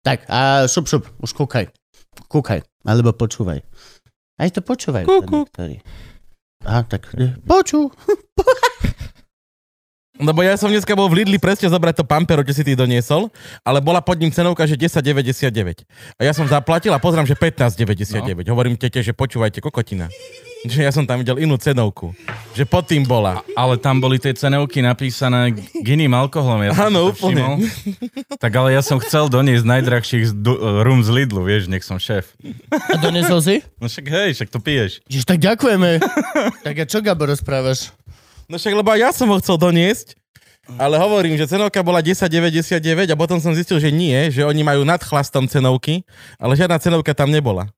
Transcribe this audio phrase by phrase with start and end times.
[0.00, 1.68] Tak a šup, šup, už kúkaj.
[2.28, 3.60] Kúkaj, alebo počúvaj.
[4.40, 5.04] Aj to počúvaj.
[5.04, 5.44] Kúku.
[5.44, 5.84] Niektorí.
[6.64, 7.92] Aha, tak e, počú.
[10.20, 13.32] Lebo ja som dneska bol v Lidli presne zobrať to pampero, čo si ty doniesol,
[13.64, 15.88] ale bola pod ním cenovka, že 10,99.
[16.20, 18.44] A ja som zaplatil a pozrám, že 15,99.
[18.44, 18.52] No.
[18.52, 20.12] Hovorím tete, že počúvajte, kokotina.
[20.60, 22.12] Že ja som tam videl inú cenovku.
[22.52, 23.40] Že pod tým bola.
[23.54, 26.60] Ale tam boli tie cenovky napísané k iným alkoholom.
[26.60, 27.40] Ja Áno, úplne.
[27.40, 27.54] všimol.
[28.36, 31.96] Tak ale ja som chcel doniesť najdrahších z du- rum z Lidlu, vieš, nech som
[31.96, 32.36] šéf.
[32.70, 33.56] A donesol si?
[33.76, 35.00] No však hej, však to piješ.
[35.08, 35.96] Jež, tak ďakujeme.
[36.60, 37.96] tak a čo, Gabo, rozprávaš?
[38.44, 40.12] No však, lebo ja som ho chcel doniesť,
[40.76, 44.84] ale hovorím, že cenovka bola 10,99 a potom som zistil, že nie, že oni majú
[44.84, 46.04] nad chlastom cenovky,
[46.36, 47.72] ale žiadna cenovka tam nebola.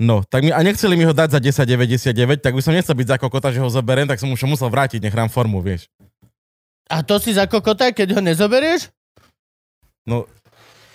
[0.00, 3.08] No, tak mi, a nechceli mi ho dať za 10,99, tak by som nechcel byť
[3.12, 5.92] za kokota, že ho zoberiem, tak som už ho musel vrátiť, nech hrám formu, vieš.
[6.88, 8.88] A to si za kokota, keď ho nezoberieš?
[10.08, 10.24] No,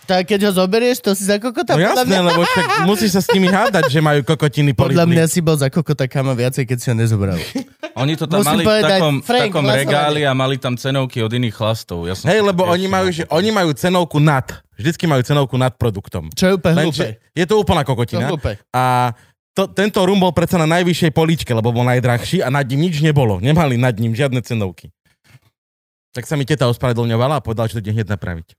[0.05, 1.73] Tak keď ho zoberieš, to si za kokota?
[1.73, 5.01] no podľa jasné, mňa, lebo však musíš sa s nimi hádať, že majú kokotiny podľa
[5.01, 5.13] politní.
[5.17, 7.37] mňa si bol za kokota kama viacej, keď si ho nezobral.
[8.01, 9.85] Oni to tam Musím mali v povedať, takom, v Frank, takom hlasovanie.
[9.87, 12.03] regáli a mali tam cenovky od iných chlastov.
[12.03, 14.45] Ja som Hej, to lebo oni majú, že, oni majú cenovku nad.
[14.75, 16.27] Vždycky majú cenovku nad produktom.
[16.29, 17.17] Čo je úplne hlúpe.
[17.31, 18.27] Je to úplná To kokotina.
[18.27, 18.59] hlúpe.
[18.69, 19.15] A
[19.55, 22.99] to, tento rum bol predsa na najvyššej políčke, lebo bol najdrahší a nad ním nič
[22.99, 23.39] nebolo.
[23.39, 24.91] Nemali nad ním žiadne cenovky.
[26.11, 28.55] Tak sa mi teta ospravedlňovala a povedala, že to ide hneď napraviť.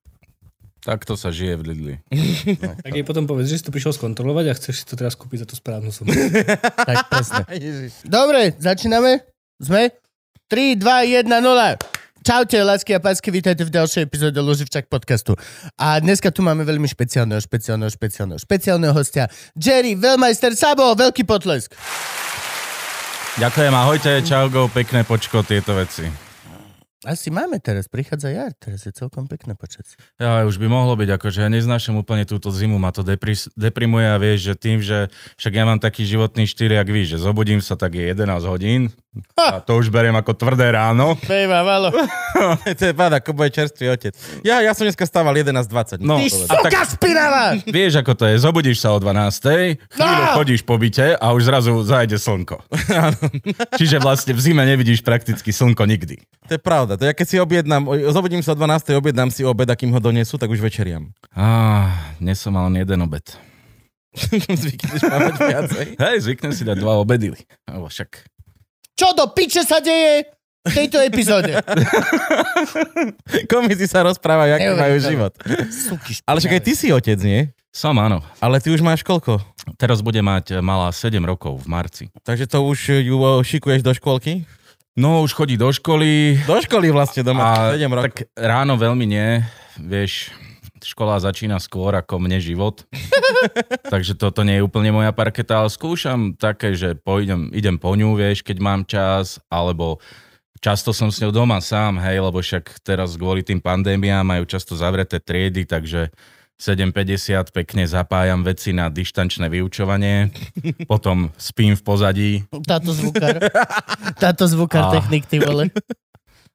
[0.86, 1.94] Takto sa žije v Lidli.
[2.86, 5.42] Tak jej potom povedz, že si to prišiel skontrolovať a chceš si to teraz kúpiť
[5.42, 6.14] za tú správnu sumu.
[6.88, 7.42] Tak presne.
[8.06, 9.26] Dobre, začíname?
[9.58, 9.90] Sme?
[10.46, 11.42] 3, 2, 1, 0.
[12.22, 15.34] Čaute, lásky a pásky, vítajte v ďalšej epizóde Loživčak podcastu.
[15.78, 19.30] A dneska tu máme veľmi špeciálneho, špeciálneho, špeciálneho, špeciálneho hostia.
[19.58, 21.74] Jerry, Velmeister Sabo, veľký potlesk.
[23.38, 26.25] Ďakujem, ahojte, čau, go, pekné počko, tieto veci.
[27.06, 29.94] Asi máme teraz, prichádza jar, teraz je celkom pekné počasie.
[30.18, 34.10] Ja, už by mohlo byť, akože ja neznášam úplne túto zimu, ma to depris, deprimuje
[34.10, 35.06] a vieš, že tým, že
[35.38, 38.90] však ja mám taký životný štýl, jak víš, že zobudím sa, tak je 11 hodín
[39.36, 41.16] a to už beriem ako tvrdé ráno.
[41.24, 41.88] Bejva, malo.
[42.78, 44.14] to je pád, ako bude čerstvý otec.
[44.44, 46.00] Ja, ja som dneska stával 11.20.
[46.04, 47.56] No, Ty suka spinavá!
[47.64, 49.80] Vieš, ako to je, zobudíš sa o 12.
[49.92, 50.34] Chvíľu No!
[50.36, 52.60] chodíš po byte a už zrazu zajde slnko.
[53.80, 56.20] Čiže vlastne v zime nevidíš prakticky slnko nikdy.
[56.50, 57.00] To je pravda.
[57.00, 58.92] To ja keď si objednám, zobudím sa o 12.
[58.96, 61.10] objednám si obed, a kým ho donesú, tak už večeriam.
[61.32, 61.88] Á,
[62.20, 63.24] dnes som mal len jeden obed.
[64.64, 65.86] Zvykneš mávať viacej.
[66.00, 67.36] Hej, zvyknem si dať dva obedy.
[67.68, 68.35] Však...
[68.96, 70.24] Čo do piče sa deje
[70.62, 71.52] v tejto epizóde?
[73.46, 74.82] Komici sa rozprávajú, aký Neuveriteľné.
[74.82, 75.32] majú život.
[75.70, 77.40] Suky Ale však aj ty si otec, nie?
[77.70, 78.24] Som, áno.
[78.40, 79.36] Ale ty už máš koľko?
[79.76, 82.04] Teraz bude mať malá 7 rokov v marci.
[82.24, 84.42] Takže to už ju o, šikuješ do škôlky?
[84.96, 86.40] No, už chodí do školy.
[86.48, 88.04] Do školy vlastne doma, A 7 rokov.
[88.08, 89.44] tak ráno veľmi nie.
[89.76, 90.32] Vieš,
[90.82, 92.84] škola začína skôr ako mne život.
[93.92, 98.16] Takže toto nie je úplne moja parketa, ale skúšam také, že pôjdem, idem po ňu,
[98.16, 100.02] vieš, keď mám čas, alebo
[100.60, 104.74] často som s ňou doma sám, hej, lebo však teraz kvôli tým pandémiám majú často
[104.74, 106.10] zavreté triedy, takže
[106.56, 110.32] 7.50 pekne zapájam veci na dištančné vyučovanie,
[110.88, 112.30] potom spím v pozadí
[112.64, 113.36] Táto zvukár.
[114.16, 114.92] Táto zvukár A.
[114.96, 115.68] technik, ty vole.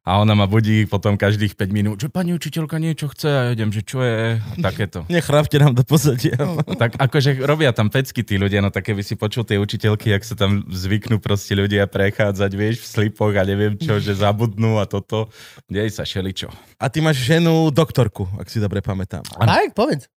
[0.01, 3.49] a ona ma budí potom každých 5 minút, že pani učiteľka niečo chce a ja
[3.53, 5.05] idem, že čo je takéto.
[5.13, 6.33] Nechrapte nám do pozadia.
[6.81, 10.25] Tak akože robia tam pecky tí ľudia, no také by si počul tie učiteľky, jak
[10.25, 14.89] sa tam zvyknú proste ľudia prechádzať, vieš, v slipoch a neviem čo, že zabudnú a
[14.89, 15.29] toto.
[15.69, 16.49] Dej sa šeličo.
[16.81, 19.21] A ty máš ženu doktorku, ak si dobre pamätám.
[19.37, 20.09] Tak, povedz.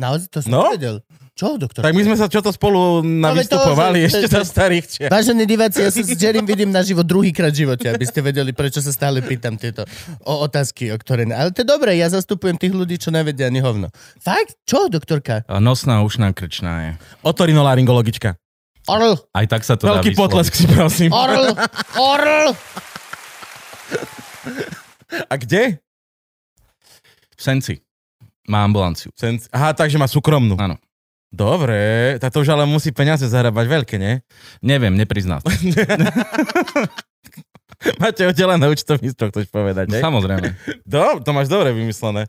[0.00, 0.62] Naozaj to som No?
[0.66, 1.04] nevedel.
[1.32, 1.80] Čo, doktor?
[1.80, 5.08] Tak my sme sa čo to spolu No, navystupovali že- ešte za starých čias.
[5.08, 8.76] Vážení diváci, ja sa s Jerrym vidím naživo druhýkrát v živote, aby ste vedeli, prečo
[8.78, 9.88] sa stále pýtam tieto
[10.22, 11.24] o otázky, o ktoré...
[11.26, 13.88] Ale to je dobré, ja zastupujem tých ľudí, čo nevedia ani hovno.
[14.18, 14.56] Fakt?
[14.62, 15.48] Čo, doktorka?
[15.54, 16.92] Nosná ušná krčná je.
[17.22, 18.36] Otorinolaryngologička.
[18.86, 20.20] Orl, Aj tak sa to dá Veľký vysloviť.
[20.20, 21.10] potlesk si prosím.
[21.10, 21.56] orl,
[21.94, 22.52] orl!
[25.26, 25.80] A kde?
[27.30, 27.80] V Senci.
[28.50, 29.14] Má ambulanciu.
[29.14, 30.58] Sen- Aha, takže má súkromnú.
[30.58, 30.74] Áno.
[31.30, 34.18] Dobre, tak to už ale musí peniaze zarábať veľké, nie?
[34.58, 35.38] Neviem, neprizná.
[35.38, 35.46] sa.
[38.02, 40.02] Máte oddelené účtovníctvo, chceš povedať, ne?
[40.04, 40.52] Samozrejme.
[40.84, 42.28] Do, to máš dobre vymyslené.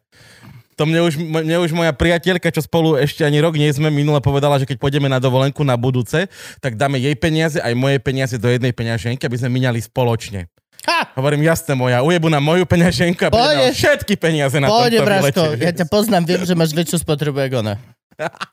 [0.79, 4.23] To mne už, mne už moja priateľka, čo spolu ešte ani rok nie sme, minule
[4.23, 6.31] povedala, že keď pôjdeme na dovolenku na budúce,
[6.63, 10.47] tak dáme jej peniaze aj moje peniaze do jednej peňaženky, aby sme minali spoločne.
[10.81, 11.13] Ha!
[11.13, 13.69] Hovorím, jasné moja, ujebu na moju peňaženku a Pôjde.
[13.77, 15.61] všetky peniaze na Pôjde, tomto Braško, výlete.
[15.61, 17.75] ja ťa poznám, viem, že máš väčšiu spotrebu ako ona.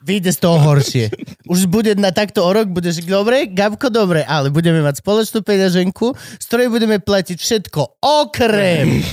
[0.01, 1.13] Vyjde z toho horšie.
[1.45, 6.17] Už bude na takto o rok, budeš dobre, Gabko, dobre, ale budeme mať spoločnú peňaženku,
[6.41, 9.05] z ktorej budeme platiť všetko okrem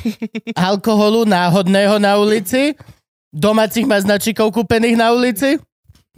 [0.55, 2.75] alkoholu náhodného na ulici,
[3.35, 5.59] domácich maznačikov kúpených na ulici.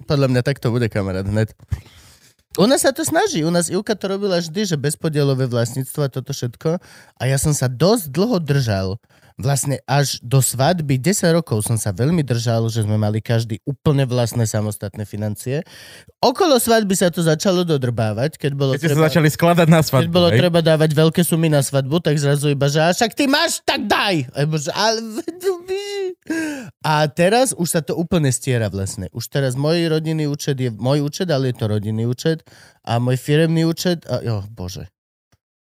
[0.06, 1.50] Podľa mňa tak to bude, kamarát, hned.
[2.58, 3.46] U nás sa to snaží.
[3.46, 6.82] U nás Ivka to robila vždy, že bezpodielové vlastníctvo a toto všetko.
[7.22, 8.98] A ja som sa dosť dlho držal.
[9.38, 14.02] Vlastne až do svadby 10 rokov som sa veľmi držal, že sme mali každý úplne
[14.10, 15.62] vlastné samostatné financie.
[16.18, 19.90] Okolo svadby sa to začalo dodrbávať, keď bolo Keď ste sa začali skladať na keď
[19.94, 20.42] svadbu, bolo hej?
[20.42, 23.86] treba dávať veľké sumy na svadbu, tak zrazu iba, že a však ty máš, tak
[23.86, 24.26] daj.
[26.82, 29.06] A teraz už sa to úplne stiera vlastne.
[29.14, 32.42] Už teraz môj rodinný účet je môj účet, ale je to rodinný účet.
[32.82, 34.90] A môj firemný účet, a, jo, bože.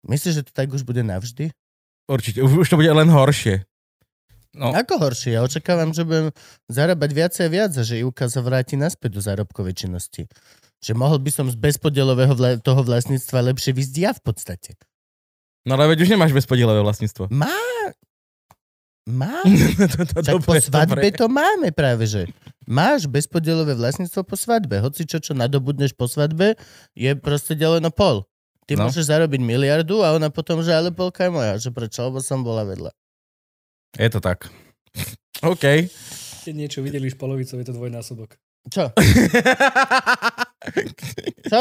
[0.08, 1.52] Myslíš, že to tak už bude navždy?
[2.06, 3.66] Určite, už, už to bude len horšie.
[4.56, 5.36] No, Ako horšie?
[5.36, 6.32] Ja očakávam, že budem
[6.72, 10.32] zarábať viacej a viac a že Ivka sa vráti naspäť do zárobkovej činnosti.
[10.80, 14.70] Že mohol by som z bezpodielového vla- toho vlastníctva lepšie vysť ja v podstate.
[15.68, 17.28] No ale veď už nemáš bezpodielové vlastníctvo.
[17.28, 17.52] Má.
[19.06, 19.44] Má.
[19.92, 22.22] to, to, Tak po svadbe to máme práve, že
[22.64, 24.80] máš bezpodielové vlastníctvo po svadbe.
[24.80, 26.56] Hoci čo, čo nadobudneš po svadbe,
[26.96, 28.24] je proste deleno pol.
[28.66, 28.86] Ty No.
[28.86, 31.54] môžeš zarobiť miliardu a ona potom, že ale polka je moja.
[31.56, 32.02] Že prečo?
[32.02, 32.90] Lebo som bola vedľa.
[33.94, 34.50] je to tak.
[35.46, 35.86] OK.
[36.42, 38.34] Keď niečo videli už polovicou, je to dvojnásobok.
[38.66, 38.90] Čo?
[41.46, 41.60] Čo?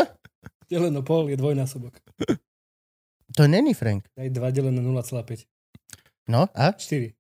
[0.66, 1.94] Deleno pol je dvojnásobok.
[3.38, 4.10] To není Frank.
[4.18, 5.46] Aj 2 deleno 0,5.
[6.26, 6.74] No a?
[6.74, 7.14] 4.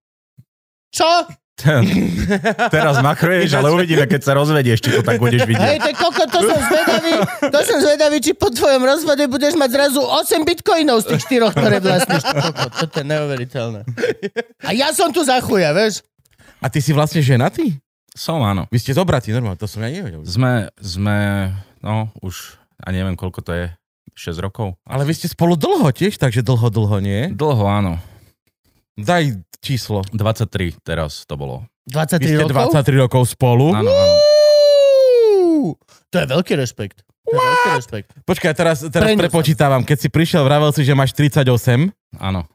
[0.89, 1.09] Čo?
[2.75, 5.79] Teraz machruješ, ale uvidíme, keď sa rozvedieš, či to tak budeš Hej, vidieť.
[5.87, 7.13] ty koko, to som zvedavý,
[7.47, 11.55] to som zvedavý, či po tvojom rozvode budeš mať zrazu 8 bitcoinov z tých štyroch,
[11.55, 12.27] ktoré vlastníš.
[12.27, 13.81] Koko, toto je neuveriteľné.
[14.67, 16.03] A ja som tu za chuja, vieš?
[16.59, 17.79] A ty si vlastne ženatý?
[18.11, 18.67] Som, áno.
[18.67, 20.27] Vy ste zobratí, normálne, to som ja nevedel.
[20.27, 23.65] Sme, sme, no, už, a neviem, koľko to je,
[24.15, 24.79] 6 rokov.
[24.87, 27.31] Ale vy ste spolu dlho tiež, takže dlho, dlho, nie?
[27.35, 27.99] Dlho, áno.
[28.95, 30.07] Daj číslo.
[30.15, 31.67] 23 teraz to bolo.
[31.91, 32.71] 23 Vy ste rokov?
[32.71, 33.75] 23 rokov spolu.
[33.75, 34.15] Áno, áno.
[36.09, 37.03] To je veľký rešpekt.
[37.27, 38.07] To je veľký rešpekt.
[38.23, 39.23] Počkaj, teraz, teraz Preňu sa.
[39.27, 39.81] prepočítavam.
[39.83, 41.91] Keď si prišiel, vravel si, že máš 38.
[42.15, 42.47] Áno.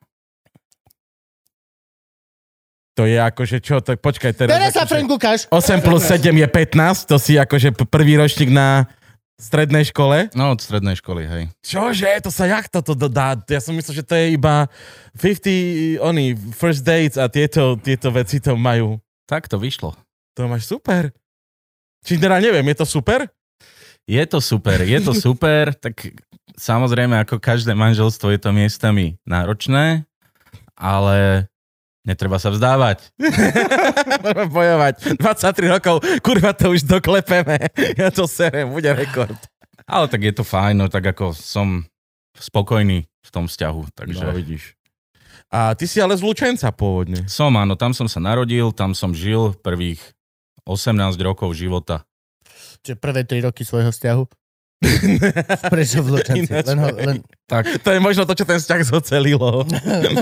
[2.98, 4.50] To je akože čo, tak počkaj teraz.
[4.50, 5.40] Teraz sa akože Frank ukáž.
[5.48, 8.90] 8 plus 7 je 15, to si akože prvý ročník na
[9.40, 10.28] strednej škole.
[10.36, 11.42] No, od strednej školy, hej.
[11.64, 13.34] Čože, to sa jak toto dodá?
[13.48, 14.68] Ja som myslel, že to je iba
[15.16, 19.00] 50, oni, first dates a tieto, tieto veci to majú.
[19.24, 19.96] Tak to vyšlo.
[20.36, 21.10] To máš super.
[22.04, 23.26] Či teda neviem, je to super?
[24.06, 26.14] Je to super, je to super, tak
[26.54, 30.04] samozrejme ako každé manželstvo je to miestami náročné,
[30.78, 31.49] ale
[32.10, 33.14] netreba sa vzdávať.
[34.26, 34.94] Môžeme bojovať.
[35.16, 37.70] 23 rokov, kurva, to už doklepeme.
[37.94, 39.38] Ja to serem, bude rekord.
[39.86, 41.86] Ale tak je to fajn, no tak ako som
[42.34, 44.74] spokojný v tom vzťahu, takže No, vidíš.
[45.50, 47.26] A ty si ale z Lučenca pôvodne.
[47.26, 49.98] som, áno, tam som sa narodil, tam som žil prvých
[50.62, 52.06] 18 rokov života.
[52.86, 54.22] Čiže prvé 3 roky svojho vzťahu.
[55.74, 56.48] Prečo v Lučenci?
[56.54, 57.16] Len, ho, len...
[57.44, 59.66] Tak, To je možno to, čo ten vzťah zocelilo.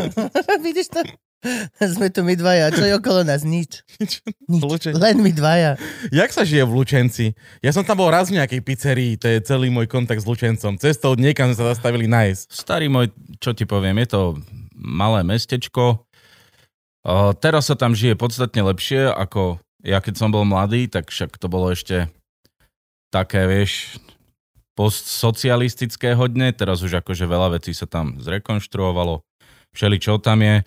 [0.66, 1.04] Vidíš to?
[1.94, 2.74] Sme tu my dvaja.
[2.74, 3.46] Čo je okolo nás?
[3.46, 3.86] Nič.
[4.50, 4.62] Nič.
[4.62, 4.98] Lučenci.
[4.98, 5.78] Len my dvaja.
[6.10, 7.26] Jak sa žije v Lučenci?
[7.62, 10.78] Ja som tam bol raz v nejakej pizzerii, to je celý môj kontakt s Lučencom.
[10.80, 12.44] Cestou niekam sme sa zastavili nájsť.
[12.50, 14.22] starý môj, čo ti poviem, je to
[14.74, 16.02] malé mestečko.
[17.06, 21.38] O, teraz sa tam žije podstatne lepšie, ako ja keď som bol mladý, tak však
[21.38, 22.10] to bolo ešte
[23.14, 23.96] také, vieš,
[24.74, 29.22] postsocialistické hodne, teraz už akože veľa vecí sa tam zrekonštruovalo,
[29.74, 30.62] všeli čo tam je,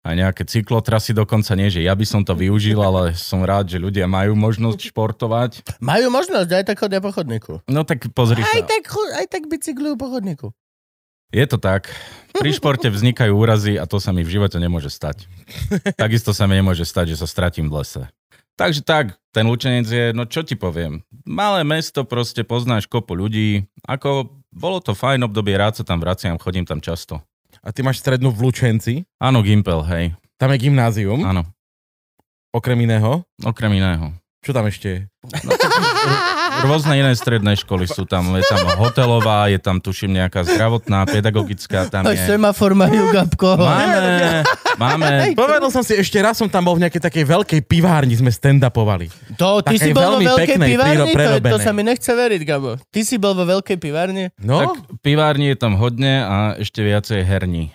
[0.00, 3.76] a nejaké cyklotrasy dokonca nie, že ja by som to využil, ale som rád, že
[3.76, 5.50] ľudia majú možnosť športovať.
[5.84, 7.60] Majú možnosť, aj tak chodia po chodníku.
[7.68, 8.64] No tak pozri Aj sa.
[8.64, 10.48] tak, aj tak bicyklujú po chodníku.
[11.30, 11.86] Je to tak.
[12.34, 15.30] Pri športe vznikajú úrazy a to sa mi v živote nemôže stať.
[15.94, 18.02] Takisto sa mi nemôže stať, že sa stratím v lese.
[18.58, 23.64] Takže tak, ten Lučenec je, no čo ti poviem, malé mesto, proste poznáš kopu ľudí,
[23.88, 27.24] ako bolo to fajn obdobie, rád sa tam vraciam, chodím tam často.
[27.60, 31.44] A ty máš strednú v Lučenci, Áno, Gimpel, hej, tam je gymnázium, áno,
[32.56, 33.20] okrem iného.
[33.44, 34.16] okrem iného.
[34.40, 35.00] Čo tam ešte je?
[36.60, 38.36] Rôzne iné stredné školy sú tam.
[38.36, 42.20] Je tam hotelová, je tam tuším nejaká zdravotná, pedagogická, tam je...
[42.24, 43.56] semafor majú, Gabko.
[43.56, 44.44] Máme,
[44.76, 45.08] máme.
[45.32, 49.08] Povedal som si, ešte raz som tam bol v nejakej takej veľkej pivárni, sme stand-upovali.
[49.40, 51.10] To, ty Takej si bol vo veľkej peknej, pivárni?
[51.12, 52.76] To, to sa mi nechce veriť, Gabo.
[52.92, 54.28] Ty si bol vo veľkej pivárni?
[54.40, 57.72] No, Tak pivárni je tam hodne a ešte viacej herní.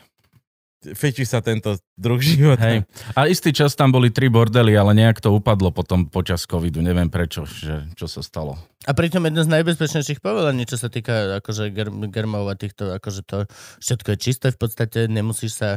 [0.93, 2.69] Fečí sa tento druh života.
[2.69, 2.85] Hej.
[3.17, 6.85] A istý čas tam boli tri bordely, ale nejak to upadlo potom počas covidu.
[6.85, 8.59] Neviem prečo, že, čo sa stalo.
[8.85, 13.21] A pritom jedno z najbezpečnejších povolaní, čo sa týka akože ger- germov a týchto, akože
[13.25, 13.37] to
[13.81, 15.69] všetko je čisté v podstate, nemusíš sa...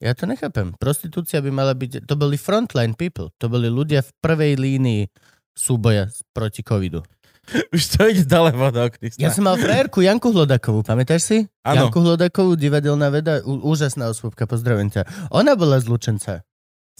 [0.00, 0.76] Ja to nechápem.
[0.76, 2.04] Prostitúcia by mala byť...
[2.04, 3.32] To boli frontline people.
[3.40, 5.08] To boli ľudia v prvej línii
[5.56, 7.04] súboja proti covidu.
[7.74, 9.18] Už to ide ďaleko do Krista.
[9.18, 11.38] Ja som mal frajerku Janku Hlodakovú, pamätáš si?
[11.62, 11.86] Áno.
[11.86, 15.06] Janku Hlodakovú, divadelná veda, ú- úžasná osôbka, pozdravím ťa.
[15.30, 16.46] Ona bola z Lučenca.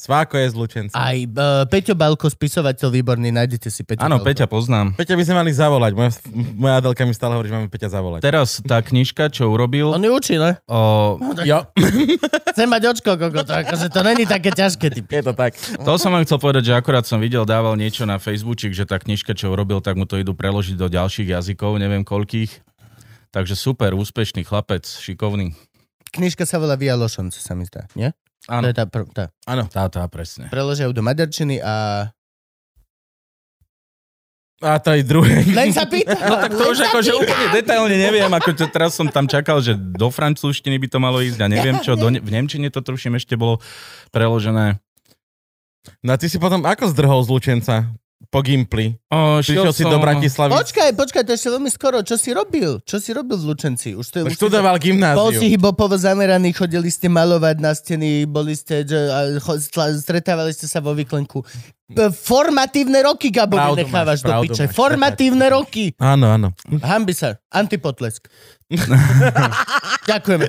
[0.01, 0.97] Sváko je z Lučenca.
[0.97, 4.25] Aj uh, Peťo Balko, spisovateľ výborný, nájdete si Peťo Áno.
[4.25, 4.97] Peťa poznám.
[4.97, 5.93] Peťa by sme mali zavolať.
[5.93, 6.11] Moja,
[6.57, 8.25] moja Adelka mi stále hovorí, že máme Peťa zavolať.
[8.25, 10.57] Teraz tá knižka, čo urobil, On ju učí, ne?
[10.65, 11.69] o, Jo,
[12.57, 15.01] Chce mať očko, koko, to, akože to není také ťažké, ty.
[15.05, 15.53] je to tak.
[15.61, 18.97] to som vám chcel povedať, že akorát som videl, dával niečo na Facebookčik, že tá
[18.97, 22.65] knižka, čo urobil, tak mu to idú preložiť do ďalších jazykov, neviem koľkých.
[23.31, 25.53] Takže super, úspešný chlapec, šikovný.
[26.11, 28.11] Knižka sa volá Via Lošonce, sa mi zdá, nie?
[28.49, 29.29] To Áno, je tá, pr- tá.
[29.45, 29.69] Áno.
[29.69, 30.49] tá, tá, presne.
[30.49, 32.09] Preložia ju do maďarčiny a...
[34.61, 35.41] A to je druhé.
[35.57, 36.21] Len sa pýtam.
[36.21, 39.73] No tak to už akože úplne detailne neviem, ako to, teraz som tam čakal, že
[39.73, 43.17] do francúzštiny by to malo ísť a neviem čo, do, ne- v Nemčine to tuším
[43.17, 43.57] ešte bolo
[44.13, 44.77] preložené.
[46.05, 47.89] No a ty si potom ako zdrhol z Lučenca?
[48.29, 49.01] Po Gimply.
[49.09, 50.53] O, Prišiel si do Bratislavy.
[50.53, 52.05] Počkaj, počkaj, to ešte veľmi skoro.
[52.05, 52.79] Čo si robil?
[52.85, 53.97] Čo si robil v Lučenci?
[53.97, 55.41] Už to, už si- Študoval Bol si gymnáziu.
[55.49, 59.09] hibopovo zameraný, chodili ste malovať na steny, boli ste, že,
[59.97, 61.41] stretávali ste sa vo výklenku.
[62.13, 64.69] Formatívne roky, Gabo, nechávaš do piče.
[64.69, 65.91] Formatívne roky.
[65.99, 66.55] Áno, áno.
[66.79, 67.41] Hambi sa.
[67.51, 68.31] Antipotlesk.
[70.11, 70.47] Ďakujeme.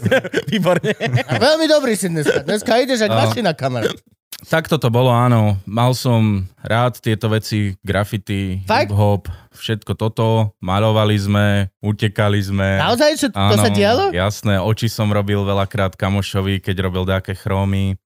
[0.50, 0.94] Výborne.
[1.38, 2.46] Veľmi dobrý si dneska.
[2.46, 3.98] Dneska ideš ako mašina, kamarát.
[4.42, 5.62] Tak toto bolo, áno.
[5.70, 10.58] Mal som rád tieto veci, graffiti, hip-hop, všetko toto.
[10.58, 12.82] Malovali sme, utekali sme.
[12.82, 14.10] Naozaj, čo to sa dialo?
[14.10, 14.58] jasné.
[14.58, 18.02] Oči som robil veľakrát kamošovi, keď robil také chrómy.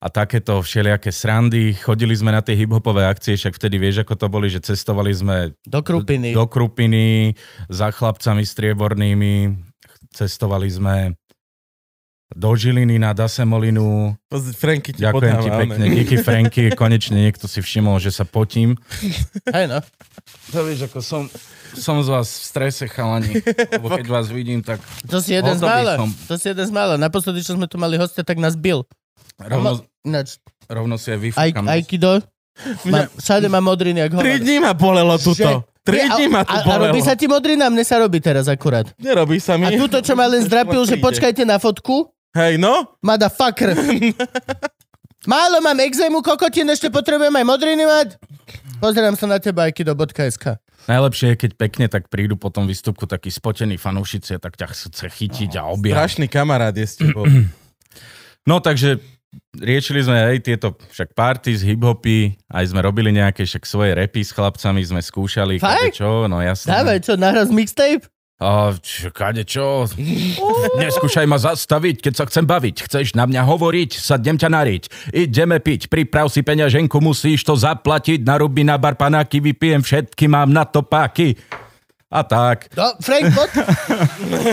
[0.00, 1.76] A takéto všelijaké srandy.
[1.76, 5.52] Chodili sme na tie hiphopové akcie, však vtedy vieš, ako to boli, že cestovali sme
[5.62, 6.32] Do krupiny.
[6.32, 7.36] do Krupiny
[7.68, 9.60] za chlapcami striebornými.
[10.10, 10.96] Cestovali sme
[12.30, 14.14] do Žiliny na Dasemolinu.
[14.54, 16.62] Franky ti Ďakujem podáva, ti pekne, díky Franky.
[16.72, 18.78] Konečne niekto si všimol, že sa potím.
[19.54, 19.82] Hej, no.
[20.54, 21.22] To vieš, ako som,
[21.74, 23.34] som z vás v strese, chalani.
[23.74, 24.78] Lebo keď vás vidím, tak
[25.10, 25.98] To si jeden z mála.
[25.98, 26.10] som.
[26.30, 26.94] To si jeden z mála.
[26.96, 28.86] Naposledy, čo sme tu mali hostia, tak nás bil.
[29.40, 29.70] Rovno,
[30.02, 31.64] Ináč, rovno si aj aj, vyfúkam.
[31.66, 32.10] Aikido.
[32.84, 34.42] Má, všade má modriny, jak Tri hovor.
[34.44, 35.64] dní ma bolelo tuto.
[35.80, 36.92] Tri Nie, a- dní ma tu a, a bolelo.
[36.92, 37.72] robí sa ti modrina?
[37.72, 38.84] Mne sa robí teraz akurát.
[39.00, 39.64] Nerobí sa mi.
[39.64, 43.00] A túto, čo ma len zdrapil, že počkajte na fotku, Hej, no.
[43.00, 43.72] motherfucker.
[45.30, 48.08] Málo mám exému, kokotín, ešte potrebujem aj modriny mať.
[48.80, 50.56] Pozerám sa na teba, aikido.sk.
[50.88, 54.72] Najlepšie je, keď pekne tak prídu po tom výstupku takí spotení fanúšici a tak ťa
[54.72, 55.92] chce chytiť a objať.
[55.92, 57.24] Strašný kamarát je s tebou.
[58.40, 59.04] No takže
[59.56, 64.22] riešili sme aj tieto však party z hiphopy, aj sme robili nejaké však svoje repy
[64.22, 65.98] s chlapcami, sme skúšali Fakt?
[65.98, 66.70] čo, no jasné.
[66.70, 68.06] Dávaj, čo, nahraz mixtape?
[68.40, 69.84] A čo, kade čo?
[70.80, 72.88] Neskúšaj ma zastaviť, keď sa chcem baviť.
[72.88, 74.00] Chceš na mňa hovoriť?
[74.00, 75.12] Sadnem ťa nariť.
[75.12, 78.24] Ideme piť, priprav si peňaženku, musíš to zaplatiť.
[78.24, 81.36] Narúbi na bar panáky, vypijem všetky, mám na to páky.
[82.10, 82.66] A tak.
[82.74, 83.50] No, Frank, poď.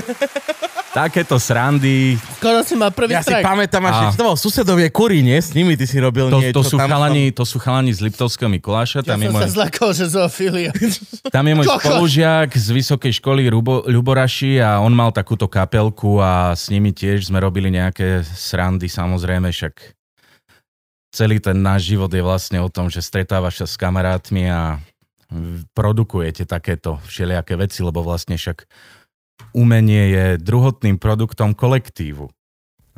[0.94, 2.18] Takéto srandy.
[2.38, 3.42] Skoro si mal prvý Ja si track.
[3.44, 5.38] pamätám, A- až to bol susedovie kurí, nie?
[5.38, 6.54] S nimi ty si robil To, niečo.
[6.54, 9.02] to, sú tam chalani, to sú chalani z Liptovského Mikuláša.
[9.02, 10.72] Ja Tam je som môj, sa zlakol, že zoofilia.
[11.36, 11.82] tam je môj Kokos.
[11.84, 17.26] spolužiak z vysokej školy Rubo, Ľuboraši a on mal takúto kapelku a s nimi tiež
[17.26, 19.74] sme robili nejaké srandy, samozrejme, však
[21.10, 24.78] celý ten náš život je vlastne o tom, že stretávaš sa s kamarátmi a
[25.76, 28.64] produkujete takéto všelijaké veci, lebo vlastne však
[29.54, 32.32] umenie je druhotným produktom kolektívu.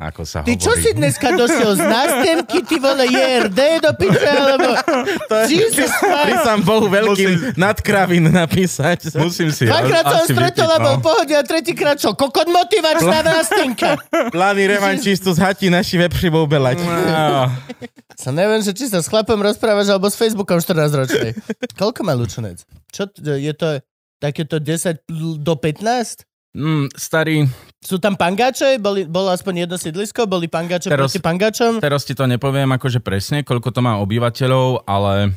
[0.00, 0.64] Ako sa Ty hovorí.
[0.64, 4.72] čo si dneska došiel z nástenky, ty vole JRD do piče, alebo...
[5.44, 6.44] Jesus Pri Christ.
[6.48, 9.12] sám Bohu veľkým nadkravín napísať.
[9.20, 10.98] Musím si Dvakrát som stretol bol no.
[10.98, 12.16] v pohode a tretíkrát čo?
[12.16, 14.00] Kokot motivač na nástenke.
[14.34, 16.80] Plány revančistu z hati naši vepřivou belať.
[16.80, 17.52] No.
[18.20, 21.32] Sa neviem, že či sa s chlapom rozprávaš alebo s Facebookom 14 ročnej.
[21.80, 22.60] Koľko má Lučenec?
[22.92, 23.80] Čo, je to
[24.20, 25.08] takéto 10
[25.40, 26.28] do 15?
[26.52, 27.48] Mm, starý,
[27.80, 28.76] Sú tam pangáče?
[28.76, 30.28] Boli, bolo aspoň jedno sídlisko?
[30.28, 31.80] Boli pangáče Teraz- proti pangáčom?
[31.80, 35.32] teraz ti to nepoviem akože presne, koľko to má obyvateľov, ale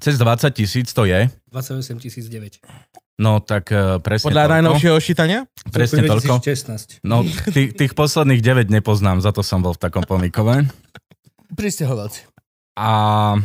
[0.00, 1.28] Cez 20 tisíc to je.
[1.52, 2.64] 28 009.
[3.20, 4.54] No tak uh, presne Podľa toľko.
[4.56, 5.44] najnovšieho šítania?
[5.68, 6.40] Presne toľko.
[6.40, 7.04] 2016.
[7.04, 7.20] No,
[7.52, 10.64] tých, tých posledných 9 nepoznám, za to som bol v takom pomikove.
[11.52, 12.24] Pristahovalci.
[12.74, 13.36] A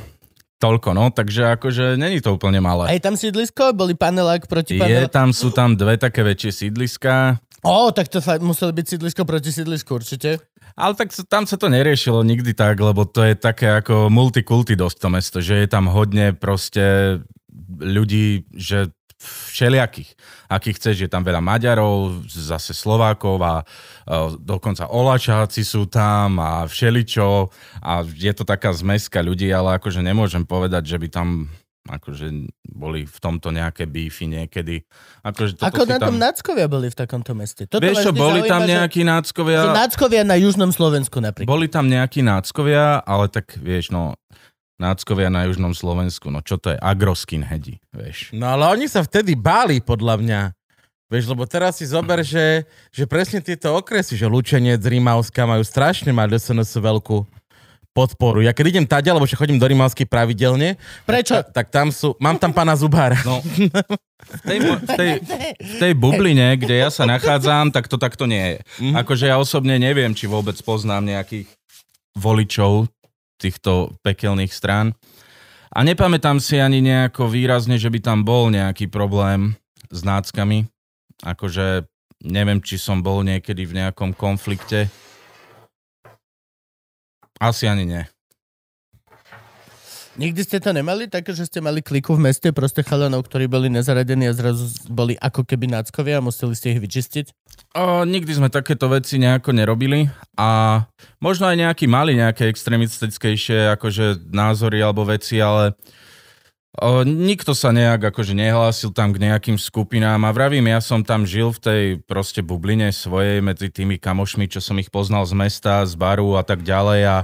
[0.56, 2.88] toľko, no, takže akože není to úplne malé.
[2.88, 3.76] Aj tam sídlisko?
[3.76, 5.12] Boli panelák proti Je panelák?
[5.12, 9.50] tam, sú tam dve také väčšie sídliská, Ó, tak to fa- muselo byť sídlisko proti
[9.50, 10.38] sídlisku určite.
[10.78, 14.78] ale tak sa- tam sa to neriešilo nikdy tak, lebo to je také ako multikulty
[14.78, 17.18] dosť to mesto, že je tam hodne proste
[17.80, 18.92] ľudí, že
[19.26, 20.12] všelijakých.
[20.52, 23.66] Akých chceš, je tam veľa Maďarov, zase Slovákov a e,
[24.38, 27.50] dokonca Olačáci sú tam a všeličo
[27.82, 31.28] a je to taká zmeska ľudí, ale akože nemôžem povedať, že by tam
[31.86, 34.82] akože boli v tomto nejaké bífy niekedy.
[35.22, 36.24] Akože toto Ako na tom tam...
[36.30, 37.70] náckovia boli v takomto meste?
[37.70, 39.60] Toto Vieš čo, vždy boli tam zaujíma, že- nejakí náckovia...
[39.62, 41.50] Že náckovia na južnom Slovensku napríklad.
[41.50, 44.18] Boli tam nejakí náckovia, ale tak vieš, no,
[44.82, 46.78] náckovia na južnom Slovensku, no čo to je?
[46.82, 48.34] Agroskinheadi, vieš.
[48.34, 50.42] No ale oni sa vtedy báli, podľa mňa.
[51.06, 56.10] Vieš, lebo teraz si zober, že, že presne tieto okresy, že Lučenec, Rímavská majú strašne
[56.10, 57.45] mať SNS veľkú
[57.96, 58.44] podporu.
[58.44, 60.76] Ja keď idem tadia, lebo že chodím do Rímavskej pravidelne,
[61.08, 61.40] Prečo?
[61.40, 63.16] tak, tak tam sú, mám tam pána Zubára.
[63.24, 65.10] No, v tej, v, tej,
[65.72, 68.92] v tej bubline, kde ja sa nachádzam, tak to takto nie je.
[68.92, 71.48] Akože ja osobne neviem, či vôbec poznám nejakých
[72.20, 72.92] voličov
[73.40, 74.92] týchto pekelných strán.
[75.76, 79.56] A nepamätám si ani nejako výrazne, že by tam bol nejaký problém
[79.92, 80.68] s náckami.
[81.24, 81.88] Akože
[82.24, 84.88] neviem, či som bol niekedy v nejakom konflikte.
[87.40, 88.04] Asi ani nie.
[90.16, 91.12] Nikdy ste to nemali?
[91.12, 95.20] Také, že ste mali kliku v meste proste chalanov, ktorí boli nezaradení a zrazu boli
[95.20, 97.26] ako keby náckovia a museli ste ich vyčistiť?
[97.76, 100.08] O, nikdy sme takéto veci nejako nerobili
[100.40, 100.80] a
[101.20, 105.76] možno aj nejaký mali nejaké extremistickejšie akože názory alebo veci, ale
[106.80, 111.24] o, nikto sa nejak akože nehlásil tam k nejakým skupinám a vravím, ja som tam
[111.24, 115.88] žil v tej proste bubline svojej medzi tými kamošmi, čo som ich poznal z mesta,
[115.88, 117.16] z baru a tak ďalej a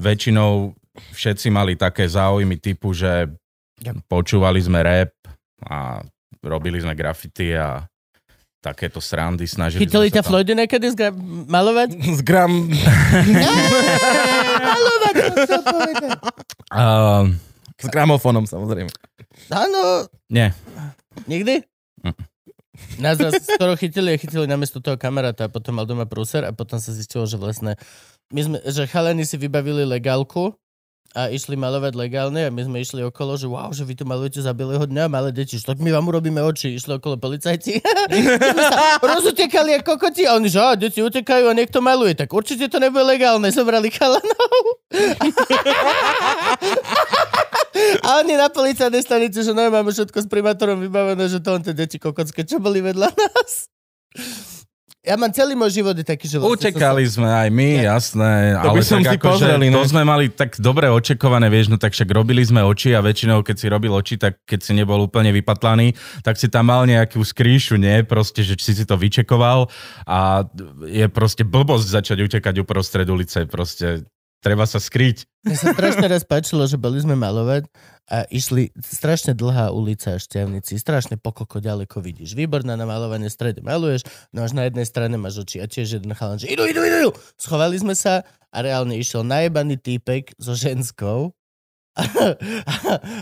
[0.00, 0.72] väčšinou
[1.14, 3.30] všetci mali také záujmy typu, že
[4.10, 5.14] počúvali sme rap
[5.62, 6.02] a
[6.42, 7.86] robili sme graffiti a
[8.58, 10.28] takéto srandy snažili Chytili sme ťa tam...
[10.34, 11.14] Floydy niekedy zgra-
[11.46, 11.88] malovať?
[12.18, 12.52] Z gram...
[14.66, 15.14] malovať,
[15.46, 15.58] to.
[16.74, 17.30] Uh,
[17.78, 18.90] S gramofónom samozrejme.
[19.54, 20.50] Áno, nie,
[21.30, 21.62] nikdy?
[22.02, 22.18] Mm.
[22.98, 26.54] Nás raz skoro chytili a chytili namiesto toho kamaráta a potom mal doma prúser a
[26.54, 27.76] potom sa zistilo, že vlastne
[28.34, 30.54] my sme, že chalani si vybavili legálku
[31.16, 34.44] a išli malovať legálne a my sme išli okolo, že wow, že vy tu malujete
[34.44, 36.76] za bieleho dňa, malé deti, že tak my vám urobíme oči.
[36.76, 37.80] Išli okolo policajti.
[38.12, 42.12] my sa rozutekali ako kokoti a oni, že á, deti utekajú a niekto maluje.
[42.12, 43.48] Tak určite to nebude legálne.
[43.48, 44.84] Zobrali chalanov.
[48.04, 51.62] A oni na policajnej stanici, že no, máme všetko s primátorom vybavené, že to on
[51.62, 53.68] tie deti kokotské, čo boli vedľa nás.
[55.08, 56.36] Ja mám celý môj život je taký, že...
[56.36, 58.60] vlastne utekali sme aj my, jasné.
[58.60, 59.88] To by ale som tak si akože pozrel, To ne?
[59.88, 63.56] sme mali tak dobre očakované, vieš, no tak však robili sme oči a väčšinou, keď
[63.56, 67.80] si robil oči, tak keď si nebol úplne vypatlaný, tak si tam mal nejakú skrýšu,
[67.80, 68.04] nie?
[68.04, 69.72] Proste, že si si to vyčekoval
[70.04, 70.44] a
[70.84, 74.04] je proste blbosť začať utekať uprostred ulice, proste
[74.38, 75.26] treba sa skryť.
[75.46, 77.66] Mne sa strašne raz páčilo, že boli sme malovať
[78.08, 82.38] a išli strašne dlhá ulica Šťavnici, strašne pokoko ďaleko vidíš.
[82.38, 86.12] Výborná na malovanie, strede maluješ, no až na jednej strane máš oči a tiež jeden
[86.14, 87.10] chalan, že idú, idú, idú.
[87.36, 91.34] Schovali sme sa a reálne išiel najebaný týpek so ženskou
[91.98, 92.04] a,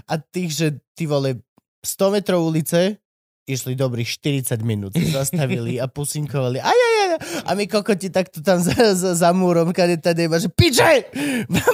[0.04, 1.40] a tých, že ty vole
[1.80, 3.00] 100 metrov ulice
[3.46, 4.10] išli dobrých
[4.42, 6.58] 40 minút, zastavili a pusinkovali.
[6.58, 7.10] Aj, aj, aj.
[7.46, 11.06] A my kokoti takto tam za, za, za múrom, kade tady iba, že piče,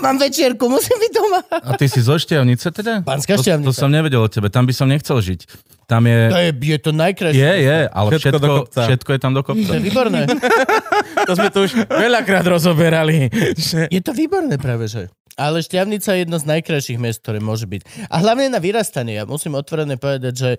[0.05, 1.41] mám večierku, musím byť doma.
[1.65, 3.01] A ty si zo Šťavnice teda?
[3.01, 5.49] Pánska To, to som nevedel o tebe, tam by som nechcel žiť.
[5.89, 6.19] Tam je...
[6.29, 7.41] To je, je to najkrajšie.
[7.41, 9.73] Je, je, ale Všetko všetko, do všetko, je tam do To kopca.
[9.73, 10.21] je výborné.
[11.29, 13.31] To sme tu už veľakrát rozoberali.
[13.71, 13.87] Že...
[13.93, 15.07] Je to výborné práve, že.
[15.39, 18.11] Ale Šťavnica je jedno z najkrajších miest, ktoré môže byť.
[18.13, 19.17] A hlavne na vyrastanie.
[19.17, 20.51] Ja musím otvorene povedať, že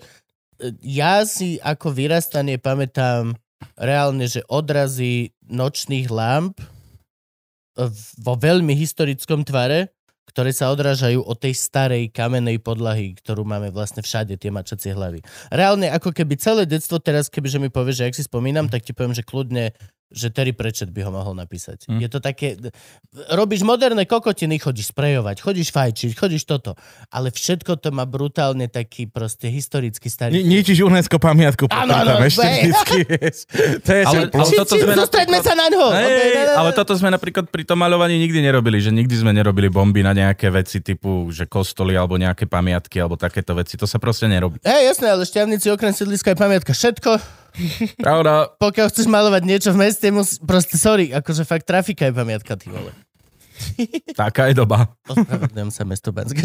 [0.81, 3.37] ja si ako vyrastanie pamätám
[3.79, 6.59] reálne, že odrazy nočných lamp
[7.73, 9.89] v- vo veľmi historickom tvare,
[10.33, 15.21] ktoré sa odrážajú od tej starej kamenej podlahy, ktorú máme vlastne všade, tie mačacie hlavy.
[15.53, 18.97] Reálne, ako keby celé detstvo teraz, kebyže mi povieš, že ak si spomínam, tak ti
[18.97, 19.77] poviem, že kľudne
[20.13, 21.89] že Terry Pratchett by ho mohol napísať.
[21.89, 21.99] Hm.
[21.99, 22.53] Je to také...
[23.33, 26.77] Robíš moderné kokotiny, chodíš sprejovať, chodíš fajčiť, chodíš toto.
[27.09, 30.39] Ale všetko to má brutálne taký proste historický starý...
[30.39, 32.97] Ni- Ničíš UNESCO pamiatku, Áno, áno, ešte vždycky.
[33.81, 35.85] To je Ale- ale, ale Či, toto či, sme sústreďme sa na ňo!
[36.53, 40.13] Ale toto sme napríklad pri tom maľovaní nikdy nerobili, že nikdy sme nerobili bomby na
[40.13, 43.73] nejaké veci typu, že kostoly alebo nejaké pamiatky alebo takéto veci.
[43.81, 44.61] To sa proste nerobí.
[44.61, 46.71] Hej, jasné, ale šťavnici okrem sídliska je pamiatka.
[46.71, 47.17] Všetko,
[48.01, 52.57] Pravda, pokiaľ chceš malovať niečo v meste, musí, proste sorry, akože fakt trafika je pamiatka,
[52.57, 52.91] ty vole.
[54.19, 54.89] taká je doba.
[55.05, 56.41] Ospravedlňujem sa mesto Banské.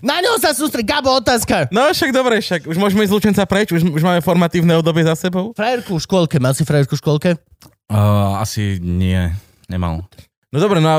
[0.00, 1.66] Na ňo sa sústri, Gabo, otázka.
[1.74, 5.02] No však dobre, však už môžeme ísť z Lučenca preč, už, už máme formatívne obdobie
[5.02, 5.50] za sebou.
[5.58, 7.30] Frajerku v škôlke, mal si frajerku v škôlke?
[7.90, 9.32] Uh, asi nie,
[9.66, 10.04] nemal.
[10.48, 10.98] No dobre, no a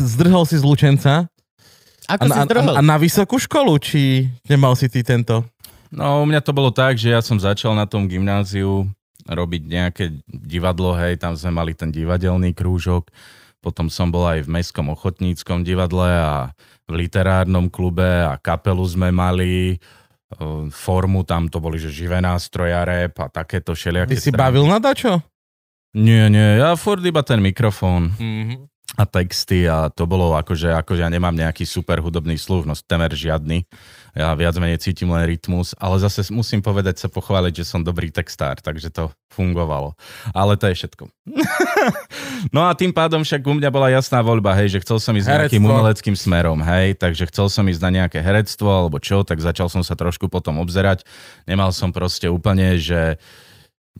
[0.00, 1.28] zdrhol si z Lučenca
[2.08, 2.74] a, Ako si na, zdrhol?
[2.76, 5.44] a, a na vysokú školu, či nemal si ty tento?
[5.88, 8.84] No, u mňa to bolo tak, že ja som začal na tom gymnáziu
[9.24, 13.12] robiť nejaké divadlo, hej, tam sme mali ten divadelný krúžok,
[13.60, 16.52] potom som bol aj v Mestskom ochotníckom divadle a
[16.88, 19.76] v literárnom klube a kapelu sme mali, e,
[20.72, 24.40] formu tam to boli, že živé nástroja, rap a takéto všelijaké Ty si strany.
[24.40, 25.20] bavil na dačo?
[25.92, 28.58] Nie, nie, ja furt iba ten mikrofón Mm-hmm.
[28.96, 33.12] a texty a to bolo akože, akože ja nemám nejaký super hudobný sluch, no temer
[33.12, 33.68] žiadny.
[34.16, 38.08] Ja viac menej cítim len rytmus, ale zase musím povedať sa pochváliť, že som dobrý
[38.08, 39.92] textár, takže to fungovalo.
[40.32, 41.04] Ale to je všetko.
[42.54, 45.28] no a tým pádom však u mňa bola jasná voľba, hej, že chcel som ísť
[45.28, 45.74] nejakým Herectvo.
[45.74, 49.84] umeleckým smerom, hej, takže chcel som ísť na nejaké herectvo alebo čo, tak začal som
[49.84, 51.04] sa trošku potom obzerať.
[51.44, 53.20] Nemal som proste úplne, že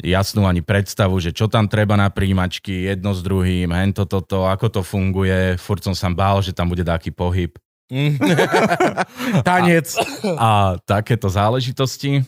[0.03, 4.47] jasnú ani predstavu, že čo tam treba na príjimačky, jedno s druhým, hen toto, to,
[4.47, 5.59] ako to funguje.
[5.59, 7.55] Furt som sa bál, že tam bude taký pohyb
[9.49, 9.89] Tanec.
[10.37, 12.25] a takéto záležitosti.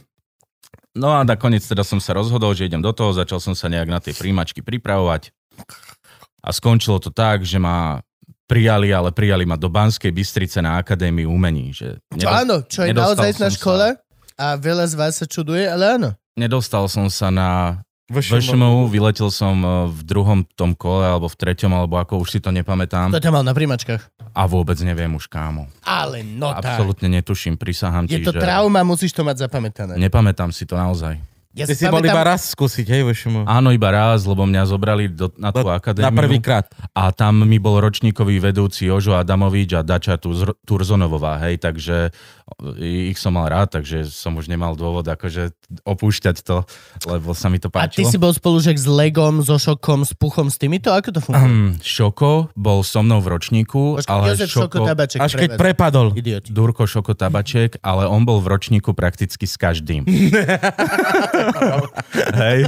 [0.97, 3.89] No a nakoniec teda som sa rozhodol, že idem do toho, začal som sa nejak
[3.89, 5.31] na tie príjimačky pripravovať
[6.43, 8.01] a skončilo to tak, že ma
[8.51, 11.71] prijali, ale prijali ma do Banskej Bystrice na Akadémiu umení.
[11.71, 13.89] Že Čo áno, čo je naozaj na som škola
[14.35, 16.09] a veľa z vás sa čuduje, ale áno.
[16.35, 17.79] Nedostal som sa na
[18.11, 18.91] VŠMU.
[18.91, 22.51] Vyletel som e, v druhom tom kole, alebo v treťom, alebo ako už si to
[22.51, 23.15] nepamätám.
[23.15, 24.35] To ťa mal na príjmačkách.
[24.35, 25.71] A vôbec neviem už kámo.
[25.87, 26.75] Ale no tak.
[26.75, 28.43] Absolútne netuším, prisahám Je ti, to že...
[28.43, 29.95] trauma, musíš to mať zapamätané.
[29.95, 31.23] Nepamätám si to naozaj.
[31.51, 33.43] Ja Ty si bol iba raz skúsiť, hej, VŠMU.
[33.43, 36.07] Áno, iba raz, lebo mňa zobrali do, na tú akadémiu.
[36.07, 36.71] Na prvýkrát.
[36.95, 42.15] A tam mi bol ročníkový vedúci Jožo Adamovič a Dača Tur- Turzonovová, hej, takže
[42.81, 45.55] ich som mal rád, takže som už nemal dôvod akože
[45.87, 46.67] opúšťať to,
[47.07, 48.11] lebo sa mi to A ty páčilo.
[48.11, 50.91] si bol spolužiak s Legom, so Šokom, s Puchom, s týmito?
[50.91, 51.47] Ako to funguje?
[51.47, 54.87] Hm, Šoko bol so mnou v ročníku, Počkaj, ale Jozef Šoko, Šoko...
[54.91, 56.07] tabaček Až keď prepadol.
[56.17, 56.51] Idioti.
[56.51, 60.03] Durko Šoko Tabaček, ale on bol v ročníku prakticky s každým.
[62.41, 62.67] Hej.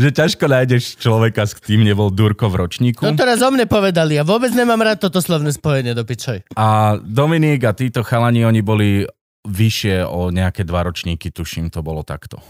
[0.00, 3.04] že ťažko nájdeš človeka, s kým nebol Durko v ročníku.
[3.04, 4.16] To teraz o mne povedali.
[4.16, 6.46] Ja vôbec nemám rád toto slovné spojenie do pičoj.
[6.56, 8.85] A Dominik a títo chalani, oni boli
[9.46, 12.42] vyššie o nejaké dva ročníky, tuším, to bolo takto.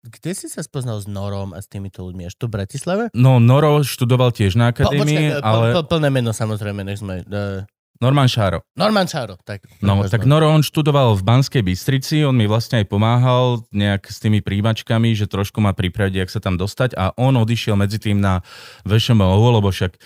[0.00, 2.24] Kde si sa spoznal s Norom a s týmito ľuďmi?
[2.24, 3.12] Až tu v Bratislave?
[3.12, 5.66] No, Noro študoval tiež na Po, akadémii, počkaj, ale...
[5.76, 7.20] po, po, plné meno samozrejme, nech sme...
[7.28, 7.68] Uh,
[8.00, 8.64] Norman Šáro.
[8.80, 9.68] Norman Čáro, tak.
[9.84, 14.24] No, tak Noro, on študoval v Banskej Bystrici, on mi vlastne aj pomáhal nejak s
[14.24, 18.24] tými príjimačkami, že trošku ma pripraviť, jak sa tam dostať a on odišiel medzi tým
[18.24, 18.40] na
[18.88, 20.00] VŠMO, lebo však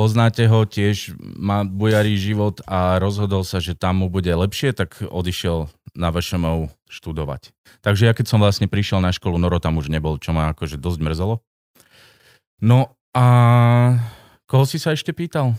[0.00, 5.04] poznáte ho, tiež má bujarý život a rozhodol sa, že tam mu bude lepšie, tak
[5.04, 7.52] odišiel na VŠMO študovať.
[7.84, 10.80] Takže ja keď som vlastne prišiel na školu, Noro tam už nebol, čo ma akože
[10.80, 11.44] dosť mrzelo.
[12.64, 13.26] No a
[14.48, 15.52] koho si sa ešte pýtal?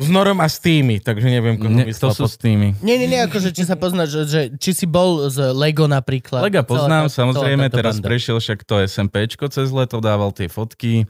[0.00, 2.08] S Norom a s tými, takže neviem, koho Ne, myslel.
[2.08, 2.72] to sú s tými.
[2.80, 6.40] Nie, nie, nie, akože či sa poznáš, že, že či si bol z Lego napríklad.
[6.40, 8.08] Lega poznám, Celá samozrejme, celá teraz banda.
[8.08, 11.04] prešiel však to SMPčko cez leto, dával tie fotky.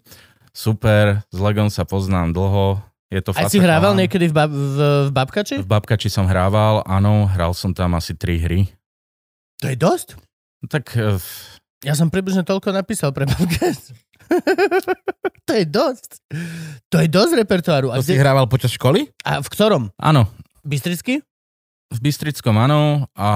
[0.51, 2.83] Super, s Legom sa poznám dlho.
[3.11, 5.63] Je to Aj si hrával niekedy v, bab, v, v Babkači?
[5.63, 8.71] V Babkači som hrával, áno, hral som tam asi tri hry.
[9.59, 10.09] To je dosť.
[10.71, 11.19] Tak eh,
[11.83, 13.91] Ja som približne toľko napísal pre Babkač.
[15.47, 16.11] to je dosť.
[16.87, 17.91] To je dosť repertoáru.
[17.91, 19.11] A, To si kde, hrával počas školy?
[19.27, 19.91] a v ktorom?
[19.99, 20.31] áno,
[20.63, 21.19] Bystricky?
[21.91, 23.29] v Bystrickom áno a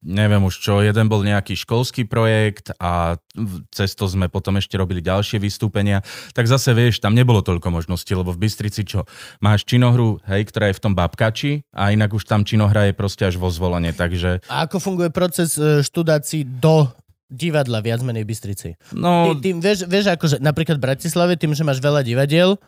[0.00, 3.20] neviem už čo, jeden bol nejaký školský projekt a
[3.68, 6.00] cez to sme potom ešte robili ďalšie vystúpenia.
[6.32, 9.04] Tak zase vieš, tam nebolo toľko možností, lebo v Bystrici čo,
[9.44, 13.28] máš činohru, hej, ktorá je v tom babkači a inak už tam činohra je proste
[13.28, 16.88] až vo zvolenie, takže A ako funguje proces e, študácií do
[17.30, 18.68] divadla viac menej v Bystrici?
[18.96, 22.58] no, Ty, ty vieš, vieš, akože napríklad v Bratislave, tým, že máš veľa divadiel,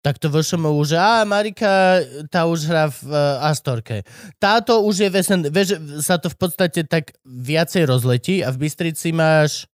[0.00, 2.00] tak to VŠMU už, a Marika,
[2.32, 4.02] tá už hrá v uh, Astorke.
[4.40, 8.66] Táto už je v SN, vieš, sa to v podstate tak viacej rozletí a v
[8.66, 9.69] Bystrici máš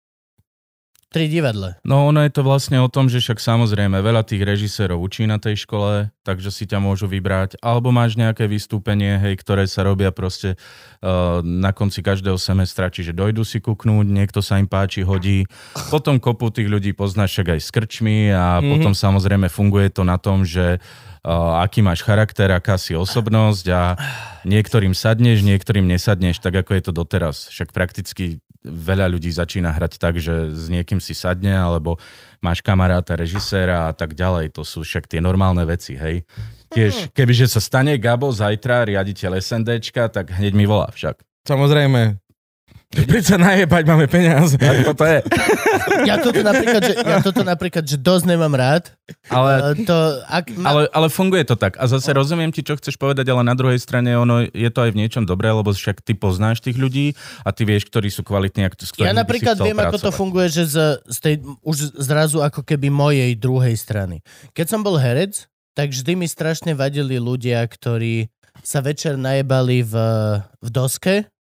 [1.14, 1.78] Tri divadle.
[1.86, 5.38] No ono je to vlastne o tom, že však samozrejme veľa tých režisérov učí na
[5.38, 7.62] tej škole, takže si ťa môžu vybrať.
[7.62, 13.14] Alebo máš nejaké vystúpenie, hej, ktoré sa robia proste uh, na konci každého semestra, čiže
[13.14, 15.46] dojdu si kuknúť, niekto sa im páči, hodí.
[15.94, 18.72] Potom kopu tých ľudí poznáš však aj s krčmi a mm-hmm.
[18.74, 24.02] potom samozrejme funguje to na tom, že uh, aký máš charakter, aká si osobnosť a
[24.50, 27.54] niektorým sadneš, niektorým nesadneš, tak ako je to doteraz.
[27.54, 32.00] Však prakticky veľa ľudí začína hrať tak, že s niekým si sadne, alebo
[32.40, 34.56] máš kamaráta, režiséra a tak ďalej.
[34.56, 36.24] To sú však tie normálne veci, hej.
[36.74, 41.22] Tiež, kebyže sa stane Gabo zajtra, riaditeľ SNDčka, tak hneď mi volá však.
[41.44, 42.23] Samozrejme.
[42.94, 44.54] Prečo najebať, máme peniaze.
[44.54, 45.20] Ako to je.
[46.06, 48.94] Ja toto napríklad, že, ja toto napríklad, že dosť nemám rád.
[49.34, 49.98] Ale, Ale to,
[50.30, 51.76] ak ma, ale, ale funguje to tak.
[51.82, 54.94] A zase rozumiem ti, čo chceš povedať, ale na druhej strane ono, je to aj
[54.94, 58.64] v niečom dobré, lebo však ty poznáš tých ľudí a ty vieš, ktorí sú kvalitní
[58.66, 60.20] a s ktorými ja napríklad viem, ako to pracovať.
[60.20, 60.78] funguje, že z,
[61.10, 64.22] z tej, už zrazu ako keby mojej druhej strany.
[64.54, 68.30] Keď som bol herec, tak vždy mi strašne vadili ľudia, ktorí
[68.62, 69.94] sa večer najebali v,
[70.62, 71.33] v doske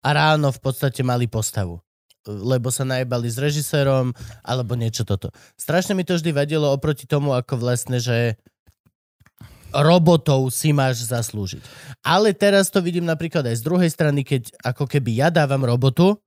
[0.00, 1.80] a ráno v podstate mali postavu.
[2.24, 4.12] Lebo sa najebali s režisérom
[4.44, 5.32] alebo niečo toto.
[5.56, 8.36] Strašne mi to vždy vadilo oproti tomu, ako vlastne, že
[9.70, 11.62] robotov si máš zaslúžiť.
[12.02, 16.18] Ale teraz to vidím napríklad aj z druhej strany, keď ako keby ja dávam robotu,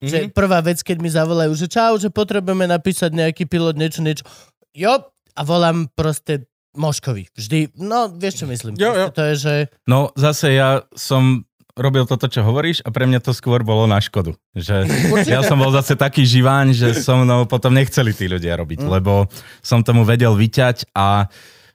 [0.00, 0.08] Mhm.
[0.08, 4.24] že prvá vec, keď mi zavolajú, že čau, že potrebujeme napísať nejaký pilot, niečo, niečo.
[4.72, 4.96] Jo,
[5.36, 7.28] a volám proste Moškovi.
[7.36, 8.74] Vždy, no vieš čo myslím.
[8.80, 9.06] Jo, jo.
[9.12, 9.54] To je, že
[9.84, 11.44] No zase ja som
[11.80, 14.36] robil toto, čo hovoríš a pre mňa to skôr bolo na škodu.
[14.52, 14.84] Že
[15.24, 18.90] ja som bol zase taký živáň, že so mnou potom nechceli tí ľudia robiť, Mm.
[19.00, 19.26] lebo
[19.64, 21.32] som tomu vedel vyťať a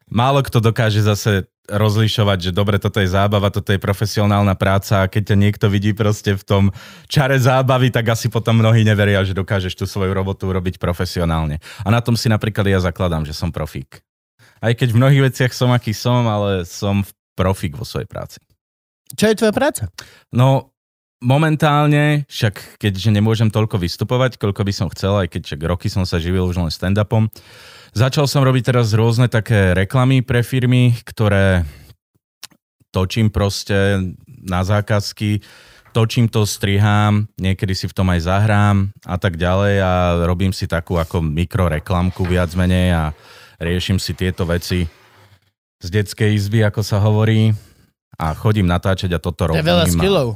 [0.07, 5.09] málo kto dokáže zase rozlišovať, že dobre, toto je zábava, toto je profesionálna práca a
[5.09, 6.63] keď ťa niekto vidí proste v tom
[7.09, 11.57] čare zábavy, tak asi potom mnohí neveria, že dokážeš tú svoju robotu robiť profesionálne.
[11.81, 14.05] A na tom si napríklad ja zakladám, že som profík.
[14.61, 17.01] Aj keď v mnohých veciach som aký som, ale som
[17.33, 18.37] profík vo svojej práci.
[19.13, 19.93] Čo je tvoja práca?
[20.33, 20.73] No,
[21.21, 26.03] momentálne, však keďže nemôžem toľko vystupovať, koľko by som chcel, aj keď však roky som
[26.03, 27.29] sa živil už len stand-upom,
[27.93, 31.65] začal som robiť teraz rôzne také reklamy pre firmy, ktoré
[32.89, 35.43] točím proste na zákazky,
[35.95, 39.93] točím to, strihám, niekedy si v tom aj zahrám a tak ďalej a
[40.27, 43.03] robím si takú ako mikroreklamku viac menej a
[43.63, 44.87] riešim si tieto veci
[45.79, 47.55] z detskej izby, ako sa hovorí
[48.15, 49.61] a chodím natáčať a toto To robím.
[49.61, 50.27] je veľa skillov.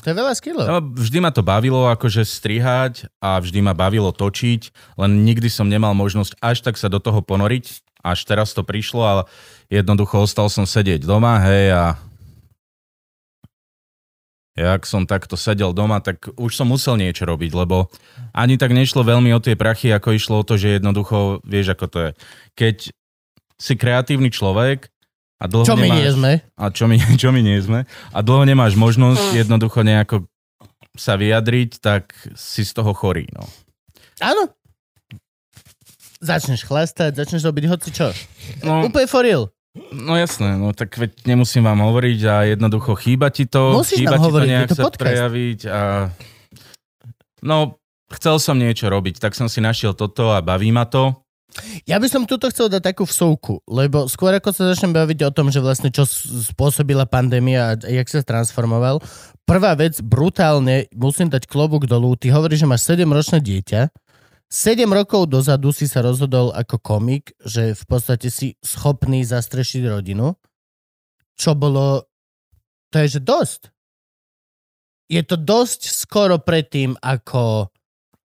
[0.00, 0.66] To je veľa skillov.
[0.70, 5.66] No, vždy ma to bavilo akože strihať a vždy ma bavilo točiť, len nikdy som
[5.66, 7.82] nemal možnosť až tak sa do toho ponoriť.
[8.00, 9.22] Až teraz to prišlo, ale
[9.68, 11.84] jednoducho ostal som sedieť doma, hej, a
[14.56, 17.92] jak som takto sedel doma, tak už som musel niečo robiť, lebo
[18.32, 21.86] ani tak nešlo veľmi o tie prachy, ako išlo o to, že jednoducho, vieš, ako
[21.88, 22.10] to je.
[22.56, 22.76] Keď
[23.60, 24.88] si kreatívny človek
[25.40, 25.96] a dlho Čo my nemáš...
[25.96, 26.32] nie sme?
[26.54, 27.88] A čo my, čo my nie sme.
[28.12, 30.28] A dlho nemáš možnosť jednoducho nejako
[30.92, 33.24] sa vyjadriť, tak si z toho chorý.
[33.32, 33.48] No.
[34.20, 34.52] Áno.
[36.20, 38.12] Začneš chlastať, začneš robiť hoci čo.
[38.60, 39.48] No, Úplne for real.
[39.94, 44.18] no jasné, no tak veď nemusím vám hovoriť a jednoducho chýba ti to, Musíš chýba
[44.18, 45.00] nám ti hovoriť, to nejak je to sa podcast.
[45.00, 45.80] prejaviť a
[47.40, 47.56] no
[48.10, 51.14] chcel som niečo robiť, tak som si našiel toto a baví ma to.
[51.88, 55.34] Ja by som tuto chcel dať takú vsuvku, lebo skôr ako sa začnem baviť o
[55.34, 59.00] tom, že vlastne čo spôsobila pandémia a jak sa transformoval,
[59.48, 63.80] prvá vec, brutálne, musím dať klobúk dolu, ty hovoríš, že máš 7-ročné dieťa,
[64.50, 70.34] 7 rokov dozadu si sa rozhodol ako komik, že v podstate si schopný zastrešiť rodinu,
[71.38, 72.02] čo bolo,
[72.90, 73.60] to je že dosť.
[75.06, 77.70] Je to dosť skoro predtým, ako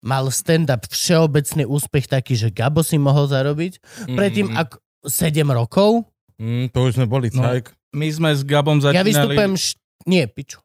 [0.01, 3.77] mal stand-up všeobecný úspech taký, že Gabo si mohol zarobiť.
[4.07, 7.41] Predtým, Mm, ako 7 rokov, mm, to už sme boli, No.
[7.43, 7.69] cajk.
[7.91, 9.07] My sme s Gabom ja začínali...
[9.07, 9.53] vystupujem...
[9.53, 9.67] Š...
[10.03, 10.57] Nie, piču.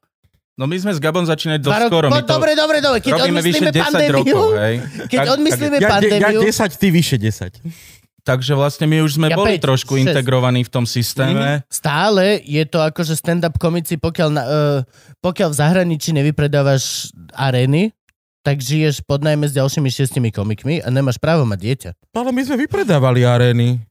[0.57, 2.07] No my sme s Gabom začínali dosť roky- skoro.
[2.07, 2.99] no, to dobre, dobre, dobre.
[2.99, 4.75] Keď odmyslíme 10 pandémiu, rokov, hej.
[5.07, 7.61] keď Tak- odmyslíme Ja, ja, ja pandémiu, 10, ty vyše 10.
[8.23, 10.03] Takže vlastne my už sme Ja boli päť, trošku šesť.
[10.11, 11.63] integrovaní v tom systéme.
[11.69, 14.79] stále je to ako, že stand-up komici, pokiaľ, na, uh,
[15.21, 17.95] pokiaľ v zahraničí nevypredávaš arény,
[18.47, 21.91] tak žiješ pod najmä s ďalšími šiestimi komikmi a nemáš právo mať dieťa.
[22.15, 23.83] Ale my sme vypredávali arény.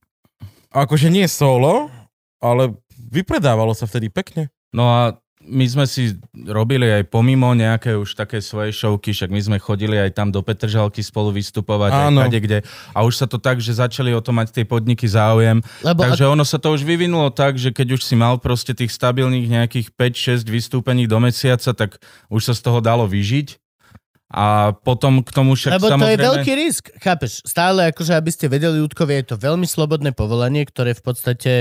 [0.72, 1.92] Akože nie solo,
[2.40, 4.48] ale vypredávalo sa vtedy pekne.
[4.72, 9.42] No a my sme si robili aj pomimo nejaké už také svoje šovky, však my
[9.44, 12.24] sme chodili aj tam do Petržalky spolu vystupovať, Áno.
[12.24, 12.60] aj kade kde.
[12.96, 15.62] A už sa to tak, že začali o to mať tie podniky záujem.
[15.86, 18.90] Lebo Takže ono sa to už vyvinulo tak, že keď už si mal proste tých
[18.90, 23.65] stabilných nejakých 5-6 vystúpení do mesiaca, tak už sa z toho dalo vyžiť.
[24.36, 26.20] A potom k tomu však Lebo to samozrejme...
[26.20, 27.40] je veľký risk, chápeš?
[27.48, 31.54] Stále, akože aby ste vedeli, ľudkovie, je to veľmi slobodné povolanie, ktoré v podstate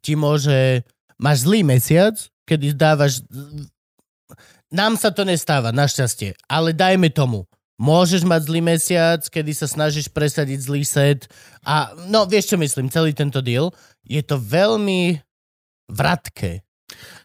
[0.00, 0.88] ti môže...
[1.20, 2.16] Máš zlý mesiac,
[2.48, 3.20] kedy dávaš...
[4.72, 7.44] Nám sa to nestáva, našťastie, ale dajme tomu.
[7.76, 11.28] Môžeš mať zlý mesiac, kedy sa snažíš presadiť zlý set
[11.62, 13.70] a no vieš čo myslím, celý tento deal
[14.02, 15.20] je to veľmi
[15.92, 16.64] vratké.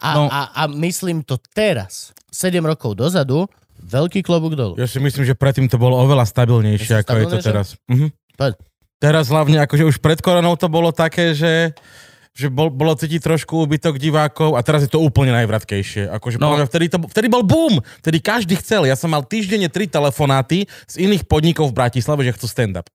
[0.04, 0.28] A, No.
[0.30, 3.48] a, a myslím to teraz, 7 rokov dozadu,
[3.84, 4.74] veľký klobúk dolu.
[4.80, 7.68] Ja si myslím, že predtým to bolo oveľa stabilnejšie, ako je to teraz.
[7.92, 8.10] Mhm.
[8.40, 8.54] Poď.
[9.04, 11.76] Teraz hlavne, akože už pred koronou to bolo také, že
[12.34, 16.10] že bol, bolo cítiť trošku úbytok divákov a teraz je to úplne najvratkejšie.
[16.10, 16.58] Akože No.
[16.58, 16.66] no.
[16.66, 18.90] vtedy, to, vtedy bol boom, vtedy každý chcel.
[18.90, 22.90] Ja som mal týždenne tri telefonáty z iných podnikov v Bratislave, že chcú stand-up.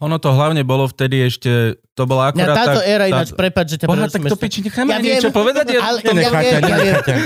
[0.00, 3.84] Ono to hlavne bolo vtedy ešte, to bola Mňa akorát táto éra ináč, prepáč, že
[3.84, 5.64] ťa Boha, tak to piči, necháme Ja ja niečo viem, povedať.
[5.68, 7.24] Ja, ale- ja Ja Nenechá viem, ja viem.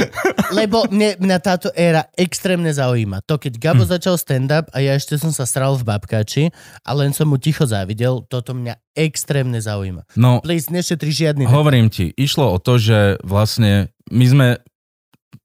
[0.52, 3.22] Lebo mne, mňa táto éra extrémne zaujíma.
[3.24, 3.90] To, keď Gabo Hm.
[3.94, 6.50] začal stand-up a ja ešte som sa sral v babkači
[6.82, 10.10] a len som mu ticho závidel, toto mňa extrémne zaujíma.
[10.18, 11.46] No, Please, nešetri žiadny...
[11.46, 14.48] Hovorím ti, išlo o to, že vlastne my sme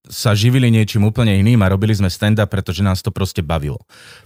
[0.10, 3.78] sa živili niečím úplne iným a robili sme stand-up, pretože nás to proste bavilo.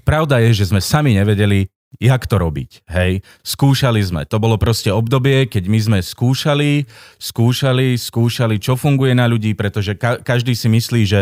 [0.07, 1.67] Pravda je, že sme sami nevedeli,
[1.99, 2.87] jak to robiť.
[2.89, 4.21] Hej, skúšali sme.
[4.29, 6.85] To bolo proste obdobie, keď my sme skúšali,
[7.17, 11.21] skúšali, skúšali, čo funguje na ľudí, pretože ka- každý si myslí, že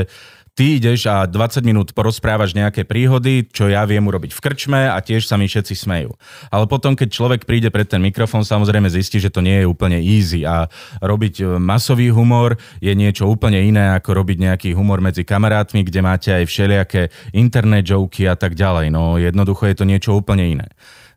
[0.56, 4.98] ty ideš a 20 minút porozprávaš nejaké príhody, čo ja viem urobiť v krčme a
[5.00, 6.12] tiež sa mi všetci smejú.
[6.52, 9.98] Ale potom, keď človek príde pred ten mikrofón, samozrejme zistí, že to nie je úplne
[10.04, 10.68] easy a
[11.00, 16.00] robiť e, masový humor je niečo úplne iné, ako robiť nejaký humor medzi kamarátmi, kde
[16.04, 18.92] máte aj všelijaké internet joky a tak ďalej.
[18.92, 20.68] No jednoducho je to niečo úplne iné.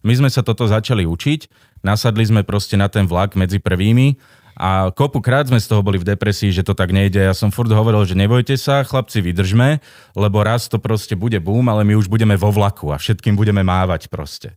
[0.05, 1.49] My sme sa toto začali učiť,
[1.81, 4.21] nasadli sme proste na ten vlak medzi prvými
[4.55, 7.19] a kopu krát sme z toho boli v depresii, že to tak nejde.
[7.19, 9.83] Ja som furt hovoril, že nebojte sa, chlapci, vydržme,
[10.15, 13.67] lebo raz to proste bude boom, ale my už budeme vo vlaku a všetkým budeme
[13.67, 14.55] mávať proste.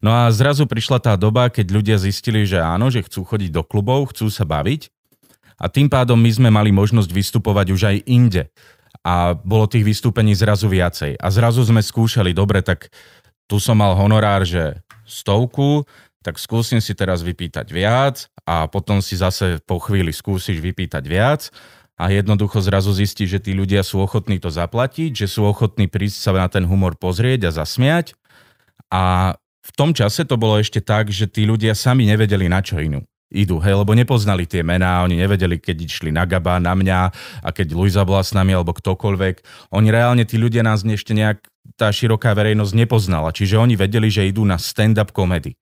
[0.00, 3.64] No a zrazu prišla tá doba, keď ľudia zistili, že áno, že chcú chodiť do
[3.64, 4.92] klubov, chcú sa baviť
[5.60, 8.50] a tým pádom my sme mali možnosť vystupovať už aj inde.
[9.04, 11.20] A bolo tých vystúpení zrazu viacej.
[11.20, 12.88] A zrazu sme skúšali, dobre, tak
[13.44, 15.84] tu som mal honorár, že stovku,
[16.24, 21.52] tak skúsim si teraz vypýtať viac a potom si zase po chvíli skúsiš vypýtať viac
[22.00, 26.18] a jednoducho zrazu zistí, že tí ľudia sú ochotní to zaplatiť, že sú ochotní prísť
[26.24, 28.16] sa na ten humor pozrieť a zasmiať.
[28.88, 32.80] A v tom čase to bolo ešte tak, že tí ľudia sami nevedeli na čo
[32.80, 36.98] inú idú, hej, lebo nepoznali tie mená, oni nevedeli, keď išli na Gaba, na mňa
[37.42, 39.34] a keď Luisa bola s nami alebo ktokoľvek.
[39.74, 41.42] Oni reálne, tí ľudia nás ešte nejak
[41.74, 45.58] tá široká verejnosť nepoznala, čiže oni vedeli, že idú na stand-up komedy.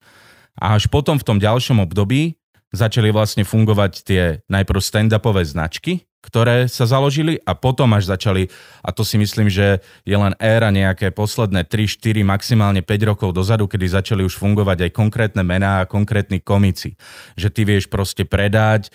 [0.61, 2.37] A až potom v tom ďalšom období
[2.73, 8.47] začali vlastne fungovať tie najprv stand-upové značky, ktoré sa založili a potom až začali,
[8.79, 13.35] a to si myslím, že je len éra nejaké posledné 3, 4, maximálne 5 rokov
[13.35, 16.95] dozadu, kedy začali už fungovať aj konkrétne mená a konkrétni komici.
[17.35, 18.95] Že ty vieš proste predať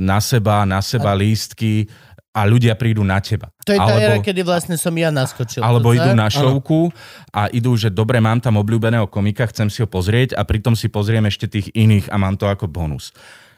[0.00, 1.92] na seba, na seba lístky
[2.30, 3.50] a ľudia prídu na teba.
[3.66, 5.66] To je tá éra, kedy vlastne som ja naskočil.
[5.66, 6.94] Alebo To idú na šovku
[7.34, 10.86] a idú, že dobre, mám tam obľúbeného komika, chcem si ho pozrieť a pritom si
[10.86, 13.10] pozriem ešte tých iných a mám to ako bonus.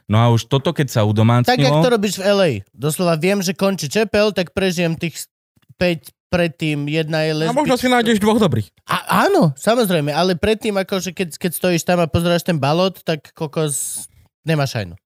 [0.09, 1.85] No a už toto, keď sa Tak, jak udomácnilo...
[1.85, 2.51] to robíš v LA.
[2.73, 5.29] Doslova viem, že končí čepel, tak prežijem tých
[5.77, 6.89] 5 predtým.
[6.89, 7.61] Jedna je A lesbička.
[7.61, 8.73] možno si nájdeš dvoch dobrých.
[8.89, 13.37] A, áno, samozrejme, ale predtým, akože keď, keď stojíš tam a pozeráš ten balot, tak
[13.37, 14.09] kokos
[14.49, 14.97] nemáš ajnu.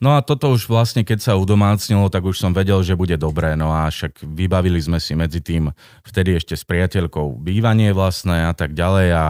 [0.00, 3.52] No a toto už vlastne, keď sa udomácnilo, tak už som vedel, že bude dobré.
[3.52, 5.68] No a však vybavili sme si medzi tým
[6.08, 9.24] vtedy ešte s priateľkou bývanie vlastné a tak ďalej a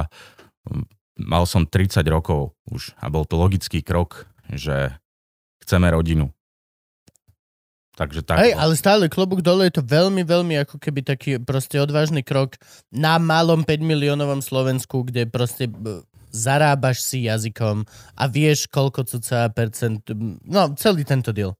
[1.18, 4.94] mal som 30 rokov už a bol to logický krok, že
[5.66, 6.30] chceme rodinu.
[7.98, 8.40] Takže tak.
[8.40, 12.56] Hej, ale stále klobúk dole je to veľmi, veľmi ako keby taký proste odvážny krok
[12.88, 15.68] na malom 5 miliónovom Slovensku, kde proste
[16.30, 17.84] zarábaš si jazykom
[18.16, 20.02] a vieš koľko cca percent,
[20.46, 21.54] no celý tento deal.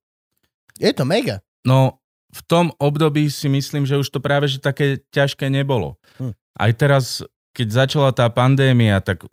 [0.80, 1.44] Je to mega.
[1.66, 5.98] No, v tom období si myslím, že už to práve že také ťažké nebolo.
[6.16, 6.32] Hm.
[6.56, 9.26] Aj teraz, keď začala tá pandémia, tak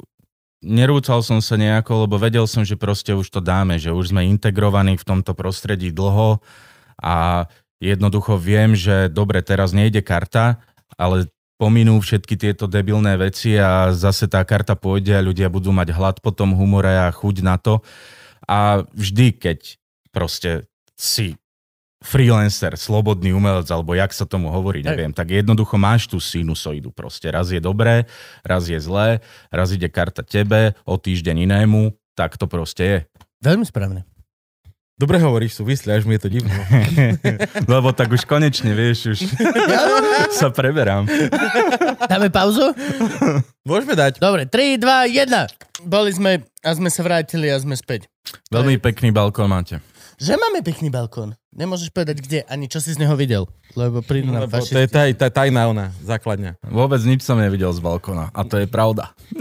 [0.65, 4.25] nerúcal som sa nejako, lebo vedel som, že proste už to dáme, že už sme
[4.25, 6.41] integrovaní v tomto prostredí dlho
[6.97, 7.45] a
[7.77, 10.57] jednoducho viem, že dobre, teraz nejde karta,
[10.97, 15.89] ale pominú všetky tieto debilné veci a zase tá karta pôjde a ľudia budú mať
[15.93, 17.81] hlad po tom humore a chuť na to.
[18.45, 19.75] A vždy, keď
[20.13, 21.35] proste si
[21.97, 27.27] freelancer, slobodný umelec, alebo jak sa tomu hovorí, neviem, tak jednoducho máš tú sinusoidu proste.
[27.27, 28.05] Raz je dobré,
[28.45, 32.99] raz je zlé, raz ide karta tebe, o týždeň inému, tak to proste je.
[33.41, 34.05] Veľmi správne.
[34.97, 36.57] Dobre hovoríš, súvisle, až mi je to divné.
[37.69, 39.19] Lebo tak už konečne, vieš, už
[40.41, 41.05] sa preberám.
[42.09, 42.73] Dáme pauzu?
[43.61, 44.17] Môžeme dať.
[44.17, 45.85] Dobre, 3, 2, 1.
[45.85, 48.09] Boli sme a sme sa vrátili a sme späť.
[48.49, 49.77] Veľmi pekný balkón máte.
[50.17, 51.37] Že máme pekný balkón.
[51.51, 53.45] Nemôžeš povedať kde, ani čo si z neho videl.
[53.73, 54.89] Lebo prídu nám Lebo to je fašisti.
[54.89, 56.57] taj, taj, tajná ona, základňa.
[56.63, 58.29] Vôbec nič som nevidel z balkóna.
[58.31, 59.13] A to je pravda.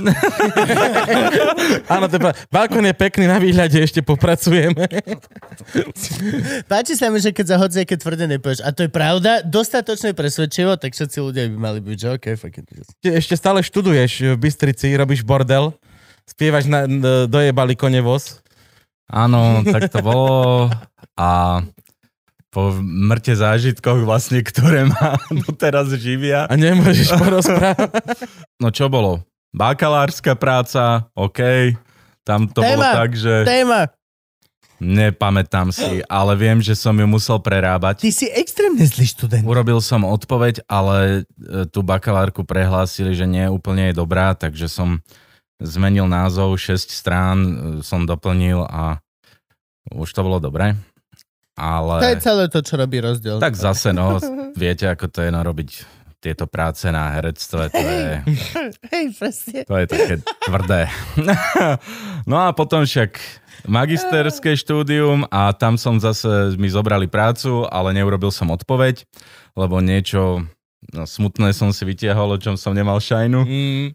[1.89, 2.37] Áno, to je pravda.
[2.47, 4.85] Balkón je pekný na výhľade, ešte popracujeme.
[6.71, 8.61] Páči sa mi, že keď za hociaké tvrdé nepovieš.
[8.61, 12.53] A to je pravda, dostatočne presvedčivo, tak všetci ľudia by mali byť, že OK, fuck
[12.55, 12.67] it.
[12.69, 15.73] Ešte- Ešte stále študuješ v Bystrici, robíš bordel,
[16.25, 18.45] spievaš na, na dojebali konevoz.
[19.07, 20.67] Áno, tak to bolo.
[21.15, 21.63] A
[22.51, 25.15] po mŕte zážitkoch vlastne, ktoré ma
[25.47, 26.49] doteraz živia.
[26.49, 27.91] A nemôžeš porozprávať.
[28.63, 29.21] No čo bolo?
[29.53, 31.41] Bakalárska práca, OK.
[32.25, 32.93] Tam to bolo Téma.
[32.97, 33.81] tak, že Téma.
[34.81, 38.01] nepamätám si, ale viem, že som ju musel prerábať.
[38.01, 39.45] Ty si extrémne zlý študent.
[39.45, 45.01] Urobil som odpoveď, ale e, tú bakalárku prehlásili, že nie úplne je dobrá, takže som
[45.61, 47.51] zmenil názov, 6 strán e,
[47.81, 49.01] som doplnil a
[49.93, 50.77] už to bolo dobré.
[51.57, 52.05] Ale...
[52.05, 53.41] To je celé to, čo robí rozdiel.
[53.41, 54.21] Tak zase, no,
[54.61, 55.71] viete, ako to je narobiť
[56.21, 58.09] tieto práce na herectve, to je,
[58.91, 59.63] Hej, presne.
[59.63, 60.81] to je také tvrdé.
[62.27, 63.23] No a potom však
[63.71, 69.07] magisterské štúdium a tam som zase, mi zobrali prácu, ale neurobil som odpoveď,
[69.55, 70.43] lebo niečo
[70.91, 73.87] no, smutné som si vytiahol, o čom som nemal šajnu Mm,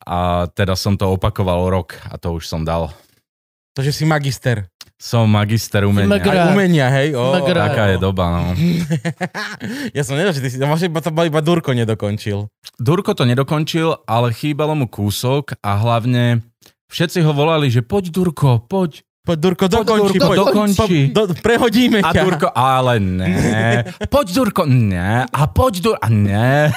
[0.00, 2.90] a teda som to opakoval rok a to už som dal.
[3.72, 4.66] takže si magister.
[5.00, 6.12] Som magister umenia.
[6.12, 7.16] Magra- Aj umenia, hej?
[7.16, 8.52] O, Magra- Taká je doba, no.
[9.96, 12.52] ja som nevedel, že ty si, možno iba, to iba Durko nedokončil.
[12.76, 16.44] Durko to nedokončil, ale chýbalo mu kúsok a hlavne
[16.92, 19.00] všetci ho volali, že poď Durko, poď.
[19.20, 20.98] Poď Durko, dokončí, Durko, poď, dokončí.
[21.12, 22.22] Po, do, prehodíme A ťa.
[22.24, 23.84] Durko, ale ne.
[24.08, 25.28] Poď Durko, ne.
[25.28, 26.72] A poď Durko, a ne.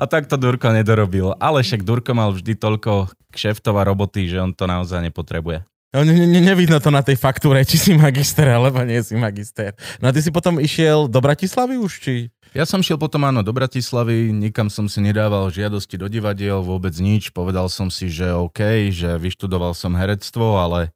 [0.00, 1.36] A tak to Durko nedorobil.
[1.36, 5.68] Ale však Durko mal vždy toľko kšeftov a roboty, že on to naozaj nepotrebuje.
[5.92, 9.72] No, ne, ne, nevidno to na tej faktúre, či si magister, alebo nie si magister.
[10.00, 12.14] No a ty si potom išiel do Bratislavy už, či?
[12.52, 16.92] Ja som šiel potom áno do Bratislavy, nikam som si nedával žiadosti do divadiel, vôbec
[16.96, 17.32] nič.
[17.32, 20.92] Povedal som si, že OK, že vyštudoval som herectvo, ale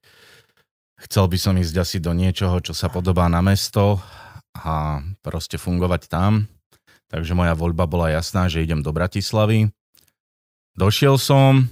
[1.07, 4.01] chcel by som ísť asi do niečoho, čo sa podobá na mesto
[4.53, 6.47] a proste fungovať tam.
[7.11, 9.73] Takže moja voľba bola jasná, že idem do Bratislavy.
[10.79, 11.67] Došiel som,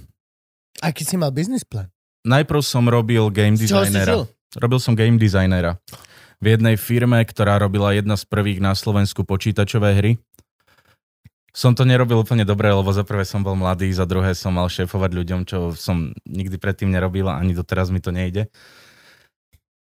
[0.83, 1.87] Aký si mal business plán?
[2.27, 4.27] najprv som robil game designera.
[4.59, 5.79] Robil som game designera
[6.39, 10.11] v jednej firme, ktorá robila jedna z prvých na Slovensku počítačové hry.
[11.51, 14.71] Som to nerobil úplne dobre, lebo za prvé som bol mladý, za druhé som mal
[14.71, 18.47] šéfovať ľuďom, čo som nikdy predtým nerobil a ani doteraz mi to nejde.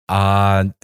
[0.06, 0.22] A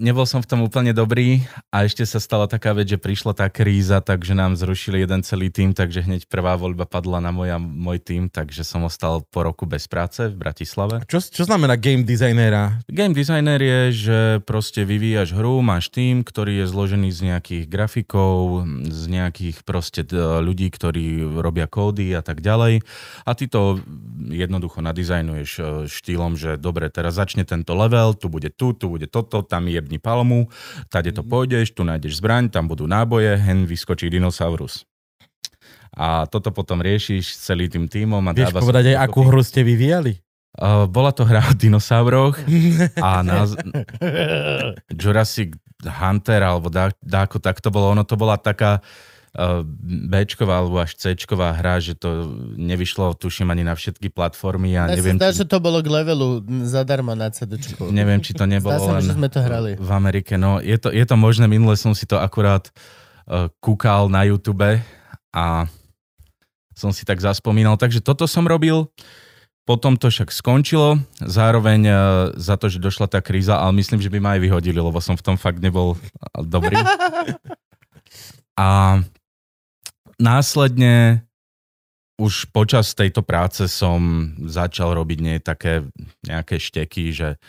[0.01, 3.45] nebol som v tom úplne dobrý a ešte sa stala taká vec, že prišla tá
[3.53, 8.01] kríza, takže nám zrušili jeden celý tým, takže hneď prvá voľba padla na moja, môj
[8.01, 11.05] tým, takže som ostal po roku bez práce v Bratislave.
[11.05, 12.81] Čo, čo znamená game designera?
[12.89, 18.65] Game designer je, že proste vyvíjaš hru, máš tým, ktorý je zložený z nejakých grafikov,
[18.89, 20.01] z nejakých proste
[20.41, 22.81] ľudí, ktorí robia kódy a tak ďalej.
[23.29, 23.77] A ty to
[24.33, 29.10] jednoducho nadizajnuješ e, štýlom, že dobre, teraz začne tento level, tu bude tu, tu bude
[29.11, 30.47] toto, tam jebni palmu,
[30.87, 34.87] tade to pôjdeš, tu nájdeš zbraň, tam budú náboje, hen vyskočí dinosaurus.
[35.91, 38.23] A toto potom riešiš s celým tým tímom.
[38.23, 40.23] A Vieš povedať aj, akú hru ste vyvíjali?
[40.51, 42.35] Uh, bola to hra o dinosauroch
[42.99, 43.55] a náz...
[44.99, 47.91] Jurassic Hunter alebo dá, dáko, tak to bolo.
[47.95, 48.83] Ono to bola taká
[50.11, 54.99] Bčková alebo až Cčková hra, že to nevyšlo, tuším, ani na všetky platformy a Ja
[54.99, 57.87] neviem, zdá, či, že to bolo k levelu zadarmo na CDčku.
[57.95, 59.79] neviem, či to nebolo Zdá sa len že sme to hrali.
[59.79, 60.35] v Amerike.
[60.35, 62.67] No, je to, je to možné, minule som si to akurát
[63.31, 64.83] uh, kúkal na YouTube
[65.31, 65.45] a
[66.75, 67.79] som si tak zaspomínal.
[67.79, 68.91] Takže toto som robil.
[69.63, 71.93] Potom to však skončilo, zároveň e,
[72.41, 75.13] za to, že došla tá kríza, ale myslím, že by ma aj vyhodili, lebo som
[75.13, 75.97] v tom fakt nebol e,
[76.41, 76.81] dobrý.
[78.57, 78.99] A
[80.21, 81.25] následne
[82.21, 85.89] už počas tejto práce som začal robiť nie také
[86.21, 87.41] nejaké šteky, že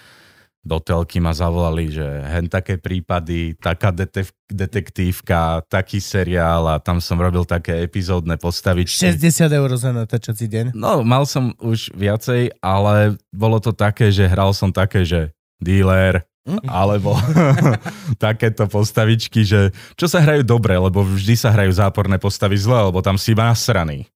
[0.62, 7.02] do telky ma zavolali, že hen také prípady, taká detev, detektívka, taký seriál a tam
[7.02, 9.10] som robil také epizódne postavičky.
[9.10, 10.66] 60 eur za natáčací deň.
[10.78, 16.22] No, mal som už viacej, ale bolo to také, že hral som také, že dealer?
[16.66, 17.14] Alebo
[18.18, 22.98] takéto postavičky, že čo sa hrajú dobre, lebo vždy sa hrajú záporné postavy zle, lebo
[22.98, 24.10] tam si iba nasraný.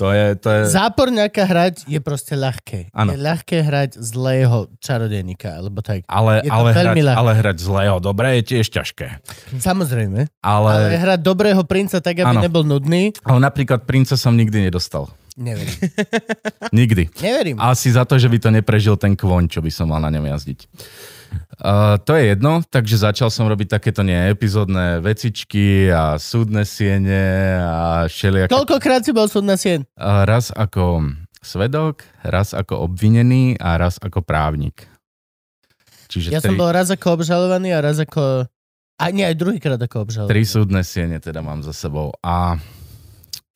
[0.00, 0.60] To je, to je...
[0.72, 2.88] Záporňaka hrať je proste ľahké.
[2.96, 3.12] Áno.
[3.12, 6.08] Je ľahké hrať zlého čarodejníka, alebo tak.
[6.08, 7.20] Ale, je to ale, hrať, veľmi ľahké.
[7.20, 9.06] ale hrať zlého dobre je tiež ťažké.
[9.60, 10.24] Samozrejme.
[10.40, 12.40] Ale, Ale hrať dobrého princa tak, aby Áno.
[12.40, 15.12] nebol nudný, ale napríklad princa som nikdy nedostal.
[15.36, 15.76] neverím.
[16.72, 17.02] Nikdy.
[17.20, 17.56] Neverím.
[17.60, 20.24] Asi za to, že by to neprežil ten kvoň, čo by som mal na ňom
[20.32, 20.64] jazdiť.
[21.60, 27.60] Uh, to je jedno, takže začal som robiť takéto nie epizódne vecičky a súdne siene
[27.60, 28.48] a všelijaké.
[28.50, 29.84] Koľkokrát si bol súd na sien?
[29.94, 31.04] Uh, raz ako
[31.40, 34.88] svedok, raz ako obvinený a raz ako právnik.
[36.10, 38.48] Čiže Ja tri, som bol raz ako obžalovaný a raz ako...
[39.00, 40.32] A nie, aj druhýkrát ako obžalovaný.
[40.32, 42.12] tri súdne siene teda mám za sebou.
[42.20, 42.58] A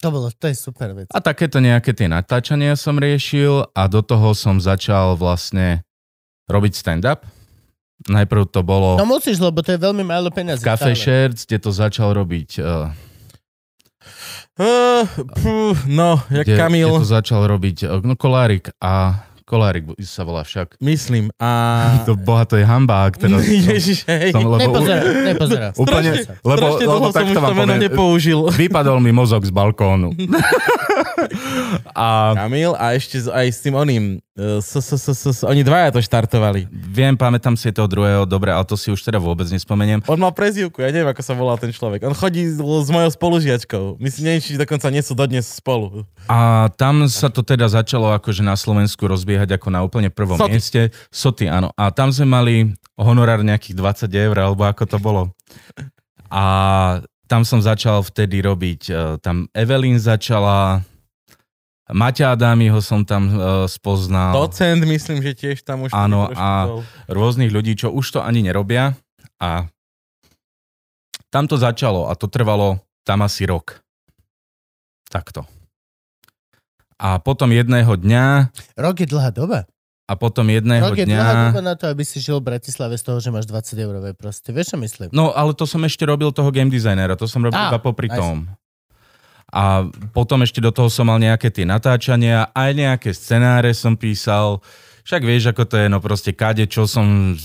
[0.05, 1.09] To bolo, to je super vec.
[1.09, 5.81] A takéto nejaké tie natáčania som riešil a do toho som začal vlastne
[6.53, 7.25] robiť stand-up.
[8.05, 10.61] Najprv to bolo No musíš, lebo to je veľmi málo peniazí.
[10.61, 10.93] Cafe.
[10.93, 12.93] Shirts, kde to začal robiť uh,
[14.55, 15.03] Uh,
[15.43, 20.27] pú, no, jak kde, Kamil, kde to začal robiť uh, no, Kolárik a Kolárik sa
[20.27, 20.83] volá však.
[20.83, 21.31] myslím.
[21.39, 21.51] A...
[22.11, 23.47] To boha, to je hamba, ak teraz...
[23.71, 24.35] Ježiš, hej.
[24.35, 25.69] som, lebo, Nepozerá, nepozerá.
[25.83, 28.41] úplne, Strašne- lebo, Strašne lebo dlho som takto už vám to meno poviem, nepoužil.
[28.51, 30.11] vypadol mi mozog z balkónu.
[31.95, 34.05] a Kamil a ešte aj s tým oným.
[34.35, 34.75] s,
[35.47, 36.67] oni dvaja to štartovali.
[36.71, 40.03] viem, pamätám si toho druhého, dobre, ale to si už teda vôbec nespomeniem.
[40.11, 42.03] On mal prezývku, ja neviem, ako sa volal ten človek.
[42.05, 42.59] On chodí s,
[42.91, 43.85] mojou spolužiačkou.
[44.03, 46.03] Myslím, neviem, či dokonca nie sú dodnes spolu.
[46.27, 50.51] A tam sa to teda začalo akože na Slovensku rozbiehať ako na úplne prvom Soty.
[50.53, 50.81] mieste.
[51.13, 51.73] Soty, áno.
[51.77, 52.55] A tam sme mali
[52.95, 55.23] honorár nejakých 20 eur, alebo ako to bolo.
[56.31, 56.45] A
[57.27, 60.85] tam som začal vtedy robiť, e, tam Evelyn začala,
[61.85, 63.37] Maťa Adámiho som tam e,
[63.69, 65.93] spoznal, Docent, myslím, že tiež tam už...
[65.93, 66.81] Áno, a-
[67.13, 68.97] rôznych ľudí, čo už to ani nerobia.
[69.41, 69.69] A
[71.29, 73.83] tam to začalo a to trvalo tam asi rok.
[75.11, 75.45] Takto.
[77.05, 78.49] A potom jedného dňa
[78.81, 79.69] Rok je dlhá doba.
[80.09, 81.69] A potom jedného Rok je dlhá doba dňa...
[81.69, 84.57] na to, aby si žil v Bratislave z toho, že máš 20 eurové proste.
[84.57, 85.09] Vieš, čo myslím?
[85.13, 88.09] No, ale to som ešte robil toho game designera, to som robil Á, iba popri
[88.09, 88.49] tom.
[89.53, 89.85] A
[90.17, 94.65] potom ešte do toho som mal nejaké tie natáčania, aj nejaké scenáre som písal.
[95.05, 97.37] Však vieš, ako to je, no proste kade, čo som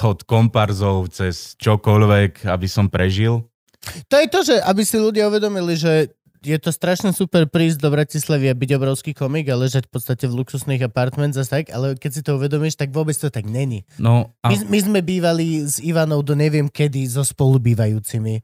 [0.00, 3.44] od komparzov cez čokoľvek, aby som prežil.
[4.08, 7.88] To je to, že aby si ľudia uvedomili, že je to strašne super prísť do
[7.94, 11.94] Bratislavy a byť obrovský komik a ležať v podstate v luxusných apartment zase tak, ale
[11.94, 13.86] keď si to uvedomíš, tak vôbec to tak není.
[13.96, 18.42] No a My, my sme bývali s Ivanou do neviem kedy so spolubývajúcimi.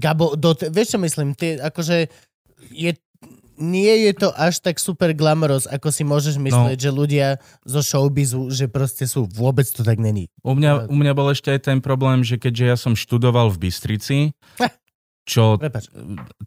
[0.00, 2.08] Gabo, do, vieš čo myslím, ty, akože
[2.72, 2.96] je,
[3.60, 6.84] nie je to až tak super glamoros, ako si môžeš myslieť, no.
[6.84, 7.26] že ľudia
[7.68, 10.32] zo showbizu, že proste sú, vôbec to tak není.
[10.40, 13.68] u mňa, u mňa bol ešte aj ten problém, že keďže ja som študoval v
[13.68, 14.16] Bystrici.
[15.24, 15.88] čo Prepač.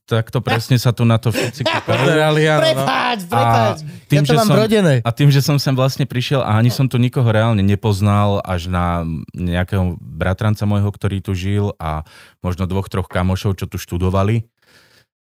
[0.05, 1.65] takto presne sa tu na to všetci.
[1.65, 2.45] Pozerali.
[2.45, 3.77] Prepáč, prepáč.
[4.05, 4.93] tým, ja to že mám som- vrodené.
[5.01, 8.69] A tým, že som sem vlastne prišiel a ani som tu nikoho reálne nepoznal, až
[8.69, 9.01] na
[9.33, 12.05] nejakého bratranca môjho, ktorý tu žil a
[12.39, 14.45] možno dvoch, troch kamošov, čo tu študovali,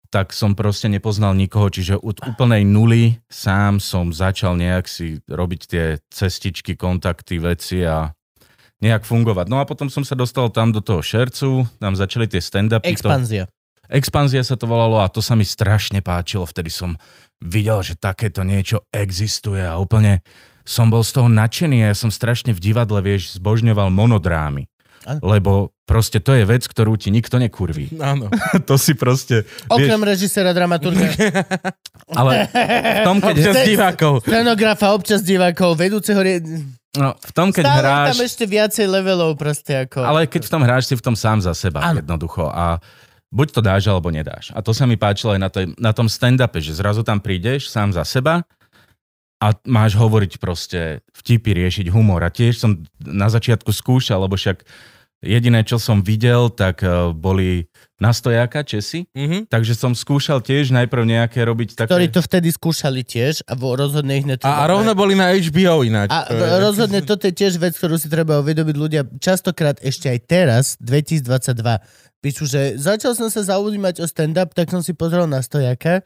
[0.06, 5.60] tak som proste nepoznal nikoho, čiže od úplnej nuly sám som začal nejak si robiť
[5.66, 8.15] tie cestičky, kontakty, veci a
[8.80, 9.46] nejak fungovať.
[9.48, 12.84] No a potom som sa dostal tam do toho šercu, tam začali tie stand-upy.
[12.84, 13.44] to- Expanzia.
[13.86, 16.42] Expanzia sa to volalo a to sa mi strašne páčilo.
[16.42, 16.98] Vtedy som
[17.38, 20.26] videl, že takéto niečo existuje a úplne
[20.66, 24.66] som bol z toho nadšený a ja som strašne v divadle, vieš, zbožňoval monodrámy.
[25.06, 25.22] Áno.
[25.22, 25.52] Lebo
[25.86, 27.94] proste to je vec, ktorú ti nikto nekurví.
[28.02, 28.26] Áno.
[28.68, 29.46] to si proste...
[29.70, 31.06] Okrem režisera, dramaturga,
[32.18, 34.12] Ale v tom, keď, Občas divákov.
[34.26, 36.18] scenografa, občas divákov, vedúceho...
[36.18, 36.42] Rie...
[36.96, 38.08] no, v tom, keď Stále hráš...
[38.12, 40.02] tam ešte viacej levelov proste ako...
[40.02, 42.00] Ale keď v tom hráš, si v tom sám za seba Áno.
[42.00, 42.48] jednoducho.
[42.48, 42.80] A
[43.30, 44.50] buď to dáš, alebo nedáš.
[44.56, 47.68] A to sa mi páčilo aj na, tej, na tom stand-upe, že zrazu tam prídeš
[47.68, 48.42] sám za seba
[49.36, 52.24] a máš hovoriť proste vtipy, riešiť humor.
[52.24, 54.64] A tiež som na začiatku skúšal, lebo však
[55.18, 59.48] jediné, čo som videl, tak eh, boli nastojáka Česi, Mhm.
[59.48, 61.88] takže som skúšal tiež najprv nejaké robiť také...
[61.88, 64.52] ktorí to vtedy skúšali tiež a rozhodne ich A, netreba.
[64.54, 66.10] a rovno boli na HBO ináč.
[66.10, 69.02] A To je- rozhodne toto je tiež vec, ktorú si treba uvedomiť ľudia.
[69.16, 71.80] Častokrát ešte aj teraz, 2022,
[72.18, 76.04] píšu, že začal som sa zaujímať o stand-up, tak som si pozrel na stojaka.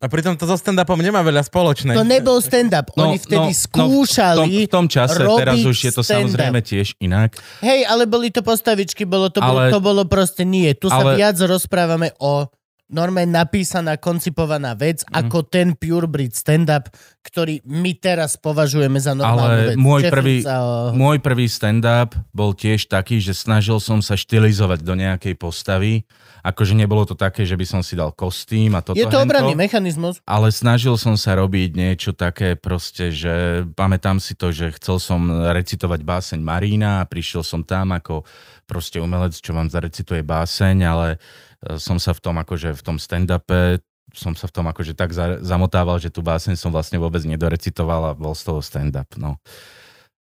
[0.00, 1.92] A pritom to so stand-upom nemá veľa spoločné.
[1.92, 2.88] To nebol stand-up.
[2.96, 4.64] Oni vtedy v, tom, skúšali.
[4.64, 6.24] v tom čase, robiť teraz už je to stand-up.
[6.32, 7.36] samozrejme tiež inak.
[7.60, 10.72] Hej, ale boli to postavičky, bolo to, bolo, Ale- to bolo proste nie.
[10.72, 12.48] Tu sa ale- viac rozprávame o
[12.88, 15.12] normálne napísaná, koncipovaná vec, Mhm.
[15.14, 16.88] ako ten pure breed stand-up,
[17.22, 19.76] ktorý my teraz považujeme za normálnu Ale vec.
[19.76, 20.56] môj Jeffrey prvý, sa,
[20.90, 26.02] môj prvý stand-up bol tiež taký, že snažil som sa štilizovať do nejakej postavy.
[26.40, 29.52] Akože nebolo to také, že by som si dal kostým a toto Je to obranný
[29.52, 30.24] mechanizmus.
[30.24, 35.28] Ale snažil som sa robiť niečo také proste, že pamätám si to, že chcel som
[35.28, 38.24] recitovať báseň Marína a prišiel som tam ako
[38.64, 42.96] proste umelec, čo vám zarecituje báseň, ale e, som sa v tom akože v tom
[42.96, 47.22] stand-upe som sa v tom akože tak za, zamotával, že tú báseň som vlastne vôbec
[47.22, 49.06] nedorecitoval a bol z toho stand-up.
[49.14, 49.38] No.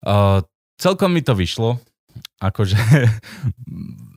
[0.04, 0.44] Uh,
[0.76, 1.80] celkom mi to vyšlo.
[2.44, 2.76] Akože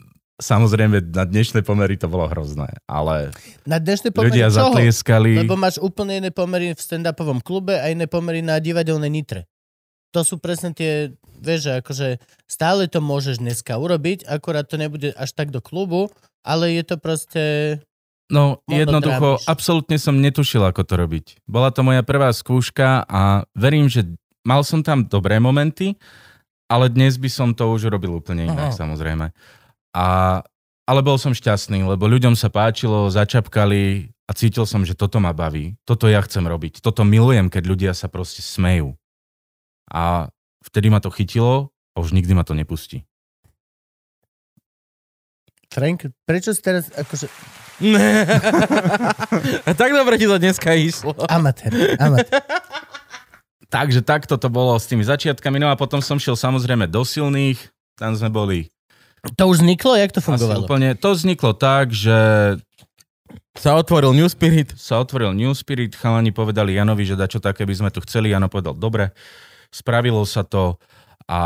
[0.42, 3.30] samozrejme na dnešné pomery to bolo hrozné, ale
[3.62, 4.74] Na dnešné pomery ľudia čoho?
[4.74, 5.38] zatlieskali.
[5.46, 9.46] Lebo máš úplne iné pomery v stand-upovom klube a iné pomery na divadelnej nitre.
[10.12, 12.08] To sú presne tie, vieš, že akože
[12.44, 16.12] stále to môžeš dneska urobiť, akorát to nebude až tak do klubu,
[16.44, 17.42] ale je to proste...
[18.28, 21.26] No, jednoducho, absolútne som netušil, ako to robiť.
[21.44, 24.08] Bola to moja prvá skúška a verím, že
[24.44, 25.96] mal som tam dobré momenty,
[26.72, 28.76] ale dnes by som to už urobil úplne inak, Aha.
[28.76, 29.32] samozrejme.
[29.92, 30.40] A,
[30.88, 35.36] ale bol som šťastný, lebo ľuďom sa páčilo, začapkali a cítil som, že toto ma
[35.36, 35.76] baví.
[35.84, 36.80] Toto ja chcem robiť.
[36.80, 38.96] Toto milujem, keď ľudia sa proste smejú.
[39.92, 40.32] A
[40.64, 43.04] vtedy ma to chytilo a už nikdy ma to nepustí.
[45.72, 47.28] Frank, prečo si teraz akože...
[49.66, 51.16] A tak dobre ti to dneska išlo.
[51.28, 52.44] Amatér, amatér.
[53.72, 55.56] Takže takto to bolo s tými začiatkami.
[55.56, 57.56] No a potom som šiel samozrejme do silných.
[57.96, 58.68] Tam sme boli
[59.22, 59.94] To už vzniklo?
[59.94, 60.66] Jak to asi fungovalo?
[60.66, 60.98] úplne...
[60.98, 62.16] To vzniklo tak, že
[63.54, 64.74] Sa otvoril New Spirit.
[64.74, 68.34] sa otvoril New Spirit, chalani povedali Janovi, že dačo také by sme tu chceli.
[68.34, 69.14] Jano povedal, dobre,
[69.70, 70.80] spravilo sa to
[71.30, 71.40] a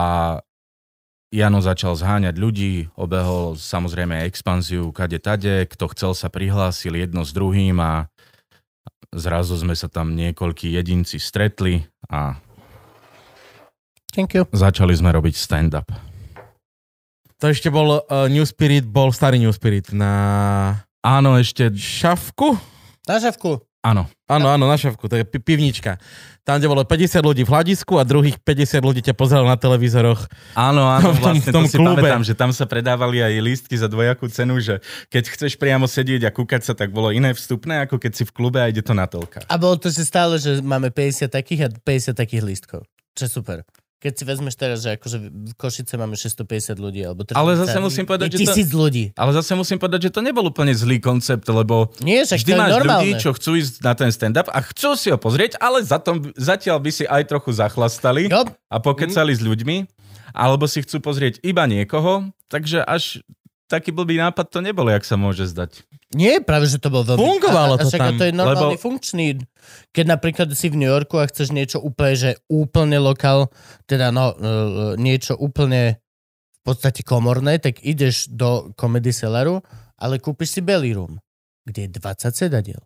[1.34, 7.34] Jano začal zháňať ľudí, obehol samozrejme expanziu kade tade, kto chcel sa prihlásil jedno s
[7.34, 8.06] druhým a
[9.12, 12.38] zrazu sme sa tam niekoľkí jedinci stretli a
[14.14, 14.48] Thank you.
[14.54, 16.15] začali sme robiť stand-up.
[17.36, 20.12] To ešte bol uh, New Spirit, bol starý New Spirit na
[21.00, 21.68] Áno, ešte...
[21.70, 22.56] šavku?
[23.04, 23.60] Na šavku.
[23.80, 26.02] Áno, Áno, áno, na šavku, to je pi- pivnička.
[26.42, 30.26] Tam, kde bolo 50 ľudí v hľadisku a druhých 50 ľudí ťa pozeralo na televízoroch.
[30.58, 32.02] Áno, áno, V tom- vlastne v tom to si klube.
[32.02, 36.26] pamätám, že tam sa predávali aj lístky za dvojakú cenu, že keď chceš priamo sedieť
[36.26, 38.90] a kúkať sa, tak bolo iné vstupné, ako keď si v klube a ide to
[38.90, 39.46] na telka.
[39.46, 42.80] A bolo to si stále, že máme 50 takých a 50 takých lístkov.
[43.14, 43.58] Čo je super.
[43.96, 47.78] Keď si vezmeš teraz, že akože v Košice máme 650 ľudí, alebo 300, Ale zase
[47.78, 49.04] musím povedať, že to- tisíc ľudí.
[49.14, 52.60] Ale zase musím povedať, že to nebol úplne zlý koncept, lebo Nie, však vždy to
[52.60, 53.00] máš normálne.
[53.02, 56.12] ľudí, čo chcú ísť na ten stand-up a chcú si ho pozrieť, ale za to,
[56.34, 59.76] zatiaľ by si aj trochu zachlastali Jo, a pokecali s ľuďmi,
[60.30, 63.24] alebo si chcú pozrieť iba niekoho, takže až
[63.66, 65.88] taký blbý nápad to nebolo, jak sa môže zdať.
[66.16, 67.20] Nie, práve, že to bol veľmi...
[67.20, 69.36] a, a, Fungovalo to a tam, to je normálny lebo- funkčný.
[69.92, 73.52] Keď napríklad si v New Yorku a chceš niečo úplne, že úplne lokál,
[73.84, 74.36] teda no, uh,
[74.96, 79.60] niečo úplne v podstate komorné, tak ideš do Comedy Cellaru,
[80.00, 81.20] ale kúpiš si Belly Room,
[81.68, 82.80] kde je 20 sedadiel.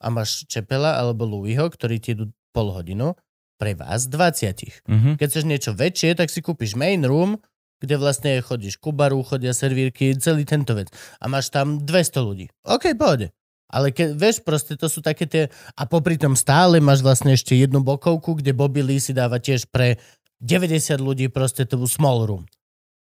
[0.00, 3.18] A máš Čepela alebo Louisho, ktorí ti idú pol hodinu,
[3.56, 4.84] pre vás 20.
[4.86, 5.10] Mhm.
[5.16, 7.40] Keď chceš niečo väčšie, tak si kúpiš main room,
[7.80, 10.88] kde vlastne chodíš ku baru, chodia servírky, celý tento vec.
[11.20, 12.46] A máš tam 200 ľudí.
[12.64, 13.32] OK, pohode.
[13.66, 15.50] Ale keď, vieš, proste to sú také tie...
[15.74, 19.68] A popri tom stále máš vlastne ešte jednu bokovku, kde Bobby Lee si dáva tiež
[19.68, 19.98] pre
[20.38, 22.44] 90 ľudí proste tú small room.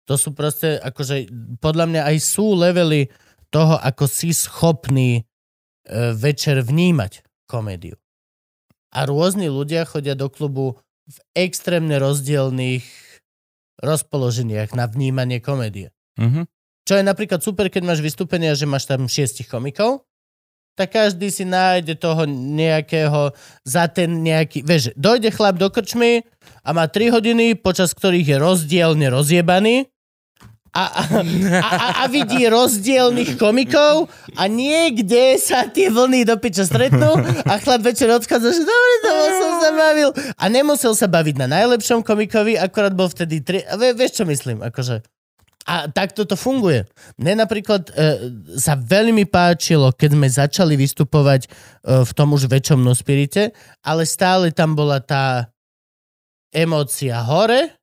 [0.08, 3.12] To sú proste, akože, podľa mňa aj sú levely
[3.52, 5.24] toho, ako si schopný e,
[6.16, 8.00] večer vnímať komédiu.
[8.96, 13.07] A rôzni ľudia chodia do klubu v extrémne rozdielných
[13.82, 15.94] rozpoloženiach na vnímanie komédie.
[16.18, 16.50] Mhm.
[16.88, 20.08] Čo je napríklad super, keď máš vystúpenia, že máš tam šiestich komikov,
[20.78, 23.34] tak každý si nájde toho nejakého
[23.66, 24.62] za ten nejaký...
[24.62, 26.22] Vieš, dojde chlap do krčmy
[26.62, 29.90] a má 3 hodiny, počas ktorých je rozdielne rozjebaný
[30.78, 30.84] a,
[31.58, 37.18] a, a, vidí rozdielných komikov a niekde sa tie vlny do piča stretnú
[37.50, 39.12] a chlap večer odchádza, že dobre, to
[39.42, 40.10] som sa bavil.
[40.38, 43.42] A nemusel sa baviť na najlepšom komikovi, akorát bol vtedy...
[43.42, 43.66] Tri...
[43.66, 44.62] A vie, vieš, čo myslím?
[44.62, 45.02] Akože...
[45.68, 46.88] A takto to funguje.
[47.20, 47.94] Mne napríklad e,
[48.56, 51.50] sa veľmi páčilo, keď sme začali vystupovať e,
[52.08, 53.52] v tom už väčšom no spirite,
[53.84, 55.52] ale stále tam bola tá
[56.56, 57.76] emócia hore,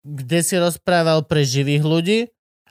[0.00, 2.18] kde si rozprával pre živých ľudí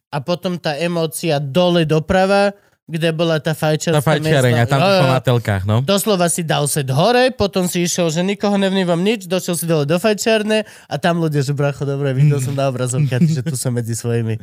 [0.10, 2.58] a potom tá emócia dole doprava,
[2.90, 5.86] kde bola tá fajčiarská Na fajčiareň a tam to na telkách, no.
[5.86, 9.86] Doslova si dal set hore, potom si išiel, že nikoho nevnímam nič, došiel si dole
[9.86, 13.78] do fajčiarne a tam ľudia, že bracho, dobre, videl som na obrazovke, že tu som
[13.78, 14.42] medzi svojimi.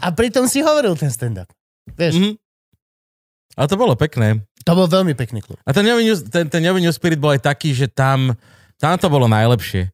[0.00, 1.52] A pritom si hovoril ten stand-up.
[1.92, 2.32] Vieš, Mhm.
[3.56, 4.44] A to bolo pekné.
[4.68, 5.56] To bol veľmi pekný klub.
[5.64, 5.96] A ten New,
[6.28, 8.36] ten, ten New Spirit bol aj taký, že tam,
[8.76, 9.88] tam to bolo najlepšie.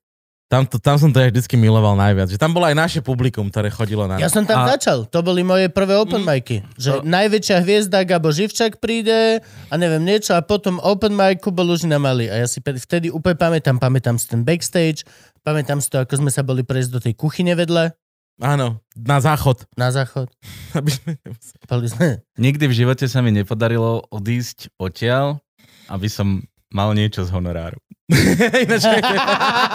[0.53, 2.29] Tam, to, tam som to aj vždycky miloval najviac.
[2.29, 4.21] Že tam bolo aj naše publikum, ktoré chodilo na...
[4.21, 5.09] Ja som tam A- začal.
[5.09, 6.61] To boli moje prvé open micy.
[6.77, 9.41] Že najväčšia hviezda Gabo Živčak príde
[9.73, 12.29] a neviem niečo a potom open mic Kubo Lužina mali.
[12.29, 15.09] A ja si vtedy úplne pamätám, pamätám si ten backstage,
[15.41, 17.97] pamätám si to, ako sme sa boli prejsť do tej kuchyne vedle,
[18.41, 19.65] Áno, na záchod.
[19.77, 20.29] na záchod.
[20.77, 21.11] Aby sme...
[21.89, 22.09] Sme.
[22.37, 25.41] Nikdy v živote sa mi nepodarilo odísť odtiaľ,
[25.89, 27.81] aby som mal niečo z honoráru.
[28.65, 28.85] Ináč,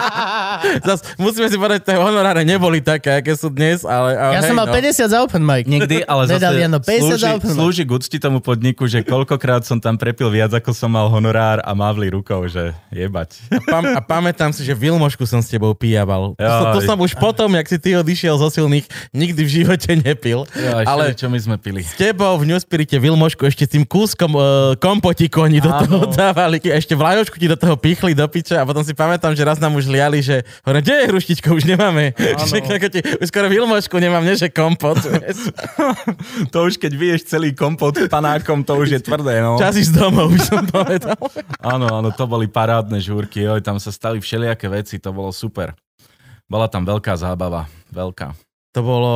[0.88, 4.14] zas, musíme si povedať, že tie honoráre neboli také, aké sú dnes, ale...
[4.14, 4.74] ale Ja hej, som mal no.
[4.74, 5.64] 50 za open mic.
[5.66, 7.58] Nikdy, ale zase Nedal Jano 50 slúži, za open mic.
[7.58, 11.58] slúži k úcti tomu podniku, že koľkokrát som tam prepil viac, ako som mal honorár
[11.64, 13.42] a mávli rukou, že jebať.
[13.66, 16.38] Pam, a pamätám si, že Vilmošku som s tebou pijaval.
[16.38, 19.90] To, som, to som už potom, jak si ty odišiel zo silných, nikdy v živote
[19.98, 20.46] nepil.
[20.54, 21.82] Ja, ale čo my sme pili.
[21.82, 24.44] s tebou v Newspirite Vilmošku ešte tým kúskom uh,
[24.78, 26.60] kompotiku oni do toho dávali.
[26.62, 29.74] Ešte vlajočku ti do toho pichli do piče a potom si pamätám, že raz nám
[29.74, 32.12] už liali, že hovorím, kde je hruštičko, už nemáme.
[32.48, 35.00] Že, ti, už skoro Vilmošku nemám, nie že kompot.
[36.54, 39.58] To už keď vieš celý kompot panákom, to už je tvrdé, no.
[39.58, 41.18] Čas ísť domov, by som povedal.
[41.60, 45.74] Áno, áno, to boli parádne žúrky, joj, tam sa stali všelijaké veci, to bolo super.
[46.48, 48.47] Bola tam veľká zábava, veľká.
[48.78, 49.14] To bolo,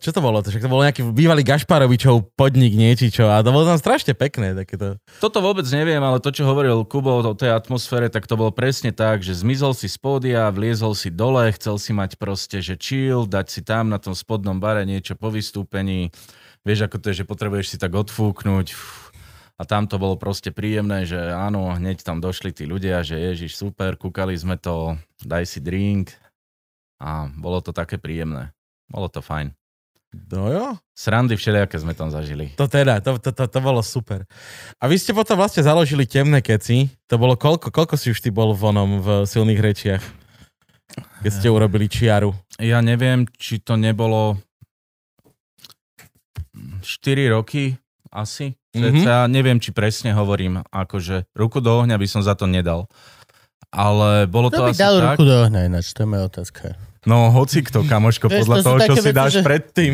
[0.00, 0.40] čo to bolo?
[0.40, 3.28] To, však to bolo nejaký bývalý Gašparovičov podnik, niečo, čo.
[3.28, 4.96] A to bolo tam strašne pekné, takéto.
[5.20, 8.88] Toto vôbec neviem, ale to, čo hovoril Kubo o tej atmosfére, tak to bolo presne
[8.96, 13.28] tak, že zmizol si z pódia, vliezol si dole, chcel si mať proste, že chill,
[13.28, 16.08] dať si tam na tom spodnom bare niečo po vystúpení.
[16.64, 18.72] Vieš, ako to je, že potrebuješ si tak odfúknuť.
[19.60, 23.52] A tam to bolo proste príjemné, že áno, hneď tam došli tí ľudia, že ježiš,
[23.52, 26.16] super, kúkali sme to, daj si drink.
[26.96, 28.56] A bolo to také príjemné.
[28.88, 29.52] Bolo to fajn.
[30.32, 30.66] No jo.
[30.96, 32.56] Srandy všelijaké sme tam zažili.
[32.56, 34.24] To teda, to, to, to, to bolo super.
[34.80, 36.88] A vy ste potom vlastne založili temné keci.
[37.12, 40.02] To bolo koľko, koľko si už ty bol v onom v silných rečiach?
[41.20, 42.32] Keď ste urobili čiaru.
[42.56, 44.40] Ja neviem, či to nebolo
[46.80, 47.76] 4 roky
[48.08, 48.56] asi.
[48.72, 48.80] Mhm.
[48.80, 49.04] Mm-hmm.
[49.04, 52.88] Ja neviem, či presne hovorím, akože ruku do ohňa by som za to nedal.
[53.68, 55.04] Ale bolo to Kto by asi dal tak.
[55.20, 55.92] ruku do ohňa ináč?
[55.92, 56.87] To je moja otázka.
[57.06, 59.92] No hoci kto, kamoško, podľa to toho, čo si veci, dáš že- predtým.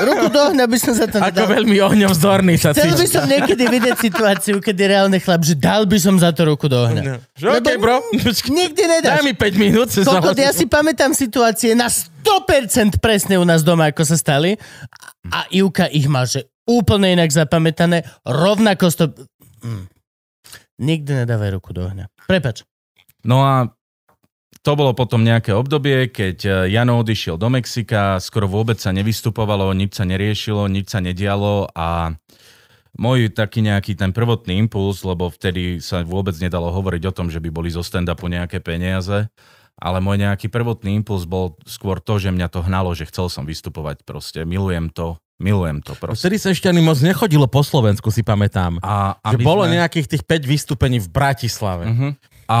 [0.00, 1.48] Ruku do ohňa by som za to Ako nedal.
[1.60, 5.84] veľmi ohňom vzorný sa Chcel by som niekedy vidieť situáciu, kedy reálne chlap, že dal
[5.84, 7.02] by som za to ruku do ohňa.
[7.02, 7.14] No.
[7.36, 7.96] Že Lebo bro.
[8.58, 9.20] Nikdy Daj nedáš.
[9.22, 9.88] mi 5 minút.
[9.92, 10.40] založím.
[10.40, 14.56] ja si pamätám situácie na 100% presne u nás doma, ako sa stali.
[15.28, 18.04] A Ivka ich má, že úplne inak zapamätané.
[18.24, 19.04] Rovnako to...
[19.60, 19.84] Mm.
[20.78, 22.06] Nikdy nedávaj ruku do ohňa.
[22.24, 22.62] Prepač.
[23.26, 23.66] No a
[24.62, 29.70] to bolo potom nejaké obdobie, keď eh, Jano odišiel do Mexika, skoro vôbec sa nevystupovalo,
[29.72, 32.12] nič sa neriešilo, nič sa nedialo a
[32.98, 37.38] môj taký nejaký ten prvotný impuls, lebo vtedy sa vôbec nedalo hovoriť o tom, že
[37.38, 39.30] by boli zo stand-upu nejaké peniaze,
[39.78, 43.46] ale môj nejaký prvotný impuls bol skôr to, že mňa to hnalo, že chcel som
[43.46, 44.42] vystupovať proste.
[44.42, 46.26] Milujem to, milujem to proste.
[46.26, 48.82] Vtedy sa ešte ani moc nechodilo po Slovensku, si pamätám.
[48.82, 51.84] A Že bolo sme- nejakých tých 5 vystúpení v Bratislave.
[51.86, 52.10] Uh-huh.
[52.48, 52.60] A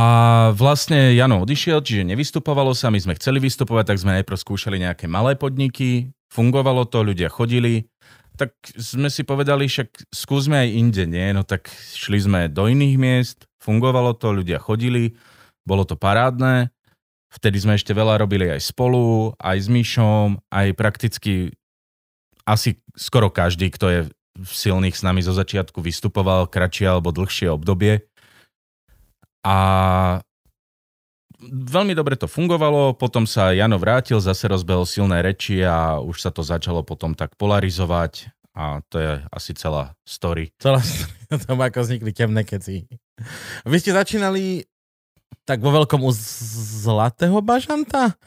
[0.52, 5.08] vlastne Jano odišiel, čiže nevystupovalo sa, my sme chceli vystupovať, tak sme najprv skúšali nejaké
[5.08, 7.88] malé podniky, fungovalo to, ľudia chodili,
[8.36, 11.32] tak sme si povedali, však skúsme aj inde, nie?
[11.32, 15.16] No tak šli sme do iných miest, fungovalo to, ľudia chodili,
[15.64, 16.68] bolo to parádne,
[17.32, 21.56] vtedy sme ešte veľa robili aj spolu, aj s Myšom, aj prakticky
[22.44, 24.00] asi skoro každý, kto je
[24.38, 28.06] v silných s nami zo začiatku vystupoval kratšie alebo dlhšie obdobie.
[29.46, 29.56] A
[31.46, 36.30] veľmi dobre to fungovalo, potom sa Jano vrátil, zase rozbehol silné reči a už sa
[36.34, 40.50] to začalo potom tak polarizovať a to je asi celá story.
[40.58, 40.82] Celá
[41.34, 42.90] o tom, ako vznikli temné keci.
[43.62, 44.66] Vy ste začínali
[45.46, 48.18] tak vo veľkom u Zlatého bažanta?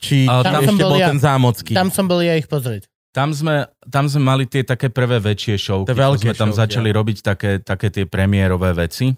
[0.00, 1.08] Či A tam, tam ešte bol bol ja.
[1.12, 1.72] ten zámocký?
[1.76, 2.88] Tam som bol ja ich pozrieť.
[3.10, 6.62] Tam sme, tam sme mali tie také prvé väčšie showky, Tie veľké sme tam showky,
[6.62, 9.10] začali robiť také, také tie premiérové veci.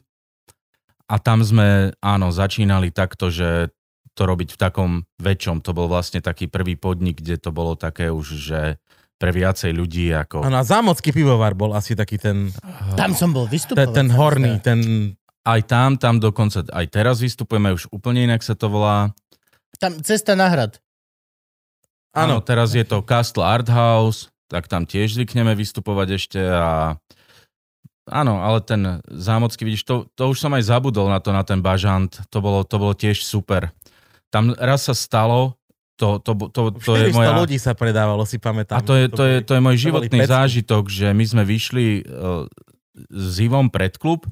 [1.13, 3.69] A tam sme, áno, začínali takto, že
[4.17, 4.91] to robiť v takom
[5.21, 5.61] väčšom.
[5.61, 8.61] To bol vlastne taký prvý podnik, kde to bolo také už, že
[9.21, 10.43] pre viacej ľudí ako...
[10.43, 12.51] Áno, a zámocký pivovar bol asi taký ten,
[12.97, 13.93] Tam som bol ten, vystupovať.
[13.93, 14.81] ten horný, ten...
[15.43, 19.11] Aj tam, tam dokonca, aj teraz vystupujeme, už úplne inak sa to volá.
[19.83, 20.79] Tam cesta na hrad.
[22.15, 26.95] Áno, Áno, teraz je to Castle Art House, tak tam tiež zvykneme vystupovať ešte a
[28.11, 31.63] áno, ale ten zámocký, vidíš, to, to už som aj zabudol na to, na ten
[31.63, 33.71] bažant, to bolo, to bolo tiež super.
[34.33, 35.61] Tam raz sa stalo,
[36.01, 37.31] to, to, to, to, to je 400 moja...
[37.39, 38.81] ľudí sa predávalo, si pamätám.
[38.81, 42.47] A to je, to, je, to je môj životný zážitok, že my sme vyšli, eh,
[43.13, 44.27] s Ivom pred klub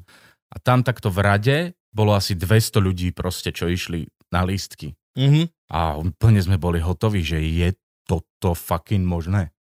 [0.51, 1.59] a tam takto v rade
[1.91, 4.95] bolo asi 200 ľudí proste, čo išli na lístky.
[5.19, 5.71] Mhm.
[5.71, 7.75] A úplne sme boli hotoví, že je
[8.07, 9.55] toto fucking možné.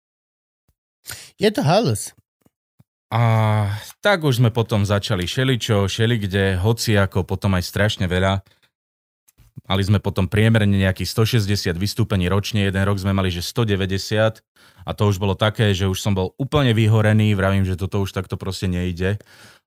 [1.38, 2.14] Je to halus.
[3.06, 3.22] A
[4.02, 8.42] tak už sme potom začali šeličo, šeli kde, hoci ako potom aj strašne veľa.
[9.66, 14.42] Mali sme potom priemerne nejakých 160 vystúpení ročne, jeden rok sme mali, že 190
[14.86, 18.14] a to už bolo také, že už som bol úplne vyhorený, vravím, že toto už
[18.14, 19.18] takto proste nejde,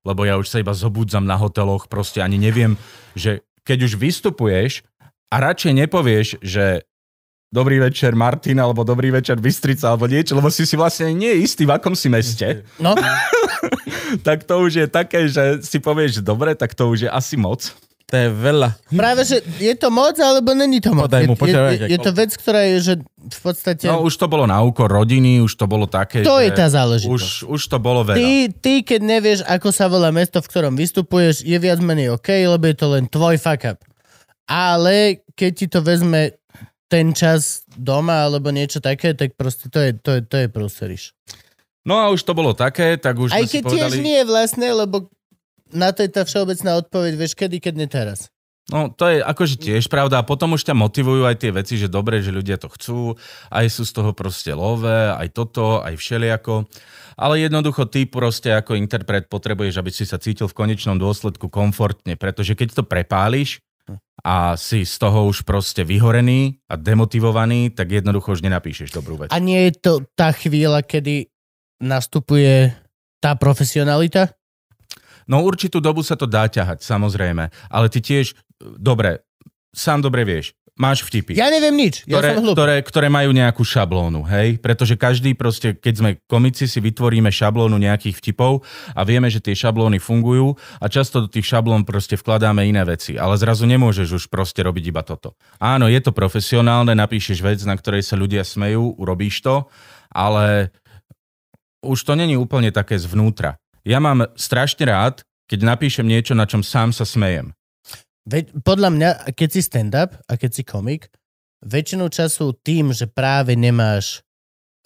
[0.04, 2.80] lebo ja už sa iba zobudzam na hoteloch, proste ani neviem,
[3.12, 4.84] že keď už vystupuješ
[5.28, 6.88] a radšej nepovieš, že
[7.50, 11.38] dobrý večer Martin, alebo dobrý večer Bystrica, alebo niečo, lebo si si vlastne nie je
[11.42, 12.94] istý, v akom si meste, No,
[14.26, 17.34] tak to už je také, že si povieš, že dobre, tak to už je asi
[17.34, 17.74] moc.
[18.10, 18.74] To je veľa.
[18.90, 21.06] práve, že je to moc, alebo není to moc.
[21.06, 23.86] Podaj mu, je, je, je, to vec, ktorá je, že v podstate...
[23.86, 27.06] No už to bolo na úkor rodiny, už to bolo také, to je tá záležitosť.
[27.06, 28.18] už, už to bolo veľa.
[28.18, 32.34] Ty, ty, keď nevieš, ako sa volá mesto, v ktorom vystupuješ, je viac menej OK,
[32.34, 33.78] lebo je to len tvoj fuck up.
[34.50, 36.39] Ale keď ti to vezme
[36.90, 41.14] ten čas doma alebo niečo také, tak proste to je, to je, to je prúseriš.
[41.86, 44.04] No a už to bolo také, tak už Aj keď tiež povedali...
[44.04, 45.08] nie vlastne, lebo
[45.70, 48.28] na to je tá všeobecná odpoveď, vieš, kedy, keď nie teraz.
[48.70, 51.90] No to je akože tiež pravda a potom už ťa motivujú aj tie veci, že
[51.90, 53.18] dobre, že ľudia to chcú,
[53.50, 56.68] aj sú z toho proste lové, aj toto, aj všeliako.
[57.18, 62.14] Ale jednoducho ty proste ako interpret potrebuješ, aby si sa cítil v konečnom dôsledku komfortne,
[62.14, 63.58] pretože keď to prepáliš
[64.20, 69.32] a si z toho už proste vyhorený a demotivovaný, tak jednoducho už nenapíšeš dobrú vec.
[69.32, 71.32] A nie je to tá chvíľa, kedy
[71.80, 72.76] nastupuje
[73.20, 74.36] tá profesionalita?
[75.24, 77.48] No určitú dobu sa to dá ťahať, samozrejme.
[77.72, 79.24] Ale ty tiež, dobre,
[79.72, 81.36] sám dobre vieš, máš vtipy.
[81.36, 84.58] Ja neviem nič, ja ktoré, som ktoré, ktoré majú nejakú šablónu, hej?
[84.58, 89.54] Pretože každý proste, keď sme komici, si vytvoríme šablónu nejakých vtipov a vieme, že tie
[89.56, 94.24] šablóny fungujú a často do tých šablón proste vkladáme iné veci, ale zrazu nemôžeš už
[94.32, 95.36] proste robiť iba toto.
[95.60, 99.68] Áno, je to profesionálne, napíšeš vec, na ktorej sa ľudia smejú, urobíš to,
[100.10, 100.74] ale
[101.80, 103.56] už to není úplne také zvnútra.
[103.84, 107.56] Ja mám strašne rád, keď napíšem niečo, na čom sám sa smejem.
[108.28, 111.08] Veď, podľa mňa, keď si stand-up a keď si komik,
[111.64, 114.24] väčšinu času tým, že práve nemáš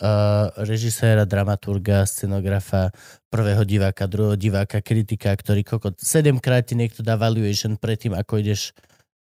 [0.03, 2.95] uh, režiséra, dramaturga, scenografa,
[3.31, 8.75] prvého diváka, druhého diváka, kritika, ktorý kokot, sedemkrát ti niekto dá valuation predtým, ako ideš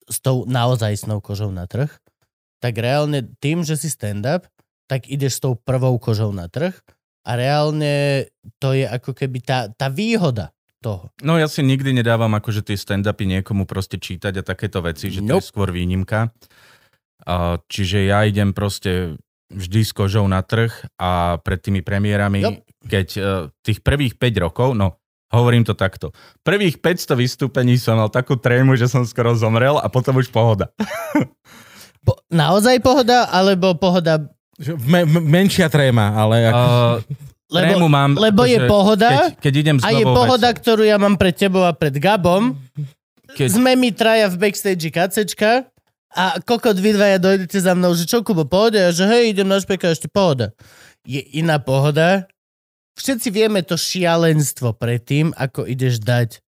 [0.07, 1.91] s tou naozajstnou kožou na trh,
[2.63, 4.47] tak reálne tým, že si stand-up,
[4.87, 6.75] tak ideš s tou prvou kožou na trh
[7.27, 8.27] a reálne
[8.63, 10.55] to je ako keby tá, tá výhoda
[10.87, 11.11] toho.
[11.27, 15.27] No ja si nikdy nedávam akože tie stand-upy niekomu proste čítať a takéto veci, že
[15.27, 15.43] to Nope.
[15.43, 16.31] je skôr výnimka.
[17.67, 19.19] Čiže ja idem proste
[19.51, 22.63] vždy s kožou na trh a pred tými premiérami, Nope.
[22.87, 23.27] keď uh,
[23.67, 24.99] tých prvých 5 rokov, no
[25.35, 26.15] hovorím to takto,
[26.47, 30.71] prvých 500 vystúpení som mal takú trému, že som skoro zomrel a potom už pohoda.
[32.07, 34.31] Po, naozaj pohoda, alebo pohoda
[34.63, 36.55] Že Me, me, menšia tréma, ale...
[36.55, 36.63] Ako...
[36.63, 40.59] Uh, Lebo, mám, lebo je pohoda keď, keď idem a je pohoda, vecou.
[40.59, 42.59] ktorú ja mám pred tebou a pred Gabom.
[43.33, 45.71] Keď- Sme mi traja v backstage kacečka
[46.11, 48.81] a kokot vy dvaja dojdete za mnou, že čo Kubo, pohode?
[48.81, 50.51] A že hej, idem na špeka, ešte pohoda.
[51.07, 52.27] Je iná pohoda.
[52.97, 56.41] Všetci vieme to šialenstvo predtým, ako ideš dať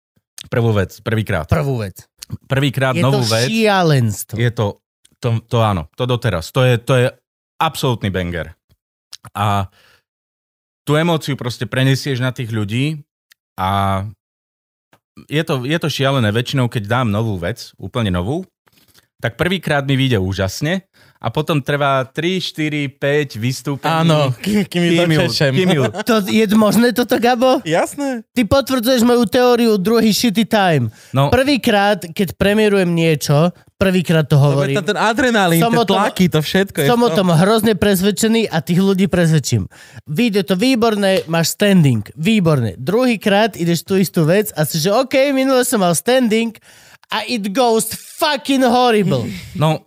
[0.49, 1.47] Prvú vec, prvýkrát.
[1.47, 2.09] prvú vec.
[2.47, 3.47] Prvýkrát Je novú to vec.
[3.47, 4.35] šialenstvo.
[4.35, 4.83] Je to,
[5.19, 6.51] to, to áno, to doteraz.
[6.51, 7.07] To je, to je
[7.57, 8.55] absolútny banger.
[9.31, 9.67] A
[10.89, 13.05] tú emóciu proste prenesieš na tých ľudí
[13.61, 14.03] a
[15.29, 16.33] je to, je to šialené.
[16.33, 18.49] Väčšinou, keď dám novú vec, úplne novú,
[19.21, 20.89] tak prvýkrát mi vyjde úžasne
[21.19, 23.91] a potom trvá 3, 4, 5 vystúpení.
[24.07, 25.51] Áno, kým, ju dočešem.
[25.51, 27.59] kým ju, To je možné toto, Gabo?
[27.67, 28.23] Jasné.
[28.31, 30.95] Ty potvrdzuješ moju teóriu druhý shitty time.
[31.11, 34.77] no, Prvýkrát, keď premiérujem niečo, prvýkrát to Lebo je hovorím.
[34.79, 38.79] tam ten adrenalín, Som tie tlaky, to všetko Som o tom hrozne presvedčený a tých
[38.79, 39.67] ľudí presvedčím.
[40.07, 42.07] Vyjde to výborné, máš standing.
[42.15, 42.79] Výborné.
[42.79, 46.55] Druhýkrát ideš tú istú vec a si, že OK, minule som mal standing
[47.09, 47.89] a it goes
[48.19, 49.25] fucking horrible.
[49.57, 49.83] no,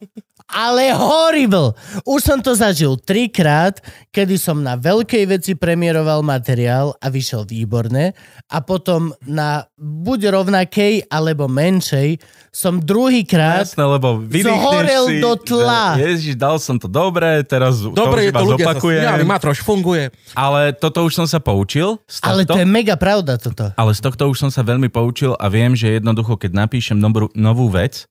[0.51, 1.73] Ale horrible.
[2.03, 3.79] Už som to zažil trikrát,
[4.11, 8.11] kedy som na veľkej veci premiéroval materiál a vyšiel výborné
[8.47, 12.19] a potom na buď rovnakej alebo menšej
[12.51, 15.95] som druhýkrát jasné, lebo Zohorel si, do tla.
[15.95, 19.23] že Ježiš, dal som to dobre, teraz Dobre, je to už iba to ľudia zopakujem.
[19.23, 20.03] Matroš funguje.
[20.35, 21.95] Ale toto už som sa poučil.
[22.11, 23.71] Z Ale tohto, to je mega pravda toto.
[23.71, 27.31] ale z tohto už som sa veľmi poučil a viem, že jednoducho, keď napíšem novú,
[27.31, 28.10] novú vec,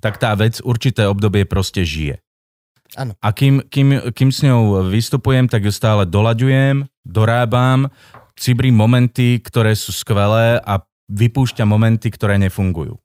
[0.00, 2.18] tak tá vec určité obdobie proste žije.
[2.98, 3.14] Áno.
[3.22, 7.86] A kým, kým, kým s ňou vystupujem, tak ju stále dolaďujem, dorábam,
[8.34, 12.98] cibrí momenty, ktoré sú skvelé a vypúšťa momenty, ktoré nefungujú.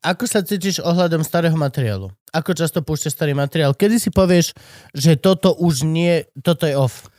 [0.00, 2.08] Ako sa cítiš ohľadom starého materiálu?
[2.32, 3.76] Ako často púšťaš starý materiál?
[3.76, 4.56] Kedy si povieš,
[4.96, 7.12] že toto už nie, toto je off?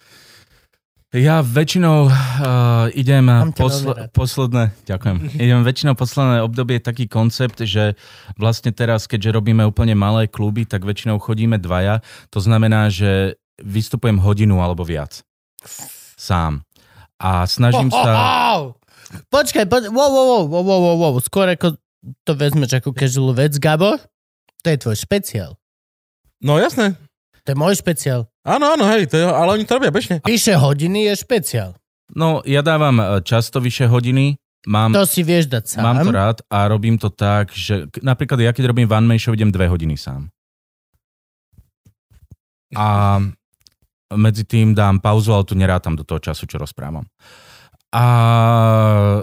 [1.11, 3.51] Ja väčšinou uh, idem rád.
[4.15, 7.99] posledné, ďakujem, idem väčšinou posledné obdobie taký koncept, že
[8.39, 11.99] vlastne teraz, keďže robíme úplne malé kluby, tak väčšinou chodíme dvaja.
[12.31, 15.19] To znamená, že vystupujem hodinu alebo viac.
[16.15, 16.63] Sám.
[17.19, 18.11] A snažím sa...
[18.15, 18.79] Wow!
[19.27, 21.13] Počkaj, poč- wow, wow, wow, wow, wow, wow, wow.
[21.19, 21.75] Skôr ako
[22.23, 23.99] to vezmeš ako casual vec, Gabo,
[24.63, 25.59] to je tvoj špeciál.
[26.39, 26.95] No jasné.
[27.43, 28.30] To je môj špeciál.
[28.41, 30.17] Áno, áno, hej, to je, ale oni to robia bežne.
[30.25, 31.71] Vyše hodiny je špeciál.
[32.11, 34.35] No, ja dávam eh, často vyššie hodiny,
[34.65, 35.83] mám, To si vieš dať sám.
[35.85, 39.31] mám to rád a robím to tak, že napríklad ja keď robím one man show,
[39.31, 40.33] idem dve hodiny sám.
[42.71, 43.19] A
[44.15, 47.03] medzi tým dám pauzu, ale tu nerátam do toho času, čo rozprávam.
[47.91, 48.05] A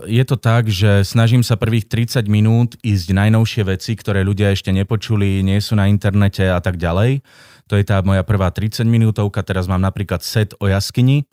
[0.05, 4.69] je to tak, že snažím sa prvých 30 minút ísť najnovšie veci, ktoré ľudia ešte
[4.69, 7.25] nepočuli, nie sú na internete a tak ďalej.
[7.69, 11.29] To je tá moja prvá 30 minútovka, teraz mám napríklad set o jaskyni.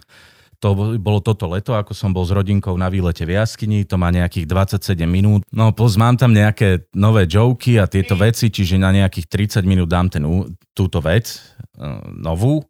[0.64, 4.00] To bol- bolo toto leto, ako som bol s rodinkou na výlete v jaskyni, to
[4.00, 5.44] má nejakých 27 minút.
[5.52, 9.28] No plus mám tam nejaké nové joky a tieto veci, čiže na nejakých
[9.62, 10.24] 30 minút dám ten,
[10.72, 12.64] túto vec, eh, novú.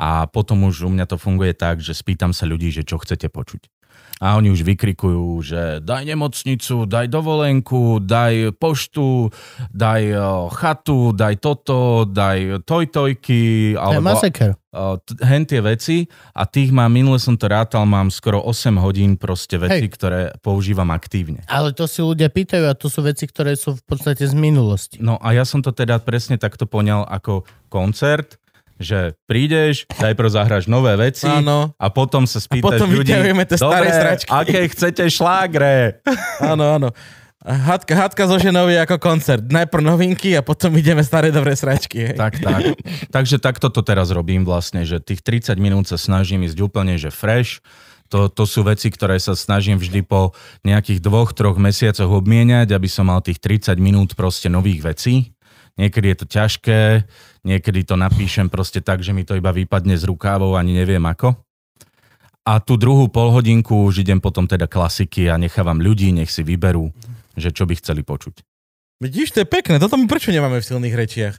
[0.00, 3.28] A potom už u mňa to funguje tak, že spýtam sa ľudí, že čo chcete
[3.28, 3.79] počuť.
[4.20, 9.32] A oni už vykrikujú, že daj nemocnicu, daj dovolenku, daj poštu,
[9.72, 10.20] daj eh,
[10.52, 14.60] chatu, daj toto, daj tojtojky, alebo masaker.
[15.08, 16.04] t- hen tie veci
[16.36, 19.94] a tých mám, minule som to rátal, mám skoro 8 hodín proste veci, Hej.
[19.96, 21.42] ktoré používam aktívne.
[21.50, 25.00] Ale to si ľudia pýtajú a to sú veci, ktoré sú v podstate z minulosti.
[25.02, 28.36] No a ja som to teda presne takto poňal ako koncert,
[28.80, 31.76] že prídeš, najprv zahráš nové veci Áno.
[31.76, 36.00] a potom sa spýtaš potom ľudí, staré "Dobre, sračky." aké chcete šlágre?
[36.40, 36.88] Áno, áno.
[37.40, 39.40] Hádka, hádka so ženou je ako koncert.
[39.48, 42.12] Najprv novinky a potom ideme staré dobré sračky.
[42.12, 42.16] Hej.
[42.20, 42.76] Tak, tak.
[43.16, 47.08] Takže takto to teraz robím vlastne, že tých 30 minút sa snažím ísť úplne, že
[47.08, 47.64] fresh.
[48.12, 50.36] To, to sú veci, ktoré sa snažím vždy po
[50.68, 55.32] nejakých dvoch, troch mesiacoch obmieniať, aby som mal tých 30 minút proste nových vecí.
[55.78, 56.80] Niekedy je to ťažké,
[57.46, 61.34] niekedy to napíšem proste tak, že mi to iba vypadne z rukávov, ani neviem ako.
[62.46, 66.90] A tú druhú polhodinku už idem potom teda klasiky a nechávam ľudí, nech si vyberú,
[67.36, 68.42] že čo by chceli počuť.
[69.00, 69.80] Vidíš, to je pekné.
[69.80, 71.34] Toto my prečo nemáme v silných rečiach?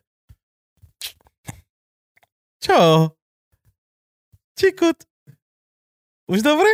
[2.62, 3.10] Čo?
[4.58, 4.98] Čikut.
[6.30, 6.70] Už dobre?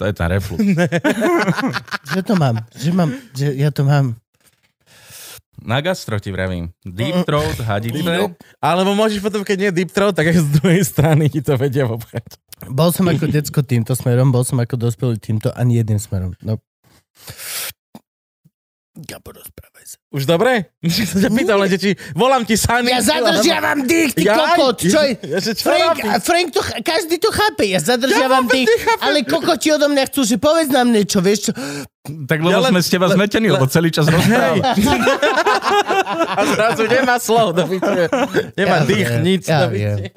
[0.00, 0.58] To je ten reflux.
[2.16, 4.16] Že to mám, že mám, že ja to mám.
[5.60, 6.72] Na gastro ti vravím.
[6.80, 8.00] Deep throat, hadice.
[8.64, 11.84] Alebo môžeš potom, keď nie deep throat, tak aj z druhej strany ti to vedia
[11.84, 12.24] vopred.
[12.64, 16.32] Bol som ako decko týmto smerom, bol som ako dospelý týmto ani jedným smerom.
[16.40, 16.56] No.
[18.96, 19.36] Gabo.
[20.08, 20.70] Už dobre?
[21.10, 22.88] Som sa pýtal len, že či volám ti Sunny.
[22.88, 25.12] Ja zadržiavam dých, ty Jaj, kokot, čo je?
[25.24, 25.96] Ja, že čo Frank?
[26.20, 30.36] Frank to, každý to chápe, ja zadržiavam Ja dých, ale kokoti odo mňa chcú, že
[30.36, 31.52] povedz nám niečo, vieš čo?
[32.00, 34.58] Tak lebo Ja len- sme z teba le- zmetení, le- lebo celý čas rozprávam.
[36.30, 37.64] A zrazu nemá slov, do.
[38.52, 39.44] Nemá Ja dých, viem, nič.
[39.46, 40.10] ja viem.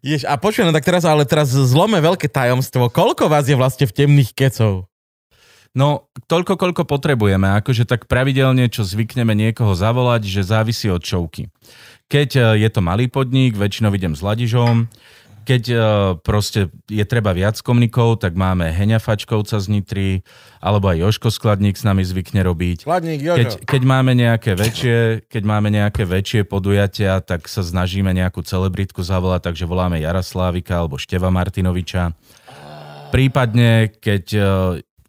[0.00, 2.88] Jež, a počujem, no tak teraz, ale teraz zlome veľké tajomstvo.
[2.88, 4.88] Koľko vás je vlastne v temných kecov?
[5.74, 7.50] No, toľko, koľko potrebujeme.
[7.58, 11.50] Akože tak pravidelne, čo zvykneme niekoho zavolať, že závisí od šovky.
[12.06, 14.86] Keď e, je to malý podnik, väčšinou idem s Ladižom.
[15.44, 15.76] Keď e,
[16.22, 20.22] proste je treba viac komnikov, tak máme Heňa Fačkovca z Nitry,
[20.62, 22.86] alebo aj Joško Skladník s nami zvykne robiť.
[22.86, 23.38] Hladník, Jožo.
[23.42, 29.02] Keď, keď, máme nejaké väčšie, keď máme nejaké väčšie podujatia, tak sa snažíme nejakú celebritku
[29.02, 32.14] zavolať, takže voláme Jaroslávika alebo Števa Martinoviča.
[33.10, 34.46] Prípadne, keď uh,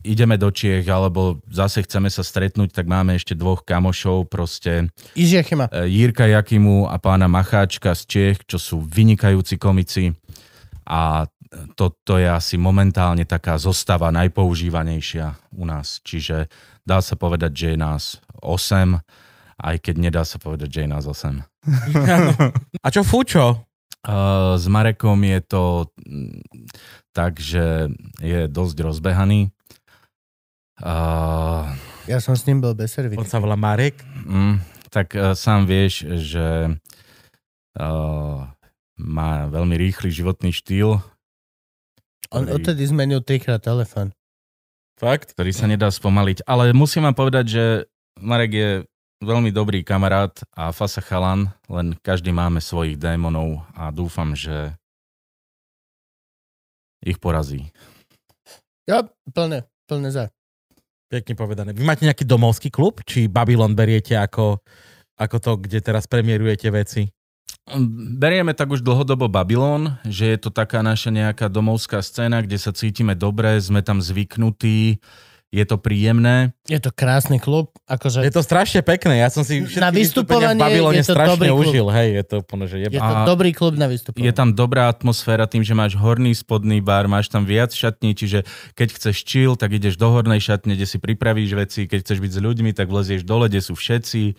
[0.05, 5.67] ideme do Čiech alebo zase chceme sa stretnúť, tak máme ešte dvoch kamošov, proste Ižiachima.
[5.73, 10.13] e, Jirka Jakimu a pána Macháčka z Čiech, čo sú vynikajúci komici.
[10.85, 11.25] A
[11.75, 16.03] to, to je asi momentálne taká zostava najpoužívanejšia u nás.
[16.03, 16.51] Čiže
[16.83, 18.03] dá sa povedať, že je nás
[18.43, 18.99] 8,
[19.55, 21.41] aj keď nedá sa povedať, že je nás 8.
[22.85, 23.65] A čo Fučo?
[24.05, 25.63] Uh, s Marekom je to
[27.09, 27.89] tak, že
[28.21, 29.54] je dosť rozbehaný.
[30.77, 31.71] Uh,
[32.05, 33.23] Ja som s ním bol bez On servity.
[33.23, 33.95] sa volá Marek.
[34.21, 34.59] mm,
[34.89, 36.75] tak uh, sám vieš, že
[37.75, 38.37] uh,
[38.95, 40.99] má veľmi rýchly životný štýl,
[42.29, 44.11] On ktorý- odtedy zmenil trikrát telefón.
[44.95, 45.31] Fakt?
[45.31, 46.43] ktorý sa nedá spomaliť.
[46.43, 47.63] Ale musím vám povedať, že
[48.15, 48.69] Marek je
[49.19, 54.71] veľmi dobrý kamarát a fasa chalan, len každý máme svojich démonov a dúfam, že
[57.01, 57.67] ich porazí.
[58.87, 60.25] Ja, plne, plne za.
[61.05, 61.69] Pekne povedané.
[61.71, 63.05] Vy máte nejaký domovský klub?
[63.05, 64.57] Či Babylon beriete ako,
[65.21, 67.05] ako to, kde teraz premiérujete veci?
[68.17, 72.69] Berieme tak už dlhodobo Babylon, že je to taká naša nejaká domovská scéna, kde sa
[72.69, 75.01] cítime dobre, sme tam zvyknutí,
[75.55, 76.51] je to príjemné.
[76.67, 77.71] Je to krásny klub.
[77.87, 78.19] Akože...
[78.27, 79.23] Je to strašne pekné.
[79.23, 81.63] Ja som si Na vystupovanie v Babylone je to strašne dobrý klub.
[81.63, 81.87] užil.
[81.95, 82.37] Hej, je to
[82.67, 82.99] že Je jeba.
[82.99, 84.27] to dobrý klub na vystupovanie.
[84.27, 88.43] Je tam dobrá atmosféra tým, že máš horný spodný bar, máš tam viac šatní, čiže
[88.75, 92.31] keď chceš chill, tak ideš do hornej šatne, kde si pripravíš veci, keď chceš byť
[92.35, 94.35] s ľuďmi, tak vlezieš dole, kde sú všetci.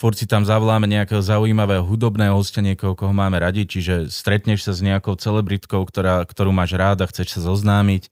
[0.00, 4.72] Furt si tam zavoláme nejakého zaujímavého hudobného hostia, niekoho, koho máme radi, čiže stretneš sa
[4.72, 8.08] s nejakou celebritkou, ktorá, ktorú máš rád a chceš sa zoznámiť.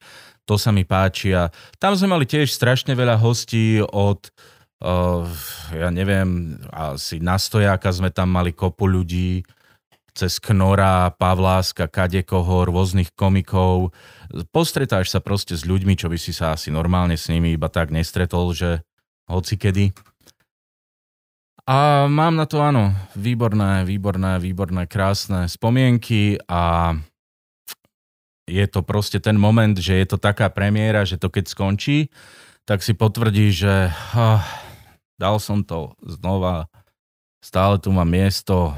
[0.49, 4.33] To sa mi páči a tam sme mali tiež strašne veľa hostí od
[4.81, 5.29] uh,
[5.77, 9.45] ja neviem, asi na stojáka sme tam mali kopu ľudí,
[10.19, 13.95] cez Knora, Pavláska, kadekoho, rôznych komikov.
[14.51, 17.95] Postretáš sa proste s ľuďmi, čo by si sa asi normálne s nimi iba tak
[17.95, 18.83] nestretol, že
[19.31, 19.95] hoci kedy.
[21.69, 26.97] A mám na to, áno, výborné, výborné, výborné, krásne spomienky a
[28.49, 32.09] je to proste ten moment, že je to taká premiéra, že to keď skončí,
[32.65, 34.41] tak si potvrdí, že ah,
[35.21, 36.73] dal som to znova,
[37.45, 38.73] stále tu mám miesto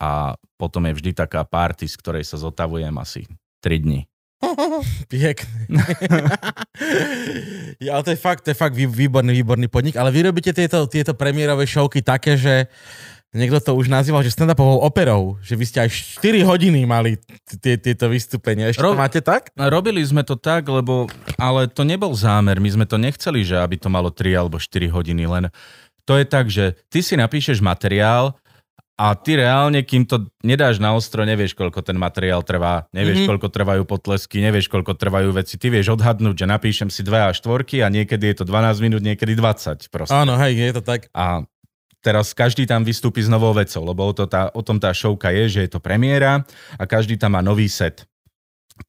[0.00, 3.28] a potom je vždy taká party, z ktorej sa zotavujem asi
[3.60, 4.00] 3 dní.
[5.08, 5.80] Pekne.
[7.80, 9.96] ja, to je fakt, to je fakt vý- výborný, výborný podnik.
[9.96, 12.68] Ale vy robíte tieto, tieto premiérové showky také, že
[13.34, 15.36] niekto to už nazýval, že stand-upovou operou.
[15.42, 15.90] Že vy ste aj
[16.22, 17.18] 4 hodiny mali
[17.60, 18.70] tieto vystúpenia.
[18.70, 19.50] Ešte to máte tak?
[19.54, 23.76] Robili sme to tak, lebo, ale to nebol zámer, my sme to nechceli, že aby
[23.76, 25.50] to malo 3 alebo 4 hodiny, len
[26.04, 28.36] to je tak, že ty si napíšeš materiál
[28.94, 33.18] a ty reálne, kým to nedáš na ostro, nevieš, koľko ten materiál trvá, nevieš, Mhm.
[33.26, 33.30] mm-hmm.
[33.34, 35.58] koľko trvajú potlesky, nevieš, koľko trvajú veci.
[35.58, 39.02] Ty vieš odhadnúť, že napíšem si 2 a 4 a niekedy je to 12 minút,
[39.02, 40.14] niekedy 20 proste.
[40.14, 41.10] Áno, hej, je to tak.
[41.10, 41.42] A
[42.04, 45.32] teraz každý tam vystúpi s novou vecou, lebo o, to tá, o tom tá showka
[45.32, 46.44] je, že je to premiéra
[46.76, 48.04] a každý tam má nový set.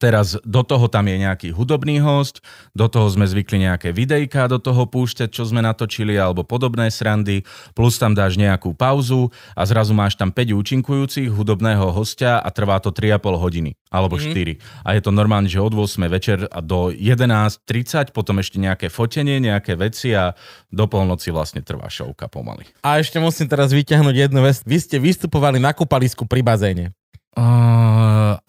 [0.02, 2.42] Teraz do toho tam je nejaký hudobný host,
[2.74, 7.46] do toho sme zvykli nejaké videjka do toho púšťať, čo sme natočili, alebo podobné srandy,
[7.70, 12.82] plus tam dáš nejakú pauzu a zrazu máš tam 5 účinkujúcich hudobného hostia a trvá
[12.82, 14.58] to 3,5 hodiny, alebo 4.
[14.82, 19.38] A je to normálne, že od 8 večer a do 11.30, potom ešte nejaké fotenie,
[19.38, 20.34] nejaké veci a
[20.66, 22.66] do polnoci vlastne trvá šovka pomaly.
[22.82, 24.66] A ešte musím teraz vyťahnuť jednu vec.
[24.66, 26.90] Vy ste vystupovali na kúpalisku pri bazéne.
[27.36, 28.40] Uh,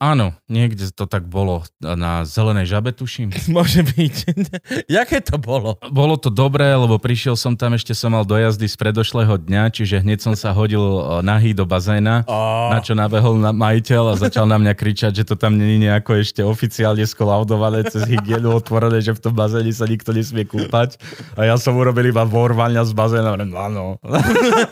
[0.00, 1.68] áno, niekde to tak bolo.
[1.84, 3.28] Na zelenej žabe, tuším.
[3.52, 4.14] Môže byť.
[4.96, 5.76] Jaké to bolo?
[5.92, 10.00] Bolo to dobré, lebo prišiel som tam, ešte som mal dojazdy z predošlého dňa, čiže
[10.00, 12.72] hneď som sa hodil eh, nahý do bazéna, Oh.
[12.72, 16.16] na čo nabehol na majiteľ a začal na mňa kričať, že to tam není nejako
[16.24, 20.96] ešte oficiálne skolaudované cez hygienu otvorené, že v tom bazéne sa nikto nesmie kúpať.
[21.36, 23.36] A ja som urobil iba vorvaňa z bazéna.
[23.36, 24.00] Áno.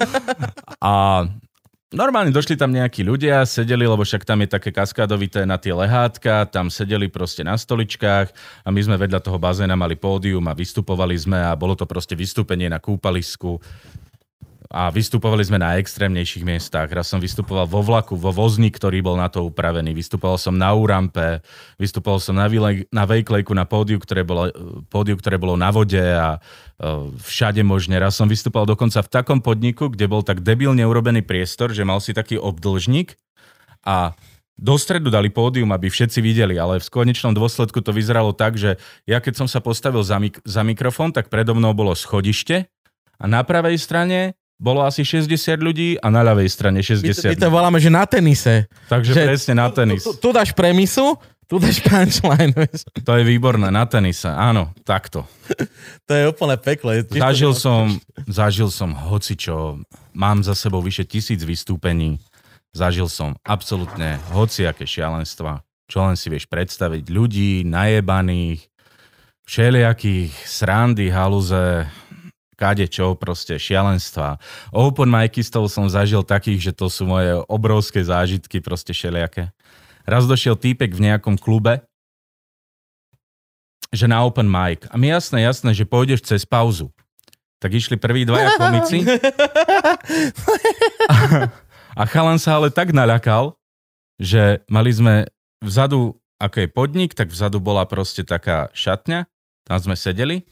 [0.80, 1.26] a
[1.90, 6.46] Normálne došli tam nejakí ľudia, sedeli, lebo však tam je také kaskádovité na tie lehátka,
[6.46, 8.30] tam sedeli proste na stoličkách
[8.62, 12.14] a my sme vedľa toho bazéna mali pódium a vystupovali sme a bolo to proste
[12.14, 13.58] vystúpenie na kúpalisku
[14.70, 16.86] a vystupovali sme na extrémnejších miestach.
[16.94, 19.90] Raz som vystupoval vo vlaku, vo vozni, ktorý bol na to upravený.
[19.90, 21.42] Vystupoval som na Urampe,
[21.74, 24.46] vystupoval som na, Vile- na Vejklejku na pódiu, ktoré bolo,
[24.86, 27.98] pódiu, ktoré bolo na vode a e, všade možne.
[27.98, 31.98] Raz som vystupoval dokonca v takom podniku, kde bol tak debilne urobený priestor, že mal
[31.98, 33.18] si taký obdlžník
[33.82, 34.14] a
[34.54, 38.78] do stredu dali pódium, aby všetci videli, ale v konečnom dôsledku to vyzeralo tak, že
[39.02, 42.70] ja keď som sa postavil za, mik- za mikrofón, tak predo mnou bolo schodište
[43.18, 47.32] a na pravej strane bolo asi 60 ľudí a na ľavej strane My to, 60
[47.32, 48.68] my to voláme, že na tenise.
[48.86, 50.04] Takže že- presne na tenis.
[50.04, 51.16] Tu, tu, tu dáš premisu,
[51.48, 52.52] tu dáš punchline.
[52.52, 52.84] vieš.
[53.00, 55.24] To je výborné, na tenise, áno, takto.
[56.06, 56.92] To je úplne peklo.
[56.92, 57.96] Je- Zažil som,
[58.28, 59.80] zažil som hocičo,
[60.12, 62.20] mám za sebou vyše tisíc vystúpení,
[62.70, 67.08] zažil som absolútne hociaké šialenstva, čo len si vieš predstaviť.
[67.08, 68.68] Ľudí najebaných,
[69.46, 71.86] všelijakých srandy, haluze,
[72.60, 74.36] kade čo, proste šialenstva.
[74.68, 79.48] Open micistov som zažil takých, že to sú moje obrovské zážitky, proste všelijaké.
[80.04, 81.80] Raz došiel týpek v nejakom klube,
[83.88, 84.84] že na open mic.
[84.92, 86.92] A mi jasné, jasné, že pôjdeš cez pauzu.
[87.64, 89.04] Tak išli prví dvaja komici
[91.08, 91.16] a,
[91.96, 93.56] a chalan sa ale tak naľakal,
[94.20, 95.28] že mali sme
[95.60, 99.28] vzadu, ako je podnik, tak vzadu bola proste taká šatňa,
[99.68, 100.48] tam sme sedeli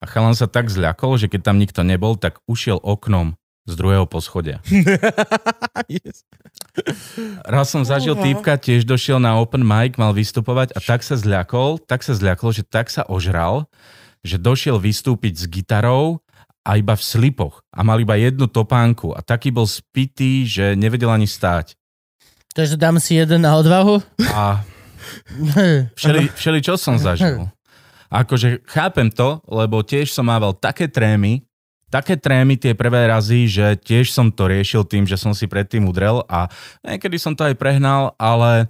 [0.00, 3.36] A chalan sa tak zľakol, že keď tam nikto nebol, tak ušiel oknom
[3.68, 4.64] z druhého poschodia.
[5.92, 6.24] yes.
[7.44, 11.78] Raz som zažil týpka, tiež došiel na open mic, mal vystupovať a tak sa zľakol,
[11.84, 13.68] tak sa zľakol, že tak sa ožral,
[14.24, 16.24] že došiel vystúpiť s gitarou
[16.64, 21.12] a iba v slipoch a mal iba jednu topánku a taký bol spitý, že nevedel
[21.12, 21.76] ani stáť.
[22.56, 24.02] Takže dám si jeden na odvahu.
[24.32, 24.64] A
[26.00, 27.46] všeli, všeli čo som zažil.
[28.10, 31.46] Akože chápem to, lebo tiež som mával také trémy,
[31.90, 35.86] také trémy tie prvé razy, že tiež som to riešil tým, že som si predtým
[35.86, 36.50] udrel a
[36.82, 38.66] niekedy som to aj prehnal, ale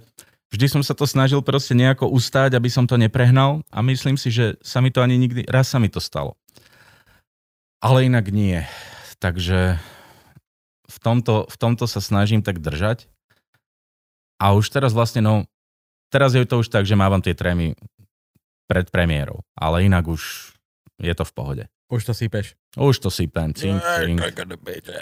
[0.53, 4.29] vždy som sa to snažil proste nejako ustáť, aby som to neprehnal a myslím si,
[4.29, 6.37] že sa mi to ani nikdy, raz sa mi to stalo.
[7.81, 8.61] Ale inak nie.
[9.17, 9.81] Takže
[10.85, 13.09] v tomto, v tomto sa snažím tak držať.
[14.41, 15.45] A už teraz vlastne, no,
[16.09, 17.77] teraz je to už tak, že mávam tie trémy
[18.71, 19.43] pred premiérou.
[19.53, 20.55] Ale inak už
[20.97, 21.63] je to v pohode.
[21.87, 22.55] Už to sypeš.
[22.79, 24.23] Už to sypem, cink, cink,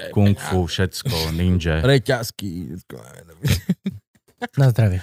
[0.09, 1.83] kung fu, všetko, ninja.
[1.85, 2.73] Reťazky.
[4.57, 4.97] Na zdravie.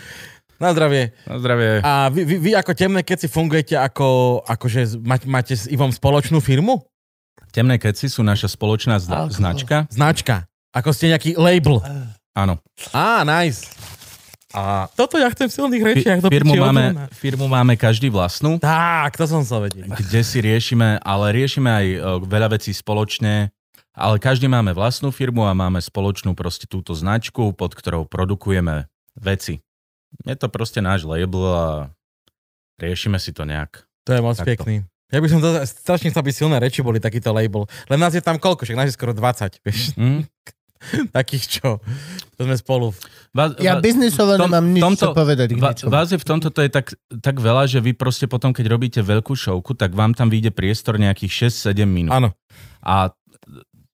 [0.58, 1.14] Na zdravie.
[1.22, 1.70] Na zdravie.
[1.84, 6.42] A vy, vy, vy ako temné keci fungujete ako, akože máte, máte s Ivom spoločnú
[6.42, 6.82] firmu?
[7.52, 9.36] Temné keci sú naša spoločná zna- Alkohol.
[9.36, 9.76] značka.
[9.86, 10.36] Značka.
[10.72, 11.78] Ako ste nejaký label.
[12.32, 12.58] Áno.
[12.90, 13.68] Á, nice.
[14.56, 16.18] A Toto ja chcem v silných rečiach.
[16.24, 18.56] do firmu, máme, firmu máme každý vlastnú.
[18.56, 19.84] Tak, to som sa vedel.
[19.84, 23.52] kde si riešime, ale riešime aj e, veľa vecí spoločne,
[23.92, 28.88] ale každý máme vlastnú firmu a máme spoločnú proste túto značku, pod ktorou produkujeme
[29.20, 29.60] veci.
[30.24, 31.68] Je to proste náš label a
[32.80, 33.84] riešime si to nejak.
[34.08, 34.48] To je moc Takto.
[34.56, 34.88] pekný.
[35.12, 37.68] Ja by som to strašne chcel, aby silné reči boli takýto label.
[37.86, 38.66] Len nás je tam koľko?
[38.66, 39.92] Však nás je skoro 20, vieš.
[39.94, 40.24] Hm?
[41.16, 41.68] Takých čo?
[42.34, 42.86] To sme spolu.
[43.30, 45.90] Vás, Ja biznisovo tom- nemám nič tomto- čo povedať k Va, ničomu.
[45.90, 46.86] vás je v tomto to je tak,
[47.18, 50.96] tak veľa, že vy proste potom, keď robíte veľkú šovku, tak vám tam vyjde priestor
[50.96, 52.12] nejakých 6-7 minút.
[52.12, 52.30] Áno.
[52.80, 53.12] A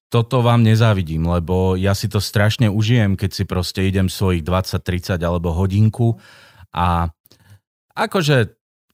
[0.09, 4.77] toto vám nezávidím, lebo ja si to strašne užijem, keď si proste idem svojich 20,
[4.79, 6.21] 30 alebo hodinku
[6.69, 7.09] a
[7.93, 8.53] akože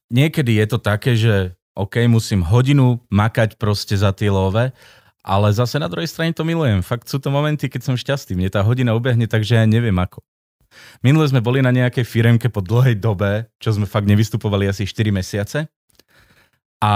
[0.08, 1.34] niekedy je to také, že
[1.74, 4.70] OK, musím hodinu makať proste za tie love,
[5.22, 6.80] ale zase na druhej strane to milujem.
[6.80, 8.38] Fakt sú to momenty, keď som šťastný.
[8.38, 10.22] Mne tá hodina ubehne, takže ja neviem ako.
[11.02, 15.10] Minule sme boli na nejakej firemke po dlhej dobe, čo sme fakt nevystupovali asi 4
[15.10, 15.66] mesiace.
[16.78, 16.94] A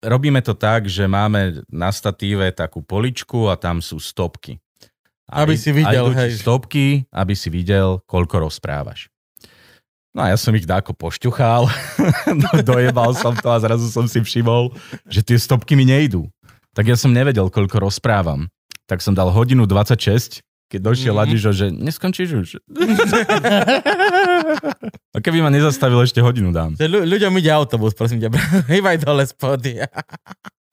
[0.00, 4.56] robíme to tak, že máme na statíve takú poličku a tam sú stopky.
[5.30, 6.42] A Aby si videl, a hej.
[6.42, 9.06] Stopky, aby si videl, koľko rozprávaš.
[10.10, 11.70] No a ja som ich dáko pošťuchal,
[12.42, 14.74] do- dojebal som to a zrazu som si všimol,
[15.06, 16.26] že tie stopky mi nejdú.
[16.80, 18.48] Tak ja som nevedel, koľko rozprávam.
[18.88, 21.20] Tak som dal hodinu 26, keď došiel Mhm.
[21.20, 21.20] mm-hmm.
[21.20, 22.48] Ladižo, že neskončíš už.
[25.10, 26.72] a keby ma nezastavil, ešte hodinu dám.
[26.74, 28.32] Ľu- ľuďom ide autobus, prosím ťa.
[28.72, 29.76] Hýbaj dole spody.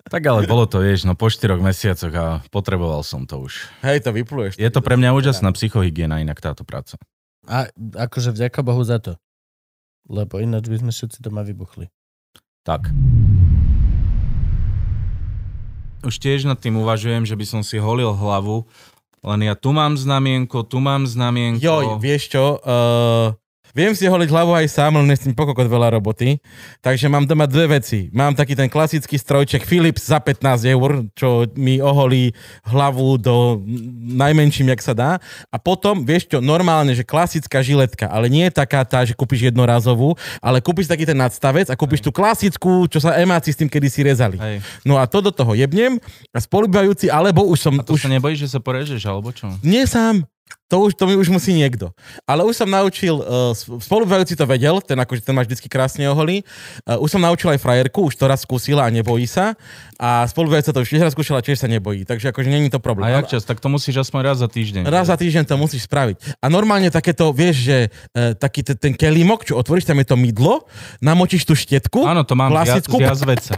[0.07, 3.67] Tak ale bolo to, vieš, no po štyroch mesiacoch a potreboval som to už.
[3.84, 4.55] Hej, to vypluješ.
[4.55, 6.95] Je to pre mňa úžasná psychohygiena inak táto práca.
[7.43, 9.19] A akože vďaka Bohu za to.
[10.07, 11.91] Lebo ináč by sme všetci doma vybuchli.
[12.63, 12.88] Tak.
[16.06, 18.69] Už tiež nad tým uvažujem, že by som si holil hlavu,
[19.26, 21.64] len ja tu mám znamienko, tu mám znamienko.
[21.64, 22.61] Joj, vieš čo?
[22.61, 23.34] Uh,
[23.78, 26.41] viem si holiť hlavu aj sám, len s tým pokokot veľa roboty.
[26.82, 28.10] Takže mám doma dve veci.
[28.10, 32.34] Mám taký ten klasický strojček Philips za 15 eur, čo mi oholí
[32.66, 33.62] hlavu do
[34.18, 35.12] najmenším, jak sa dá.
[35.54, 39.54] A potom, vieš čo, normálne, že klasická žiletka, ale nie je taká tá, že kúpiš
[39.54, 43.70] jednorazovú, ale kúpiš taký ten nadstavec a kúpiš tú klasickú, čo sa emáci s tým
[43.70, 44.41] kedysi rezali.
[44.41, 44.66] Hej.
[44.82, 46.02] No a to do toho jebnem
[46.34, 47.74] a spolubajúci, alebo už som...
[47.78, 48.08] A tu už...
[48.08, 49.52] sa nebojíš, že sa porežeš, alebo čo?
[49.62, 50.26] Nie sám.
[50.68, 51.95] To už, to mi už musí niekto.
[52.28, 56.44] Ale už som naučil, uh, spolubajúci to vedel, ten akože ten máš vždycky krásne oholí.
[56.84, 59.56] Uh, už som naučil aj frajerku, už to raz skúsila a nebojí sa.
[59.95, 62.03] A spolubajúca to už tiež raz skúšala, tiež sa nebojí.
[62.03, 63.07] Takže akože není to problém.
[63.07, 63.48] A jak čas?
[63.48, 64.84] Tak to musíš aspoň raz za týždeň.
[64.91, 66.36] Raz za týždeň to musíš spraviť.
[66.44, 67.78] A normálne takéto, vieš, že
[68.11, 70.68] e, taký te, ten kelímok, čo otvoríš, tam je to mydlo,
[70.99, 72.03] namočíš tú štetku.
[72.03, 72.99] Áno, to mám klasickú.
[72.99, 73.56] z jazveca.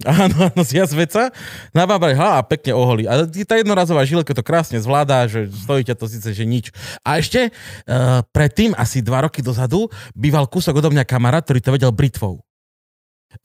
[0.00, 1.28] Áno, áno, z jazveca,
[1.76, 3.04] nabábaj ha a pekne oholí.
[3.04, 6.72] A tá jednorazová žilka to krásne zvládá, že stojí to síce, že nič.
[7.04, 11.74] A ešte uh, predtým, asi dva roky dozadu, býval kúsok odo mňa kamarát, ktorý to
[11.76, 12.40] vedel britvou.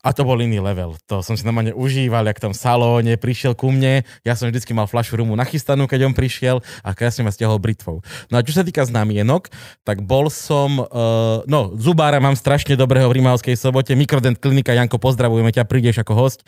[0.02, 0.98] A to bol iný level.
[1.06, 4.02] To som si normálne užíval, jak tam v salóne prišiel ku mne.
[4.26, 8.02] Ja som vždycky mal flašu rumu nachystanú, keď on prišiel a krásne ma stiahol britvou.
[8.30, 9.46] No a čo sa týka znamienok,
[9.86, 14.98] tak bol som, uh, no, zubára mám strašne dobrého v Rimavskej sobote, Mikrodent klinika, Janko,
[14.98, 16.42] pozdravujeme ťa, prídeš ako host.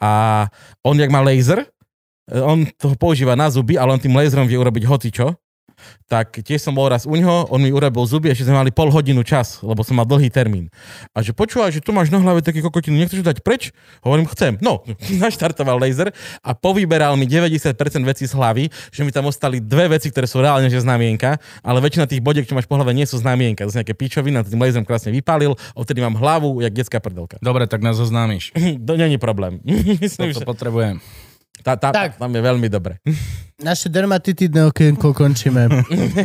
[0.00, 0.48] A
[0.80, 1.68] on, jak má laser,
[2.32, 5.36] eh, on to používa na zuby, ale on tým laserom vie urobiť hocičo.
[6.08, 8.88] Tak tiež som bol raz u ňoho, on mi urobil zuby, ešte sme mali pol
[8.88, 10.72] hodinu čas, lebo som mal dlhý termín.
[11.12, 13.70] A že počúvaj, že tu máš na hlave taký kokotinu, nechceš dať preč?
[14.00, 14.56] Hovorím, chcem.
[14.64, 14.82] No,
[15.24, 16.10] naštartoval laser
[16.40, 17.76] a povyberal mi 90%
[18.08, 21.78] vecí z hlavy, že mi tam ostali dve veci, ktoré sú reálne že znamienka, ale
[21.84, 23.68] väčšina tých bodiek, čo máš po hlave, nie sú znamienka.
[23.68, 27.36] To sú nejaké pičoviny, tým laserom krásne vypálil, odtedy mám hlavu, jak detská prdelka.
[27.44, 28.52] Dobre, tak nás oznámiš.
[28.88, 29.60] To není problém.
[30.00, 31.00] Myslím, To že potrebujem.
[31.62, 32.18] Tá, tá, Tak.
[32.18, 32.98] tam je veľmi dobre.
[33.58, 35.66] Naše dermatitidné okienko končíme.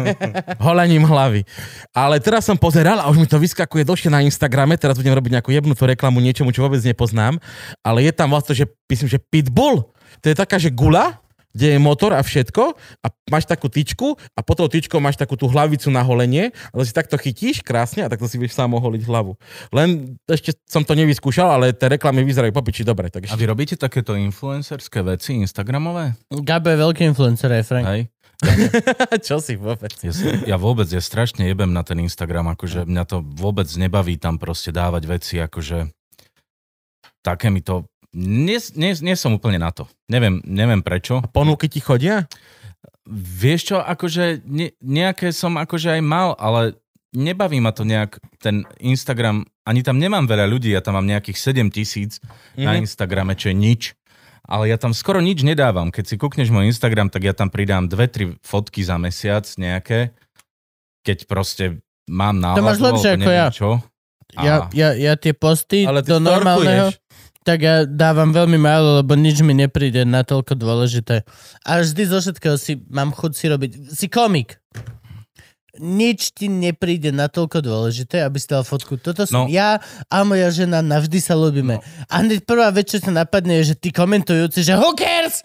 [0.70, 1.42] Holením hlavy.
[1.90, 5.42] Ale teraz som pozeral a už mi to vyskakuje dlhšie na Instagrame, teraz budem robiť
[5.42, 7.42] nejakú jebnutú reklamu niečomu, čo vôbec nepoznám,
[7.82, 9.82] ale je tam vlastne, že myslím, že Pitbull,
[10.22, 11.23] to je taká, že gula,
[11.54, 15.38] kde je motor a všetko a máš takú tyčku a pod tou tyčkou máš takú
[15.38, 18.74] tú hlavicu na holenie a to si takto chytíš krásne a takto si vieš sám
[18.74, 19.38] oholiť hlavu.
[19.70, 23.14] Len ešte som to nevyskúšal, ale tie reklamy vyzerajú popiči dobre.
[23.14, 26.18] Tak A vy robíte takéto influencerské veci Instagramové?
[26.34, 27.86] Gabo je veľký influencer, aj Frank.
[27.88, 28.02] Hej?
[29.28, 29.94] Čo si vôbec?
[30.04, 30.12] Ja,
[30.44, 34.74] ja vôbec, ja strašne jebem na ten Instagram, akože mňa to vôbec nebaví tam proste
[34.74, 35.92] dávať veci, akože
[37.24, 37.88] také mi to...
[38.14, 39.90] Nie, nie, nie som úplne na to.
[40.06, 41.26] Neviem, neviem prečo.
[41.34, 42.30] Ponuky ti chodia?
[43.10, 46.78] Vieš čo, akože ne, nejaké som akože aj mal, ale
[47.12, 51.36] nebaví ma to nejak, ten Instagram, ani tam nemám veľa ľudí, ja tam mám nejakých
[51.36, 52.22] 7 tisíc
[52.56, 52.86] na Mhm.
[52.86, 53.82] Instagrame, čo je nič.
[54.44, 55.88] Ale ja tam skoro nič nedávam.
[55.88, 60.12] Keď si kúkneš môj Instagram, tak ja tam pridám dve, tri fotky za mesiac nejaké,
[61.08, 61.80] keď proste
[62.12, 62.68] mám náladu.
[62.68, 63.48] máš lepšie ako ja.
[63.50, 63.70] Čo.
[64.34, 67.03] Ja, ja, ja tie posty Ale ty do normálneho, storkuješ.
[67.44, 71.28] Tak ja dávam veľmi málo, lebo nič mi nepríde na toľko dôležité.
[71.62, 73.72] A vždy zo všetkého si mám chuť si robiť.
[73.92, 74.58] Si komik.
[75.74, 78.94] Nič ti nepríde na toľko dôležité, aby si dal fotku.
[78.96, 79.50] Toto som No.
[79.50, 81.82] ja a moja žena, navždy sa ľúbime.
[82.14, 85.42] A hneď prvá vec, čo sa napadne, je, že ty komentujúci, že who cares?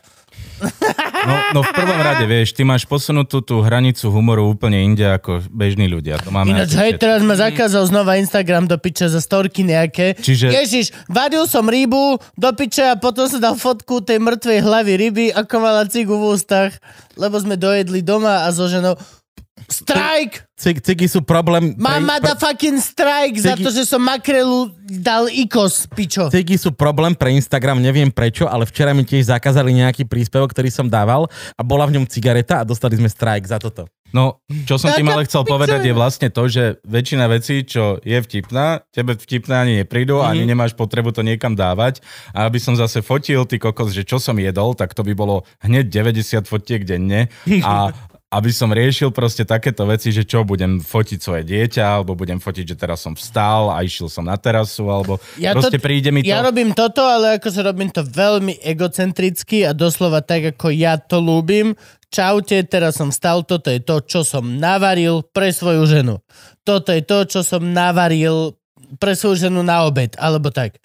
[1.25, 5.43] No, no v prvom rade, vieš, ty máš posunutú tú hranicu humoru úplne inde ako
[5.49, 6.21] bežní ľudia.
[6.23, 10.15] To máme Ináč, hej, teraz ma zakázal znova Instagram do piče za storky nejaké.
[10.15, 14.93] Čiže- Ježiš, varil som rybu do piče a potom som dal fotku tej mŕtvej hlavy
[14.95, 16.77] ryby, ako mala cigu v ústach,
[17.15, 18.95] lebo sme dojedli doma a so ženou
[19.69, 20.49] Strike!
[20.59, 21.77] Cig, cigy sú problém...
[21.79, 26.33] Mám motherfucking strike za Cigy- to, že som makrelu dal ikos, pičo.
[26.33, 30.73] Cigy sú problém pre Instagram, neviem prečo, ale včera mi tiež zakázali nejaký príspevok, ktorý
[30.73, 33.87] som dával a bola v ňom cigareta a dostali sme strike za toto.
[34.09, 38.17] No, čo som tým ale chcel povedať je vlastne to, že väčšina vecí, čo je
[38.17, 40.33] vtipná, tebe vtipná ani neprídu, mm-hmm.
[40.33, 42.01] ani nemáš potrebu to niekam dávať.
[42.33, 45.45] A aby som zase fotil, ty kokos, že čo som jedol, tak to by bolo
[45.61, 47.29] hneď 90 fotiek denne.
[47.69, 47.93] A
[48.29, 52.65] aby som riešil proste takéto veci, že čo, budem fotiť svoje dieťa, alebo budem fotiť,
[52.69, 56.29] že teraz som vstal a išiel som na terasu, alebo ja proste príde mi to...
[56.29, 61.01] Ja robím toto, ale ako sa robím to veľmi egocentricky a doslova tak, ako ja
[61.01, 61.73] to ľúbim.
[62.13, 66.21] Čaute, teraz som vstal, toto je to, čo som navaril pre svoju ženu.
[66.69, 68.61] Toto je to, čo som navaril
[69.01, 70.77] pre svoju ženu na obed, alebo tak.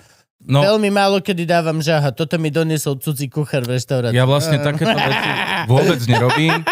[0.44, 2.12] No, Veľmi málo kedy dávam žaha.
[2.12, 4.16] Toto mi doniesol cudzí kuchár v reštaurácii.
[4.16, 5.30] Ja vlastne takéto veci
[5.72, 6.68] vôbec nerobím,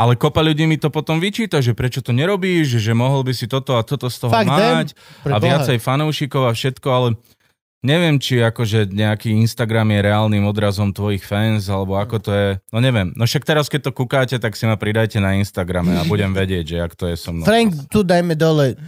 [0.00, 3.44] ale kopa ľudí mi to potom vyčíta, že prečo to nerobíš, že mohol by si
[3.44, 4.48] toto a toto z toho them.
[4.48, 4.88] mať
[5.28, 7.08] a viacej fanúšikov a všetko, ale
[7.84, 12.80] neviem, či akože nejaký Instagram je reálnym odrazom tvojich fans, alebo ako to je, no
[12.80, 13.12] neviem.
[13.12, 16.64] No však teraz, keď to kúkáte, tak si ma pridajte na Instagrame a budem vedieť,
[16.64, 17.44] že jak to je so mnou.
[17.44, 18.80] Frank, tu dajme dole.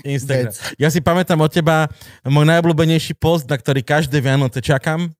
[0.00, 0.50] Instagram.
[0.50, 0.80] Vec.
[0.80, 1.92] Ja si pamätám od teba
[2.24, 5.12] môj najobľúbenejší post, na ktorý každé Vianoce čakám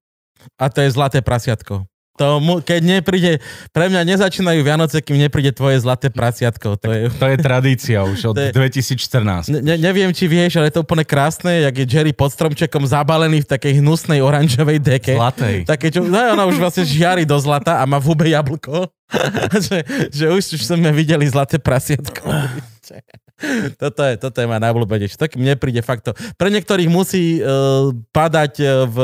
[0.57, 1.85] a to je Zlaté prasiatko.
[2.17, 6.81] To, mu- keď nepríde, pre mňa nezačínajú Vianoce, kým nepríde tvoje zlaté prasiatko.
[6.81, 9.53] To je, To je tradícia už od je- 2014.
[9.53, 12.89] ne, ne- neviem, či vieš, ale je to úplne krásne, jak je Jerry pod stromčekom
[12.89, 15.13] zabalený v takej hnusnej oranžovej deke.
[15.13, 15.69] Zlatej.
[15.69, 18.89] Také, čo, no, ona už vlastne žiari do zlata a má v hube jablko.
[19.71, 22.27] že, že už, už sme videli zlaté prasiatko.
[23.83, 25.21] toto je, toto je ma najobľúbenejšie.
[25.21, 26.13] To mne príde fakt to.
[26.41, 28.99] Pre niektorých musí uh, padať uh, v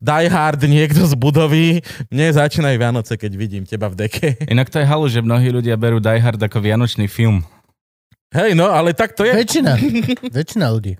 [0.00, 1.84] Die Hard niekto z budovy.
[2.08, 4.40] Mne začínajú Vianoce, keď vidím teba v deke.
[4.48, 7.44] Inak to je halu, že mnohí ľudia berú Die Hard ako vianočný film.
[8.32, 9.36] Hej, no, ale tak to je.
[9.36, 9.76] Väčšina.
[10.32, 10.96] Väčšina ľudí.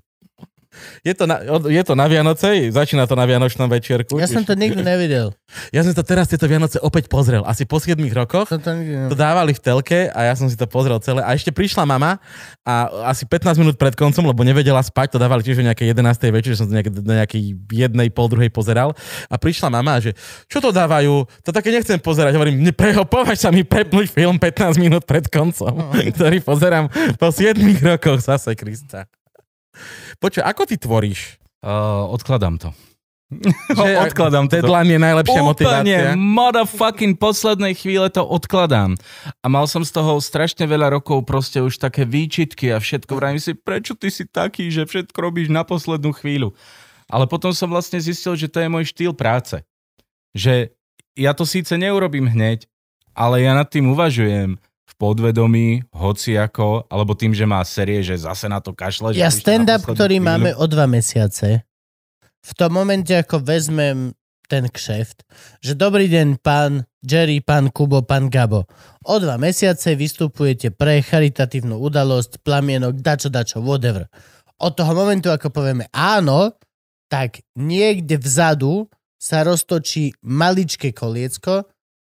[1.01, 4.21] Je to, na, je to na Vianoce, začína to na Vianočnom večierku.
[4.21, 5.33] Ja som to nikdy nevidel.
[5.73, 7.41] ja som to teraz tieto Vianoce opäť pozrel.
[7.45, 8.49] Asi po 7 rokoch.
[8.51, 11.25] Nikdy To dávali v telke a ja som si to pozrel celé.
[11.25, 12.21] A ešte prišla mama
[12.63, 16.37] a asi 15 minút pred koncom, lebo nevedela spať, to dávali tiež o nejakej 11.
[16.37, 17.43] večer, že som to nejak, do nejakej
[17.73, 18.93] jednej, pol druhej pozeral.
[19.27, 20.13] A prišla mama, že
[20.47, 21.25] čo to dávajú?
[21.45, 22.37] To také nechcem pozerať.
[22.37, 26.87] Hovorím, "Ne, preho, považ sa mi prepnúť film 15 minút pred koncom, ktorý pozerám
[27.17, 29.09] po 7 rokoch zase, Krista.
[30.21, 31.41] Počuj, ako ty tvoríš?
[31.65, 32.71] Uh, odkladám to.
[33.79, 34.59] Že odkladám to.
[34.59, 36.09] Deadline je najlepšia Úplne, motivácia.
[36.19, 38.99] motherfucking poslednej chvíle to odkladám.
[39.41, 43.13] A mal som z toho strašne veľa rokov proste už také výčitky a všetko.
[43.17, 46.53] Vrajím si, prečo ty si taký, že všetko robíš na poslednú chvíľu.
[47.07, 49.63] Ale potom som vlastne zistil, že to je môj štýl práce.
[50.35, 50.75] Že
[51.15, 52.67] ja to síce neurobím hneď,
[53.15, 54.59] ale ja nad tým uvažujem
[54.91, 59.15] v podvedomí, hoci ako, alebo tým, že má série, že zase na to kašle.
[59.15, 60.27] Ja stand-up, ktorý chvíľu.
[60.27, 61.63] máme o dva mesiace,
[62.41, 64.17] v tom momente, ako vezmem
[64.51, 65.23] ten kšeft,
[65.63, 68.67] že dobrý deň, pán Jerry, pán Kubo, pán Gabo.
[69.07, 74.11] O dva mesiace vystupujete pre charitatívnu udalosť, plamienok, dačo, dačo, whatever.
[74.59, 76.51] Od toho momentu, ako povieme áno,
[77.07, 78.91] tak niekde vzadu
[79.21, 81.71] sa roztočí maličké koliecko,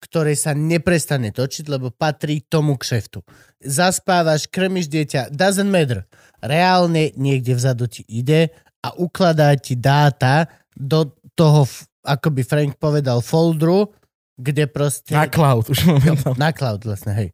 [0.05, 3.25] ktoré sa neprestane točiť, lebo patrí tomu kšeftu.
[3.57, 6.05] Zaspávaš, krmiš dieťa, doesn't matter.
[6.45, 8.53] Reálne niekde vzadu ti ide
[8.85, 10.45] a ukladá ti dáta
[10.77, 11.65] do toho,
[12.05, 13.89] ako by Frank povedal, folderu,
[14.37, 15.15] kde proste...
[15.15, 16.37] Na cloud už momentálne.
[16.37, 17.29] Na cloud vlastne, hej.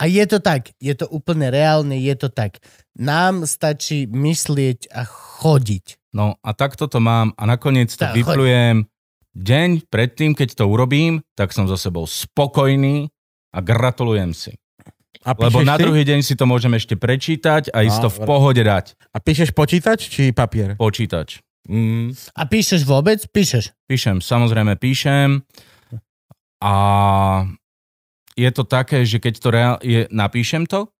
[0.00, 2.58] A je to tak, je to úplne reálne, je to tak.
[2.98, 6.14] Nám stačí myslieť a chodiť.
[6.14, 8.18] No a takto to mám a nakoniec to Tak, choď.
[8.22, 8.76] vyplujem
[9.34, 13.10] deň predtým, keď to urobím, tak som so sebou spokojný
[13.54, 14.54] a gratulujem si.
[15.24, 15.82] A Lebo na si?
[15.82, 18.92] druhý deň si to môžem ešte prečítať a ísť No, to v pohode dať.
[19.16, 20.76] A píšeš počítač či papier?
[20.76, 21.40] Počítač.
[21.64, 22.12] Mm.
[22.36, 23.24] A píšeš vôbec?
[23.32, 23.72] Píšeš.
[23.88, 25.40] Píšem, samozrejme píšem
[26.60, 26.74] a
[28.36, 30.92] je to také, že keď to reál, je, napíšem to,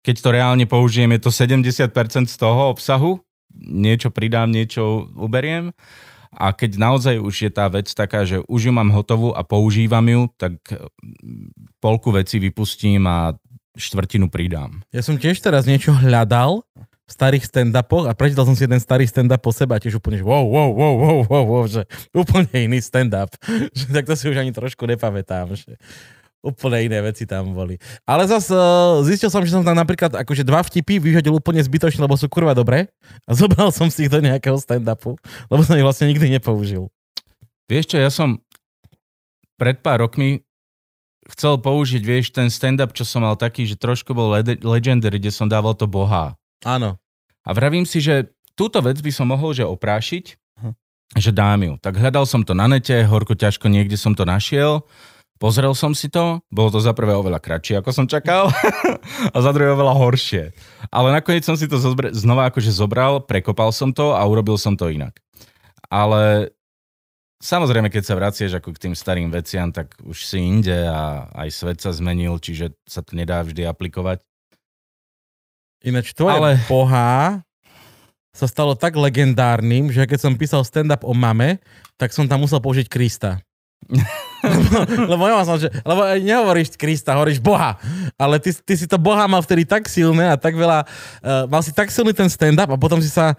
[0.00, 3.20] keď to reálne použijem, je to 70% z toho obsahu,
[3.52, 5.76] niečo pridám, niečo uberiem
[6.32, 10.04] a keď naozaj už je tá vec taká, že už ju mám hotovú a používam
[10.08, 13.36] ju, tak mm, polku veci vypustím a
[13.76, 14.84] štvrtinu pridám.
[14.92, 19.04] Ja som tiež teraz niečo hľadal v starých stand-upoch a prečítal som si jeden starý
[19.04, 21.84] stand-up po seba a tiež úplne, že wow, wow, wow, wow, wow, wow že
[22.16, 23.32] úplne iný stand-up.
[23.94, 25.52] Tak to si už ani trošku nepamätám.
[25.52, 25.76] Že
[26.42, 27.78] úplne iné veci tam boli.
[28.02, 32.02] Ale zase uh, zistil som, že som tam napríklad akože dva vtipy vyhodil úplne zbytočne,
[32.02, 32.90] lebo sú kurva dobré
[33.24, 35.14] a zobral som si ich do nejakého stand-upu,
[35.48, 36.90] lebo som ich vlastne nikdy nepoužil.
[37.70, 38.42] Vieš čo, ja som
[39.56, 40.42] pred pár rokmi
[41.30, 45.30] chcel použiť, vieš, ten stand-up, čo som mal taký, že trošku bol lede- legendary, kde
[45.30, 46.34] som dával to boha.
[46.66, 46.98] Áno.
[47.46, 50.74] A vravím si, že túto vec by som mohol, že oprášiť, Hm.
[51.16, 51.72] že dám ju.
[51.78, 54.82] Tak hľadal som to na nete, horko ťažko niekde som to našiel,
[55.42, 58.46] pozrel som si to, bolo to za prvé oveľa kratšie, ako som čakal,
[59.34, 60.54] a za druhé oveľa horšie.
[60.94, 64.78] Ale nakoniec som si to zozbre- znova akože zobral, prekopal som to a urobil som
[64.78, 65.18] to inak.
[65.90, 66.54] Ale
[67.42, 71.48] samozrejme, keď sa vraciaš ako k tým starým veciam, tak už si inde a aj
[71.50, 74.22] svet sa zmenil, čiže sa to nedá vždy aplikovať.
[75.82, 76.62] Ináč tvoje Ale...
[76.70, 77.42] pohá
[78.32, 81.58] sa stalo tak legendárnym, že keď som písal stand-up o mame,
[81.98, 83.42] tak som tam musel použiť Krista.
[85.12, 87.78] Lebo, ja som, že, lebo nehovoríš Krista, hovoríš Boha.
[88.18, 91.62] Ale ty, ty si to Boha mal vtedy tak silné a tak veľa, uh, mal
[91.62, 93.36] si tak silný ten stand-up a potom si sa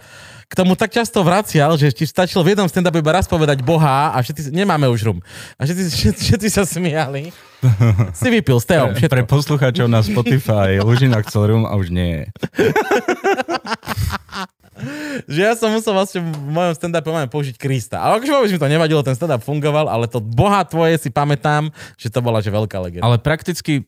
[0.48, 4.14] k tomu tak často vracial, že ti stačilo v jednom stand-upe iba raz povedať Boha
[4.14, 5.20] a všetci, nemáme už rum.
[5.58, 7.34] A všetci, všetci, všetci sa smiali.
[8.20, 9.14] si vypil s Teom, Pre, všetko.
[9.16, 12.24] pre poslucháčov na Spotify Lužina chcel rum a už nie.
[15.30, 18.02] že ja som musel vlastne v mojom stand-upe použiť Krista.
[18.02, 21.70] Ale akože vôbec mi to nevadilo, ten stand-up fungoval, ale to boha tvoje si pamätám,
[21.96, 23.06] že to bola že veľká legenda.
[23.06, 23.86] Ale prakticky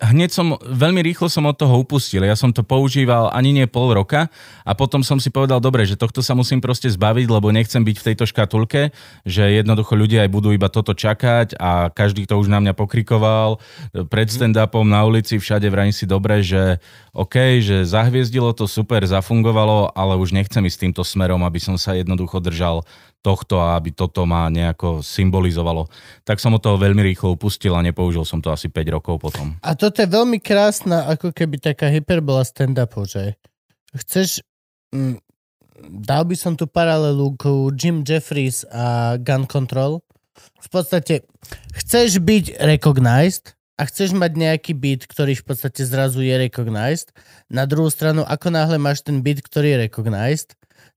[0.00, 2.24] hneď som, veľmi rýchlo som od toho upustil.
[2.24, 4.32] Ja som to používal ani nie pol roka
[4.66, 7.96] a potom som si povedal, dobre, že tohto sa musím proste zbaviť, lebo nechcem byť
[8.00, 12.50] v tejto škatulke, že jednoducho ľudia aj budú iba toto čakať a každý to už
[12.50, 13.62] na mňa pokrikoval
[14.10, 16.82] pred stand-upom na ulici, všade vrajím si dobre, že
[17.14, 21.94] OK, že zahviezdilo to super, zafungovalo, ale už nechcem ísť týmto smerom, aby som sa
[21.94, 22.82] jednoducho držal
[23.24, 25.88] tohto a aby toto ma nejako symbolizovalo.
[26.28, 29.56] Tak som od toho veľmi rýchlo upustil a nepoužil som to asi 5 rokov potom.
[29.64, 33.40] A toto je veľmi krásna, ako keby taká hyperbola stand-upu, že
[33.96, 34.44] chceš...
[34.92, 35.16] Mm,
[36.04, 40.04] dal by som tu paralelu k Jim Jeffries a Gun Control.
[40.60, 41.24] V podstate
[41.72, 47.10] chceš byť recognized a chceš mať nejaký beat, ktorý v podstate zrazu je recognized.
[47.50, 50.54] Na druhú stranu, ako náhle máš ten beat, ktorý je recognized,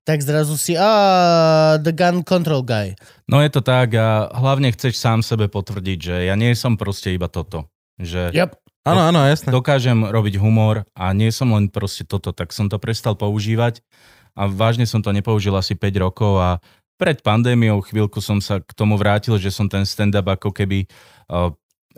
[0.08, 2.96] tak zrazu si a the gun control guy.
[3.28, 7.12] No je to tak a hlavne chceš sám sebe potvrdiť, že ja nie som proste
[7.12, 7.68] iba toto.
[8.00, 8.52] Že Yep.
[8.88, 9.52] Áno, áno, jasné.
[9.52, 13.84] dokážem robiť humor a nie som len proste toto, tak som to prestal používať
[14.32, 16.64] a vážne som to nepoužil asi 5 rokov a
[16.96, 20.88] pred pandémiou chvíľku som sa k tomu vrátil, že som ten stand-up ako keby
[21.28, 21.52] uh,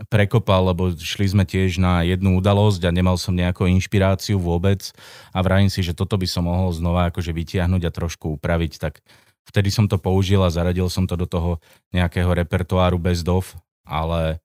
[0.08, 4.96] prekopal, lebo šli sme tiež na jednu udalosť a nemal som nejakú inšpiráciu vôbec
[5.36, 9.04] a vrajím si, že toto by som mohol znova akože vytiahnuť a trošku upraviť, tak
[9.50, 11.60] vtedy som to použil a zaradil som to do toho
[11.92, 14.40] nejakého repertoáru bez dov, ale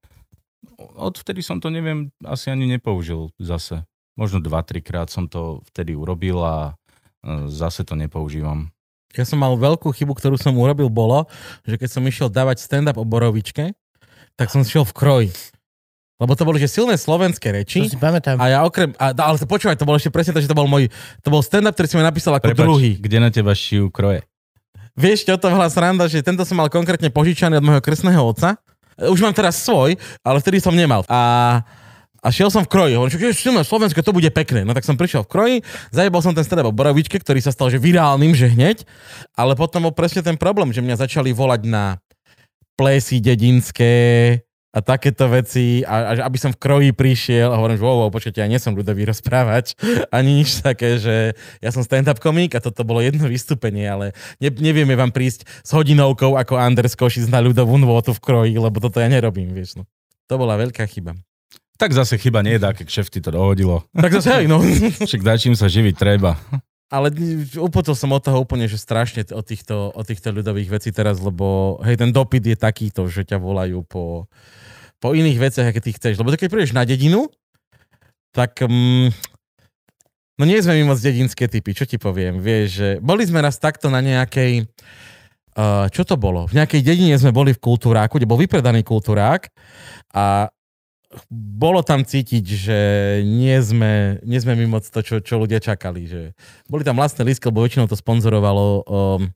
[0.96, 3.84] odvtedy som to neviem, asi ani nepoužil zase.
[4.14, 6.56] Možno 2-3 krát som to vtedy urobil a
[7.22, 8.70] e, zase to nepoužívam.
[9.14, 11.30] Ja som mal veľkú chybu, ktorú som urobil, bolo,
[11.62, 13.74] že keď som išiel dávať stand-up o borovičke,
[14.34, 15.30] tak som šiel v kroji.
[16.22, 17.90] Lebo to boli že silné slovenské reči.
[17.90, 18.38] To si pamätám.
[18.38, 20.70] A ja okrem, a, ale to počúvaj, to bolo ešte presne to, že to bol
[20.70, 20.86] môj,
[21.26, 22.90] to bol stand-up, ktorý si mi napísal ako Prepač, druhý.
[23.02, 24.22] kde na teba šijú kroje?
[24.94, 28.62] Vieš, čo to bola sranda, že tento som mal konkrétne požičaný od môjho kresného otca.
[28.94, 31.02] Už mám teraz svoj, ale vtedy som nemal.
[31.10, 31.66] A,
[32.22, 32.94] a šiel som v kroji.
[32.94, 34.62] Hovorím, že silné slovenské, to bude pekné.
[34.62, 35.56] No tak som prišiel v kroji,
[35.90, 38.86] zajebal som ten stand-up Borovičke, ktorý sa stal že virálnym, že hneď.
[39.34, 41.98] Ale potom bol presne ten problém, že mňa začali volať na
[42.74, 43.94] plesy dedinské
[44.74, 48.10] a takéto veci a, a aby som v kroji prišiel a hovorím, že wow, wow
[48.10, 49.78] počkajte, ja nie som ľudový rozprávač,
[50.16, 54.10] ani nič také, že ja som stand-up komik a toto bolo jedno vystúpenie, ale
[54.42, 58.82] ne, nevieme vám prísť s hodinovkou ako Anders Košic na ľudovú nôtu v kroji, lebo
[58.82, 59.86] toto ja nerobím, vieš no.
[60.26, 61.14] To bola veľká chyba.
[61.74, 63.82] Tak zase chyba nie je, aké kšefty to dohodilo.
[63.94, 64.62] Tak zase hej, no.
[65.08, 66.38] Však dačím sa živiť treba.
[66.94, 67.10] Ale
[67.58, 71.78] upocil som od toho úplne, že strašne o týchto, o týchto ľudových vecí teraz, lebo
[71.82, 74.30] hej, ten dopyt je takýto, že ťa volajú po,
[75.02, 76.22] po iných veciach, aké ty chceš.
[76.22, 77.26] Lebo keď prídeš na dedinu,
[78.30, 79.10] tak mm,
[80.38, 82.38] no nie sme my moc dedinské typy, čo ti poviem.
[82.38, 84.70] Vieš, že boli sme raz takto na nejakej,
[85.58, 86.46] uh, čo to bolo?
[86.46, 89.50] V nejakej dedine sme boli v kultúráku, kde bol vypredaný kultúrák
[90.14, 90.46] a
[91.32, 92.78] bolo tam cítiť, že
[93.26, 96.06] nie sme, nie sme my moc to, čo, čo ľudia čakali.
[96.06, 96.22] Že
[96.66, 99.30] boli tam vlastné lístky, lebo väčšinou to sponzorovalo um,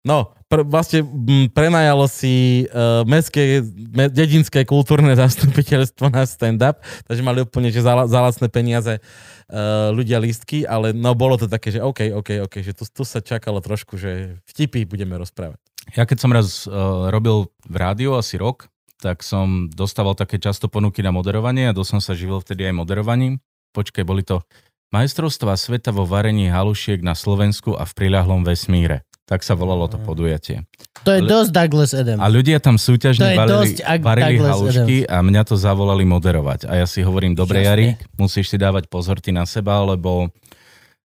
[0.00, 3.60] No, pr- vlastne m, prenajalo si uh, mestské,
[3.92, 9.92] me, dedinské kultúrne zastupiteľstvo na stand-up, takže mali úplne že za, za lacné peniaze uh,
[9.92, 13.20] ľudia lístky, ale no bolo to také, že OK, OK, OK, že tu, tu sa
[13.20, 15.60] čakalo trošku, že vtipy budeme rozprávať.
[15.92, 18.69] Ja keď som raz uh, robil v rádiu asi rok,
[19.00, 22.76] tak som dostával také často ponuky na moderovanie a dosť som sa živil vtedy aj
[22.76, 23.40] moderovaním.
[23.72, 24.44] Počkej, boli to
[24.92, 29.06] majstrovstvá sveta vo varení halušiek na Slovensku a v priľahlom vesmíre.
[29.30, 30.66] Tak sa volalo to podujatie.
[31.06, 32.18] To je dosť Douglas Adam.
[32.18, 36.66] A ľudia tam súťažne varili, ak- varili halušky a mňa to zavolali moderovať.
[36.66, 37.62] A ja si hovorím, dobre.
[37.62, 40.34] Jarik, musíš si dávať pozor ty na seba, lebo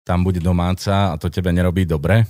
[0.08, 2.26] tam bude domáca a to tebe nerobí dobre.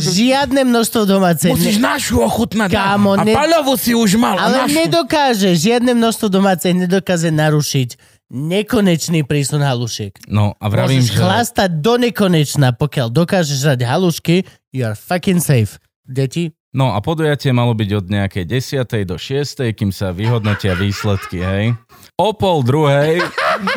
[0.00, 1.56] Žiadne množstvo domácej.
[1.56, 2.68] Musíš našu ochutnať.
[2.68, 3.32] Kámo, a ne-
[3.80, 4.36] si už mal.
[4.36, 4.76] ale našu.
[4.76, 7.96] nedokáže, žiadne množstvo domácej nedokáže narušiť
[8.30, 10.14] nekonečný prísun halušiek.
[10.30, 11.18] No a vravím, Môžeš že...
[11.18, 14.36] chlastať do nekonečna, pokiaľ dokážeš žrať halušky,
[14.70, 15.82] you are fucking safe.
[16.06, 18.86] Deti, No a podujatie malo byť od nejakej 10.
[19.02, 19.74] do 6.
[19.74, 21.74] kým sa vyhodnotia výsledky, hej.
[22.14, 23.18] O pol druhej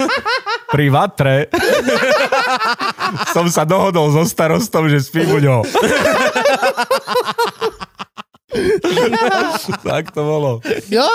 [0.74, 1.54] pri vatre
[3.30, 5.58] som sa dohodol so starostom, že spím u ňo.
[9.82, 10.52] tak to bolo.
[10.90, 11.06] jo,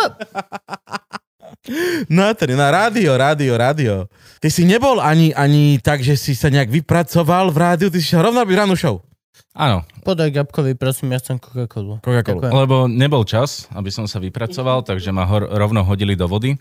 [2.09, 3.95] No tedy na rádio, rádio, rádio.
[4.41, 8.09] Ty si nebol ani, ani tak, že si sa nejak vypracoval v rádiu, ty si
[8.09, 9.05] šiel rovno robiť rannú show.
[9.53, 11.99] Áno, podaj Gabkovi, prosím, ja chcem Coca-Colu.
[12.01, 12.47] Coca-Colu.
[12.47, 16.55] Lebo nebol čas, aby som sa vypracoval, takže ma hor- rovno hodili do vody.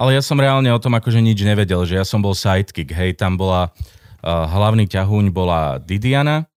[0.00, 3.20] Ale ja som reálne o tom akože nič nevedel, že ja som bol sidekick, hej,
[3.20, 6.48] tam bola uh, hlavný ťahuň bola Didiana,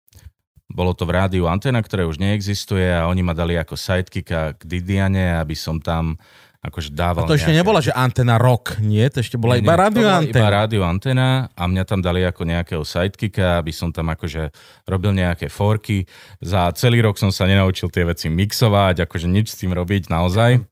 [0.70, 4.62] bolo to v rádiu Antena, ktoré už neexistuje a oni ma dali ako sidekicka k
[4.62, 6.16] Didiane, aby som tam
[6.62, 9.02] akože dával To ešte nejaké- nebola, že antena rock, nie?
[9.10, 10.46] To ešte bola Nie, iba rádio bola Iba antena.
[10.48, 11.28] rádio antena
[11.58, 14.54] a mňa tam dali ako nejakého sidekicka, aby som tam akože
[14.86, 16.06] robil nejaké forky.
[16.38, 20.62] Za celý rok som sa nenaučil tie veci mixovať, akože nič s tým robiť naozaj.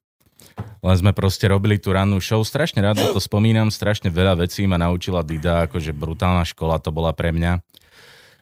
[0.80, 2.40] Len sme proste robili tú rannú show.
[2.40, 7.10] Strašne rád to spomínam, strašne veľa vecí ma naučila Dida, akože brutálna škola to bola
[7.10, 7.60] pre mňa.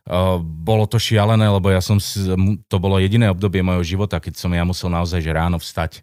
[0.04, 2.00] Uh, bolo to šialené, lebo ja som
[2.64, 6.00] to bolo jediné obdobie mojho života, keď som ja musel naozaj že ráno vstať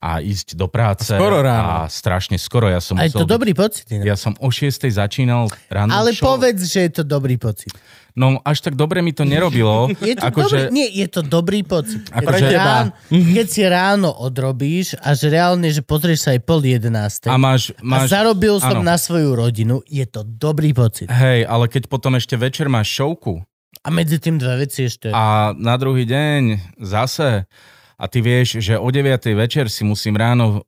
[0.00, 1.08] a ísť do práce.
[1.08, 1.84] Skoro ráno.
[1.84, 2.68] A strašne skoro.
[2.68, 3.84] Ja som A je to musel byť- dobrý pocit.
[3.88, 4.88] ja som o 6.
[4.90, 6.32] začínal ráno Ale show.
[6.32, 7.72] povedz, že je to dobrý pocit.
[8.14, 9.90] No až tak dobre mi to nerobilo.
[9.98, 12.06] Je to akože, dobrý, nie, je to dobrý pocit.
[12.14, 16.40] Ako keď, že- ráno, keď si ráno odrobíš a že reálne, že pozrieš sa aj
[16.46, 18.86] pol jedenástej a máš, a máš zarobil som áno.
[18.86, 21.10] na svoju rodinu, je to dobrý pocit.
[21.10, 23.42] Hej, ale keď potom ešte večer máš šovku
[23.82, 25.10] A medzi tým dve veci ešte.
[25.10, 27.50] a na druhý deň zase
[27.98, 29.10] a ty vieš, že o 9.
[29.34, 30.62] večer si musím ráno,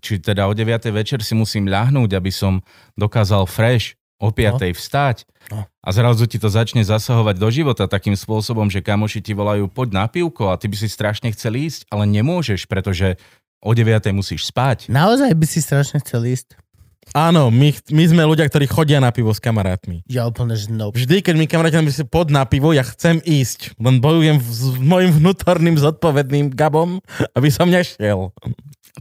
[0.00, 0.88] či teda o 9.
[0.88, 2.64] večer si musím ľahnúť, aby som
[2.96, 4.74] dokázal fresh o 5.
[4.74, 5.24] vstať.
[5.48, 5.64] No.
[5.64, 9.88] A zrazu ti to začne zasahovať do života takým spôsobom, že kamoši ti volajú poď
[9.94, 13.16] na pivko a ty by si strašne chcel ísť, ale nemôžeš, pretože
[13.62, 14.12] o 9.
[14.12, 14.90] musíš spať.
[14.90, 16.58] Naozaj by si strašne chcel ísť.
[17.16, 20.04] Áno, my, my sme ľudia, ktorí chodia na pivo s kamarátmi.
[20.12, 20.92] Ja úplne že no.
[20.92, 23.80] Vždy, keď mi kamaráti nám si pod na pivo, ja chcem ísť.
[23.80, 27.00] Len bojujem v- s mojim vnútorným zodpovedným gabom,
[27.32, 28.28] aby som nešiel.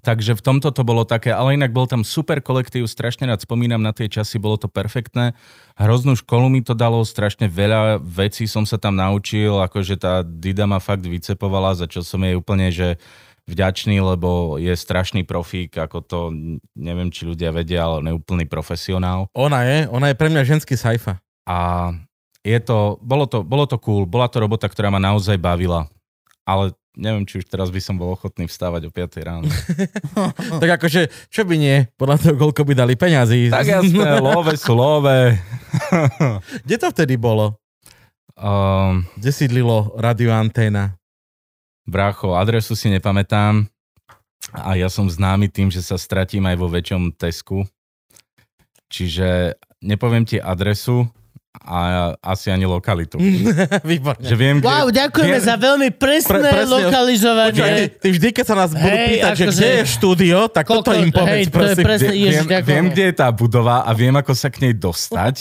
[0.05, 3.81] Takže v tomto to bolo také, ale inak bol tam super kolektív, strašne rád spomínam
[3.81, 5.33] na tie časy, bolo to perfektné.
[5.77, 10.69] Hroznú školu mi to dalo, strašne veľa vecí som sa tam naučil, akože tá Dida
[10.69, 13.01] ma fakt vycepovala, za čo som jej úplne, že
[13.47, 16.19] vďačný, lebo je strašný profík, ako to,
[16.75, 19.31] neviem, či ľudia vedia, ale neúplný profesionál.
[19.33, 21.23] Ona je, ona je pre mňa ženský sajfa.
[21.47, 21.89] A
[22.43, 25.87] je to, bolo to, bolo to cool, bola to robota, ktorá ma naozaj bavila,
[26.43, 29.45] ale neviem, či už teraz by som bol ochotný vstávať o 5 ráno.
[30.61, 31.85] Tak akože, čo by nie?
[31.95, 33.53] Podľa toho, koľko by dali peňazí.
[33.53, 35.37] tak jasné, love sú love.
[36.65, 37.53] Kde to vtedy bolo?
[38.33, 40.97] Um, Kde sídlilo radioanténa?
[41.87, 43.69] Brácho, adresu si nepamätám
[44.51, 47.63] a ja som známy tým, že sa stratím aj vo väčšom Tesku.
[48.87, 51.07] Čiže nepoviem ti adresu
[51.59, 51.77] a
[52.17, 53.17] asi ani lokalitu.
[53.89, 54.19] Výborne.
[54.19, 56.73] Že viem, kde, Wow, ďakujeme viem, za veľmi presné Pre- presne.
[56.81, 57.51] lokalizovanie.
[57.53, 60.37] Počkaj, ty, ty vždy, keď sa nás budú Hej, pýtať, že akože- kde je štúdio,
[60.47, 61.83] tak Koľko- toto im povedz, hej, to je prosím.
[61.83, 62.85] presne- viem, Ježiš, viem, ďakujem.
[62.89, 65.35] kde je tá budova a viem, ako sa k nej dostať,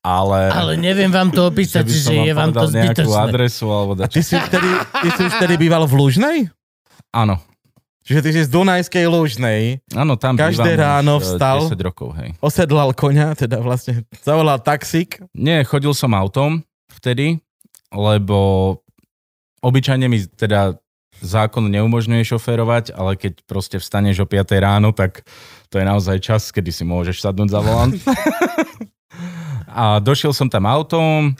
[0.00, 3.20] ale, Ale neviem vám to opísať, by som že vám je vám to zbytočné.
[3.20, 4.16] adresu alebo Ty dačo.
[4.18, 6.38] si, vtedy, ty si už vtedy býval v Lužnej?
[7.10, 7.42] Áno,
[8.00, 11.68] Čiže ty si z Dunajskej Lužnej, áno, tam Každé ráno eh, vstal?
[11.68, 12.32] 10 rokov, hej.
[12.40, 15.20] osedlal koňa, teda vlastne zavolal taxík.
[15.36, 17.44] Nie, chodil som autom vtedy,
[17.92, 18.80] lebo
[19.60, 20.80] obyčajne mi teda
[21.20, 25.28] zákon neumožňuje šoférovať, ale keď proste vstaneš o 5 ráno, tak
[25.68, 27.94] to je naozaj čas, kedy si môžeš sadnúť za volant.
[29.68, 31.36] a došiel som tam autom,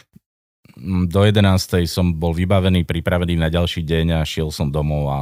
[0.76, 1.88] mm, do 11.
[1.88, 5.20] som bol vybavený, pripravený na ďalší deň a šiel som domov a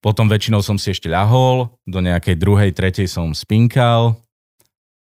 [0.00, 4.16] potom väčšinou som si ešte ľahol, do nejakej druhej, tretej som spinkal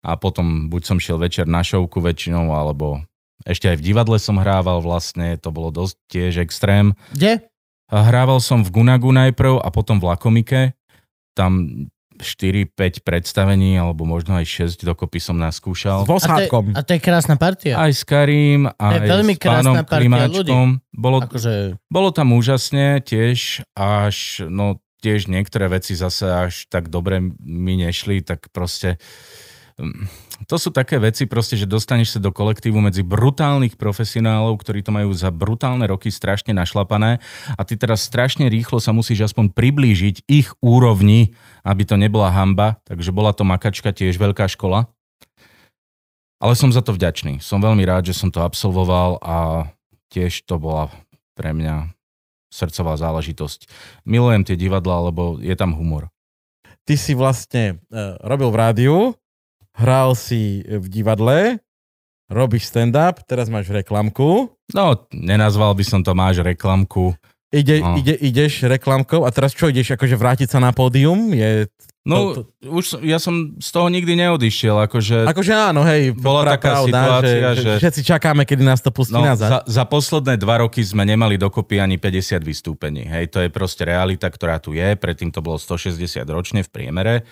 [0.06, 3.02] a potom buď som šiel večer na šovku väčšinou, alebo
[3.44, 6.94] ešte aj v divadle som hrával vlastne, to bolo dosť tiež extrém.
[7.14, 7.42] Kde?
[7.90, 10.62] Hrával som v Gunagu najprv a potom v Lakomike.
[11.38, 11.86] Tam
[12.20, 16.08] 4-5 predstavení, alebo možno aj 6 dokopy som naskúšal.
[16.08, 16.76] S osádkom.
[16.76, 17.76] a to je krásna partia.
[17.76, 20.80] Aj s Karím, aj veľmi s pánom Klimáčkom.
[20.96, 27.22] Bolo, Akože, bolo tam úžasne tiež, až no tiež niektoré veci zase až tak dobre
[27.46, 28.98] mi nešli, tak proste
[29.78, 30.10] mm,
[30.50, 34.90] to sú také veci proste, že dostaneš sa do kolektívu medzi brutálnych profesionálov, ktorí to
[34.90, 37.22] majú za brutálne roky strašne našlapané
[37.54, 42.78] a ty teraz strašne rýchlo sa musíš aspoň priblížiť ich úrovni, aby to nebola hamba,
[42.86, 44.86] takže bola to makačka tiež veľká škola.
[46.38, 47.42] Ale som za to vďačný.
[47.42, 49.68] Som veľmi rád, že som to absolvoval a
[50.14, 50.94] tiež to bola
[51.34, 51.90] pre mňa
[52.54, 53.66] srdcová záležitosť.
[54.06, 56.14] Milujem tie divadla, lebo je tam humor.
[56.86, 58.98] Ty si vlastne uh, robil v rádiu,
[59.74, 61.58] hral si v divadle,
[62.30, 67.14] robíš stand-up, teraz máš reklamku, No, nenazval by som to máš reklamku.
[67.56, 67.96] Ide, No.
[67.96, 71.32] ide, ideš reklamkou a teraz čo ideš, akože vrátiť sa na pódium?
[71.32, 71.72] Je,
[72.06, 75.26] No, To- už som, ja som z toho nikdy neodišiel, akože...
[75.26, 79.26] akože áno, hej, Bola taká situácia, že, že- všetci čakáme, kedy nás to pustí No,
[79.26, 79.50] nazad.
[79.50, 83.10] za, za posledné dva roky sme nemali dokopy ani 50 vystúpení.
[83.10, 84.94] Hej, to je proste realita, ktorá tu je.
[84.94, 85.98] Predtým to bolo 160
[86.30, 87.26] ročne v priemere.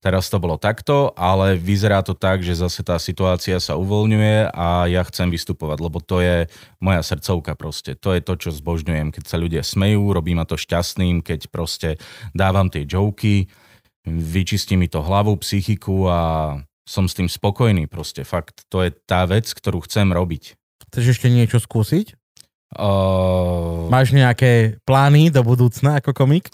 [0.00, 4.88] Teraz to bolo takto, ale vyzerá to tak, že zase tá situácia sa uvoľňuje a
[4.88, 6.48] ja chcem vystupovať, lebo to je
[6.80, 7.92] moja srdcovka proste.
[8.00, 12.00] To je to, čo zbožňujem, keď sa ľudia smejú, robí ma to šťastným, keď proste
[12.32, 13.52] dávam tie joky,
[14.08, 16.20] vyčistí mi to hlavu, psychiku a
[16.88, 18.24] som s tým spokojný proste.
[18.24, 20.56] Fakt, to je tá vec, ktorú chcem robiť.
[20.90, 22.16] Chceš ešte niečo skúsiť?
[22.72, 26.48] Uh, Máš nejaké plány do budúcna ako komik?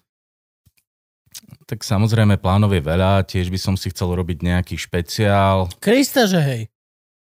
[1.66, 6.38] Tak samozrejme plánov je veľa, tiež by som si chcel robiť nejaký špeciál, Krista, že
[6.38, 6.62] hej.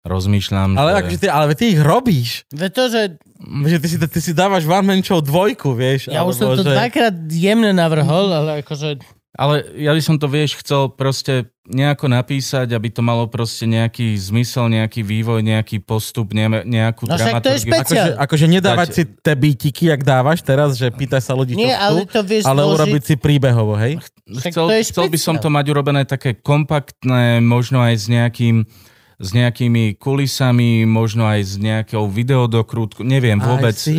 [0.03, 0.97] rozmýšľam, Ale, že...
[1.01, 2.43] akože ty, ale ty ich robíš.
[2.51, 6.11] Ve to, že Že ty si, ty si dávaš One Man Show dvojku, vieš.
[6.11, 6.75] ja už som to že...
[6.75, 8.99] dvakrát jemne navrhol, ale akože...
[9.35, 14.15] Ale ja by som to, vieš, chcel proste nejako napísať, aby to malo proste nejaký
[14.15, 17.67] zmysel, nejaký vývoj, nejaký postup, ne, nejakú No však to je dramaturgiu.
[17.67, 18.07] špeciál.
[18.15, 21.75] Akože, akože nedávať Dať- si tie bítiky, jak dávaš teraz, že pýtaš sa ľudí, Nie,
[21.75, 22.75] ale to vieš ale zložiť.
[22.79, 23.99] urobiť si príbehovo, hej?
[24.45, 28.69] Chcel, to je chcel by som to mať urobené také kompaktné, možno aj s nejakým
[29.15, 33.71] s nejakými kulisami, možno aj s nejakou videodokrútku, neviem vôbec.
[33.73, 33.95] Aj si,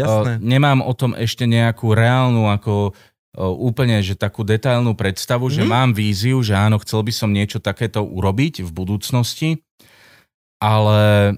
[0.00, 0.36] jasné.
[0.36, 2.96] Uh, nemám o tom ešte nejakú reálnu ako
[3.32, 5.68] úplne, že takú detailnú predstavu, že Mhm.
[5.68, 9.62] mám víziu, že áno, chcel by som niečo takéto urobiť v budúcnosti,
[10.56, 11.34] ale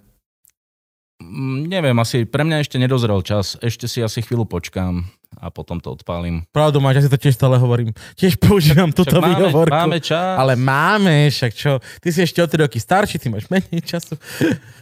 [1.19, 5.05] mm, neviem, asi pre mňa ešte nedozrel čas, ešte si asi chvíľu počkám
[5.35, 6.45] a potom to odpálim.
[6.51, 7.93] Pravdu máš, ja si to tiež stále hovorím.
[8.15, 9.73] Tiež používam túto Však máme, výhovorku.
[9.75, 10.37] máme čas.
[10.37, 14.17] Ale máme, však čo, ty si ešte o 3 roky starší, ty máš menej času.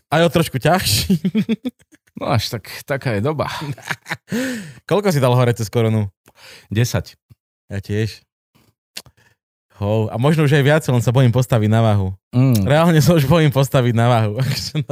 [0.07, 1.19] Aj o trošku ťažší.
[2.19, 3.47] No až tak, taká je doba.
[4.91, 6.11] Koľko si dal hore cez koronu?
[6.73, 7.15] 10.
[7.71, 8.25] Ja tiež.
[9.81, 10.13] Hou.
[10.13, 12.13] A možno už aj viac, len sa bojím postaviť na váhu.
[12.37, 12.69] Mm.
[12.69, 14.37] Reálne sa už bojím postaviť na váhu.
[14.45, 14.85] akože.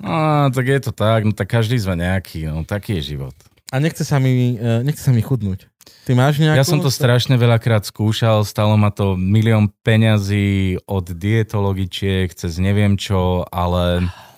[0.00, 3.36] No, tak je to tak, no tak každý sme nejaký, no taký je život.
[3.68, 5.68] A nechce sa mi, eh, nechce sa mi chudnúť.
[6.08, 6.56] Ty máš nejakú?
[6.56, 12.96] Ja som to strašne veľakrát skúšal, stalo ma to milión peňazí od dietologičiek cez neviem
[12.96, 14.08] čo, ale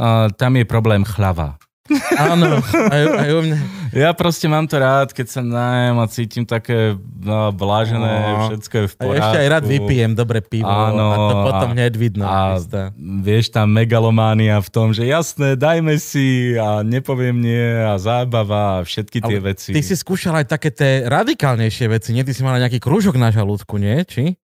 [0.00, 1.60] uh, tam je problém chlava.
[2.30, 3.58] Áno, aj, aj u mňa.
[3.90, 8.46] Ja proste mám to rád, keď sa najem a cítim také no, blážené, No.
[8.46, 9.18] všetko je v A poriadku.
[9.26, 10.70] ešte aj rád vypijem dobre pivo.
[10.70, 12.22] Áno, a to potom a- hneď vidno.
[12.22, 12.94] a Krista.
[12.94, 18.86] vieš, tá megalománia v tom, že jasné, dajme si a nepoviem nie a zábava a
[18.86, 19.74] všetky tie Ale veci.
[19.74, 22.22] Ty si skúšal aj také tie radikálnejšie veci, nie?
[22.22, 23.98] Ty si mal nejaký krúžok na žalúdku, nie?
[24.06, 24.38] Či?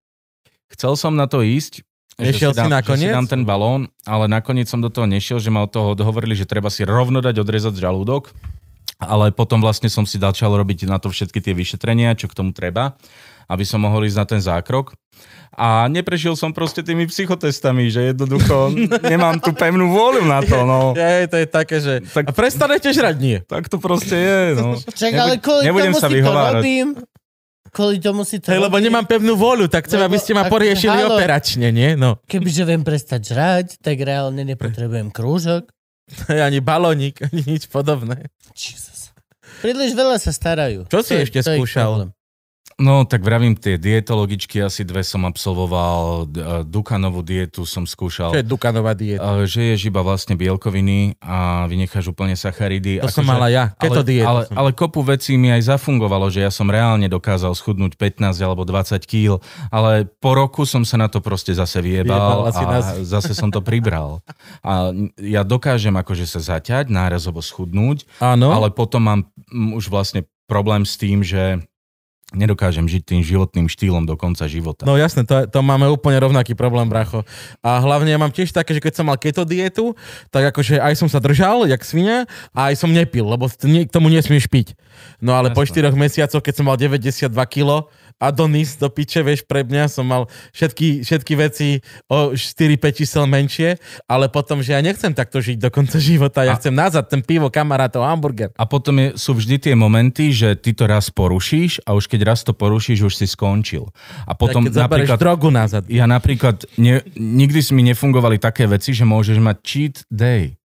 [0.67, 1.87] Chcel som na to ísť,
[2.17, 3.09] Nešiel že si dám, nakoniec?
[3.09, 5.93] Že si dám ten balón, ale nakoniec som do toho nešiel, že ma od toho
[5.93, 8.33] odhovorili, že treba si rovno dať odrezať žalúdok.
[8.97, 12.57] Ale potom vlastne som si začal robiť na to všetky tie vyšetrenia, čo k tomu
[12.57, 12.97] treba,
[13.45, 14.97] aby som mohol ísť na ten zákrok.
[15.53, 18.73] A neprešiel som proste tými psychotestami, že jednoducho
[19.13, 20.65] nemám tú pevnú vôľu na to.
[20.65, 20.97] No.
[20.97, 21.95] Je, to je také, že...
[22.09, 23.39] Tak- A prestanete žrať, nie.
[23.45, 24.41] Tak to proste je.
[24.57, 24.81] No.
[24.81, 26.61] Čak, ale kvôli nebudem tomu sa si to vyhovárať.
[26.61, 26.89] robím.
[27.77, 30.49] Kvôli tomu si to Hej, lebo nemám pevnú vôľu, tak chcem, Lebo aby ste ma
[30.49, 31.21] poriešili halo.
[31.21, 31.93] operačne, nie?
[31.93, 32.17] No.
[32.25, 35.69] Kebyže viem prestať žrať, tak reálne nepotrebujem krúžok.
[36.33, 38.33] ani balónik, ani nič podobné.
[38.57, 39.13] Jesus.
[39.61, 40.89] Príliš veľa sa starajú.
[40.89, 42.16] Čo si je- ešte to skúšal?
[42.77, 46.29] No, tak vravím, tie dietologičky asi dve som absolvoval,
[46.69, 48.37] Dukanovú dietu som skúšal.
[48.37, 49.49] Čo je Dukanová dieta?
[49.49, 53.01] Že ješ iba vlastne bielkoviny a vynecháš úplne sacharidy.
[53.01, 56.29] To som Akože- mala ja, keto ale, dietu ale, ale kopu vecí mi aj zafungovalo,
[56.29, 59.41] že ja som reálne dokázal schudnúť 15 alebo 20 kg,
[59.73, 63.01] ale po roku som sa na to proste zase vyjebal a nás.
[63.17, 64.21] zase som to pribral.
[64.61, 70.85] A ja dokážem akože sa zaťať, nárazovo schudnúť, Áno, ale potom mám už vlastne problém
[70.85, 71.65] s tým, že
[72.35, 74.83] nedokážem žiť tým životným štýlom do konca života.
[74.83, 77.23] No jasné, to, to máme úplne rovnaký problém, bracho.
[77.63, 79.95] A hlavne ja mám tiež také, že keď som mal keto dietu,
[80.35, 84.11] tak akože aj som sa držal, jak svinia, a aj som nepil, lebo k tomu
[84.11, 84.75] nesmieš piť.
[85.23, 85.87] No ale po Jasné.
[85.87, 87.87] 4 mesiacoch, keď som mal 92 kg,
[88.17, 90.25] Adonis do piče, vieš, pre mňa som mal
[90.57, 91.69] všetky, všetky veci
[92.09, 93.77] o 4-5 čísel menšie,
[94.09, 97.21] ale potom, že ja nechcem takto žiť do konca života, ja A- chcem nazad ten
[97.21, 98.57] pivo, kamarátov, hamburger.
[98.57, 102.21] A potom je, sú vždy tie momenty, že ty to raz porušíš a už keď
[102.33, 103.93] raz to porušíš, už si skončil.
[104.25, 105.19] A potom tak keď napríklad...
[105.21, 105.85] drogu nazad.
[105.93, 110.57] Ja napríklad, ne, nikdy mi nefungovali také veci, že môžeš mať cheat day.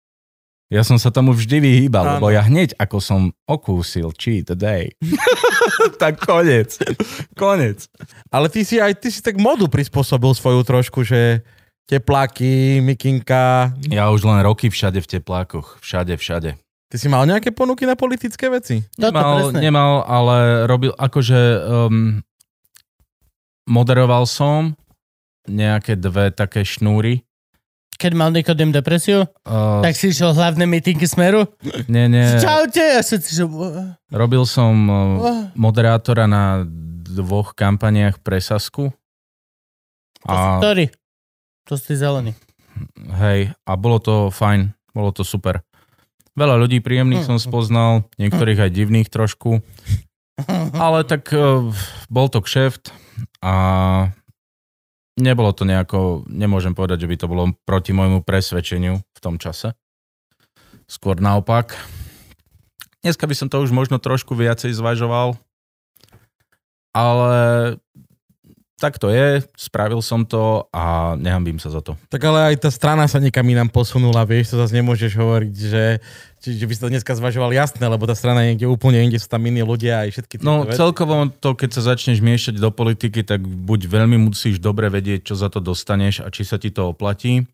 [0.71, 2.13] Ja som sa tomu vždy vyhýbal, Áno.
[2.23, 4.95] lebo ja hneď, ako som okúsil cheat day,
[6.03, 6.79] tak konec.
[7.35, 7.91] Konec.
[8.31, 11.43] Ale ty si aj ty si tak modu prispôsobil svoju trošku, že
[11.91, 13.75] tepláky, mikinka.
[13.91, 15.83] Ja už len roky všade v teplákoch.
[15.83, 16.55] Všade, všade.
[16.87, 18.83] Ty si mal nejaké ponuky na politické veci?
[18.95, 22.23] Nemal, nemal, ale robil, akože um,
[23.67, 24.79] moderoval som
[25.51, 27.27] nejaké dve také šnúry.
[28.01, 31.45] Keď mal Nikodem depresiu, Uh, tak si išiel hlavné mítingy Smeru.
[31.93, 32.25] nie, nie.
[32.41, 32.97] Čaute!
[32.97, 33.45] A všetci, že...
[34.09, 34.97] Robil som uh,
[35.53, 36.65] moderátora na
[37.05, 38.89] dvoch kampaniách pre Sasku.
[40.25, 40.89] A, Ktorý?
[41.69, 42.33] To si zelený.
[43.21, 45.61] hej, a bolo to fajn, bolo to super.
[46.39, 49.61] Veľa ľudí príjemných som spoznal, niektorých aj divných trošku,
[50.85, 51.69] ale tak uh,
[52.09, 52.95] bol to kšeft
[53.45, 53.55] a
[55.21, 59.77] nebolo to nejako, nemôžem povedať, že by to bolo proti môjmu presvedčeniu v tom čase.
[60.91, 61.79] Skôr naopak.
[63.01, 65.39] Dneska by som to už možno trošku viacej zvažoval,
[66.93, 67.41] ale
[68.81, 72.01] tak to je, spravil som to a nehambím sa za to.
[72.09, 75.85] Tak ale aj tá strana sa niekam inám posunula, vieš, to zase nemôžeš hovoriť, že,
[76.41, 79.17] či, že by si to dneska zvažoval jasné, lebo tá strana je niekde úplne inde,
[79.17, 80.75] sú tam iní ľudia aj všetky tieto No veci.
[80.75, 85.35] celkovo to, keď sa začneš miešať do politiky, tak buď veľmi musíš dobre vedieť, čo
[85.35, 87.45] za to dostaneš a či sa ti to oplatí.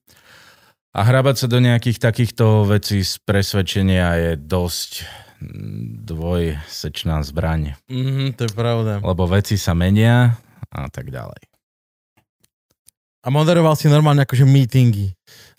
[0.95, 5.05] A hrabať sa do nejakých takýchto vecí z presvedčenia je dosť
[5.37, 7.75] mm, dvojsečná zbraň.
[7.91, 9.05] Mhm, to je pravda.
[9.05, 10.39] Lebo veci sa menia
[10.71, 11.56] a tak ďalej.
[13.27, 15.11] A moderoval si normálne akože meetingy.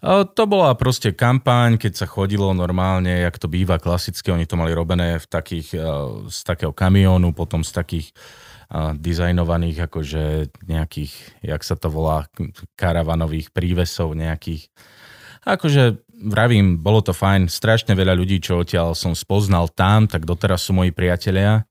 [0.08, 4.72] To bola proste kampaň, keď sa chodilo normálne, jak to býva klasické, oni to mali
[4.72, 5.84] robené v takých, eh,
[6.32, 8.08] z takého kamiónu, potom z takých
[8.72, 10.24] eh, dizajnovaných akože
[10.64, 11.12] nejakých,
[11.44, 12.32] jak sa to volá,
[12.80, 14.72] karavanových prívesov nejakých.
[15.44, 20.64] Akože vravím, bolo to fajn, strašne veľa ľudí, čo odtiaľ som spoznal tam, tak doteraz
[20.64, 21.68] sú moji priatelia.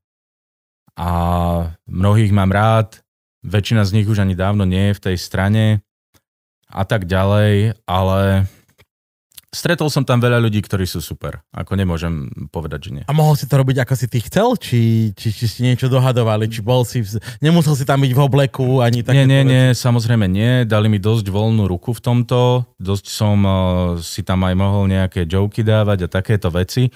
[0.97, 1.09] A
[1.89, 3.01] mnohých mám rád,
[3.45, 5.86] väčšina z nich už ani dávno nie je v tej strane
[6.71, 8.47] a tak ďalej, ale
[9.57, 11.41] stretol som tam veľa ľudí, ktorí sú super.
[11.55, 13.05] Ako nemôžem povedať, že nie.
[13.09, 14.53] A mohol si to robiť, ako si ty chcel?
[14.61, 16.45] Či, či, či si niečo dohadovali?
[16.51, 17.01] Či bol si...
[17.01, 20.69] v- Nemusel si tam byť v obleku ani také Nie, nie, nie, samozrejme nie.
[20.69, 22.69] Dali mi dosť voľnú ruku v tomto.
[22.77, 23.57] Dosť som uh,
[24.05, 26.93] si tam aj mohol nejaké joky dávať a takéto veci.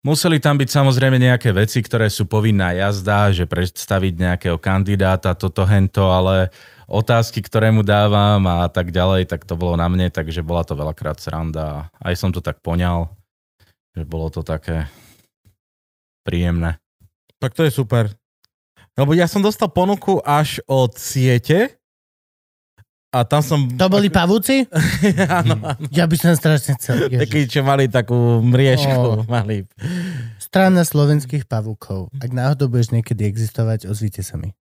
[0.00, 5.68] Museli tam byť samozrejme nejaké veci, ktoré sú povinná jazda, že predstaviť nejakého kandidáta, toto,
[5.68, 6.48] hento, ale
[6.90, 10.74] otázky, ktoré mu dávam a tak ďalej, tak to bolo na mne, takže bola to
[10.74, 11.88] veľakrát sranda.
[12.02, 13.14] Aj som to tak poňal,
[13.94, 14.90] že bolo to také
[16.26, 16.82] príjemné.
[17.38, 18.10] Tak to je super.
[18.98, 21.80] Lebo ja som dostal ponuku až od siete
[23.10, 23.66] a tam som...
[23.74, 24.70] To boli pavúci?
[25.42, 25.86] áno, áno.
[25.90, 27.10] Ja by som strašne chcel.
[27.10, 27.20] Ježiš.
[27.26, 28.94] Takí, čo mali takú mriežku.
[28.94, 29.26] Ó.
[29.26, 29.66] Mali.
[30.38, 32.10] Strana slovenských pavúkov.
[32.22, 34.54] Ak náhodou budeš niekedy existovať, ozvite sa mi.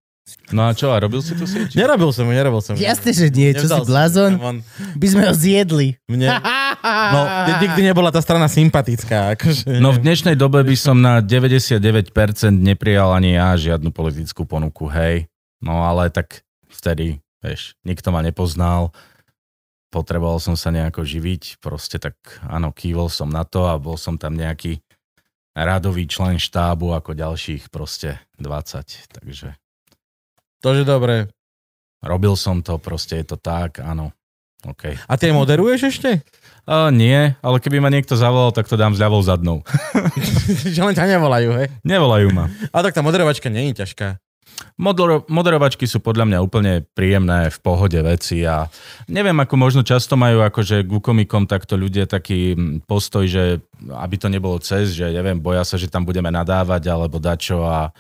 [0.50, 1.74] No a čo, a robil si to sieť?
[1.74, 2.82] Nerobil som ju, nerobil som ju.
[2.82, 3.52] Jasne, že nie.
[3.52, 4.32] Čo si Nevzal som blázon?
[4.38, 4.62] On-
[4.96, 5.98] By sme ho zjedli.
[6.06, 6.28] Mne,
[7.14, 7.20] no,
[7.58, 9.34] nikdy nebola tá strana sympatická.
[9.34, 12.14] Akože, No v dnešnej dobe by som na 99%
[12.52, 15.30] neprijal ani ja žiadnu politickú ponuku, hej.
[15.60, 16.42] No ale tak
[16.72, 18.96] vtedy, vieš, nikto ma nepoznal,
[19.90, 22.16] potreboval som sa nejako živiť, proste tak
[22.46, 24.80] áno, kývol som na to a bol som tam nejaký
[25.58, 29.58] radový člen štábu ako ďalších proste 20, takže
[30.64, 31.32] To je dobré.
[32.04, 34.12] robil som to, proste je to tak, áno.
[34.68, 34.92] OK.
[35.08, 36.20] A ty moderuješ ešte?
[36.68, 39.64] A nie, ale keby ma niekto zavolal, tak to dám s ľavou zadnou.
[40.76, 41.68] že len ťa nevolajú, hej?
[41.88, 42.52] Nevolajú ma.
[42.76, 44.20] A tak tá moderovačka nie je ťažká.
[44.76, 48.68] Modero- moderovačky sú podľa mňa úplne príjemné, v pohode veci a
[49.08, 54.16] neviem, ako možno často majú akože ku komikom takto ľudia taký mm, postoj, že aby
[54.20, 57.96] to nebolo cez, že neviem, boja sa, že tam budeme nadávať alebo dačo a,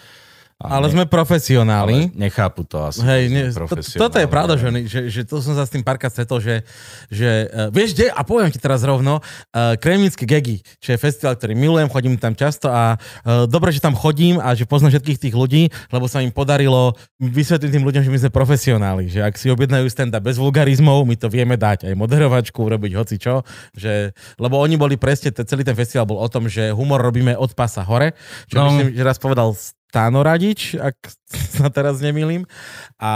[0.60, 2.12] Ale sme ale profesionáli.
[2.20, 3.00] nechápu to asi.
[3.00, 6.12] Hej, sme to, toto je pravda, že, že, že to som sa s tým párkrát
[6.12, 6.68] stretol, že,
[7.08, 11.40] že uh, vieš kde, a poviem ti teraz rovno, uh, Kremnické gegy, čo je festival,
[11.40, 15.32] ktorý milujem, chodím tam často a uh, dobre, že tam chodím a že poznám všetkých
[15.32, 15.64] tých ľudí,
[15.96, 16.92] lebo sa im podarilo
[17.24, 21.16] vysvetliť tým ľuďom, že my sme profesionáli, že ak si objednajú stand-up bez vulgarizmov, my
[21.16, 25.64] to vieme dať, aj moderovačku, urobiť hoci čo, že, lebo oni boli presne, te- celý
[25.64, 28.12] ten festival bol o tom, že humor robíme od pasa hore,
[28.52, 28.68] čo No.
[28.76, 29.56] myslím, že raz povedal
[29.90, 30.94] Stáno Radič, ak
[31.58, 32.46] sa teraz nemýlim.
[33.02, 33.10] A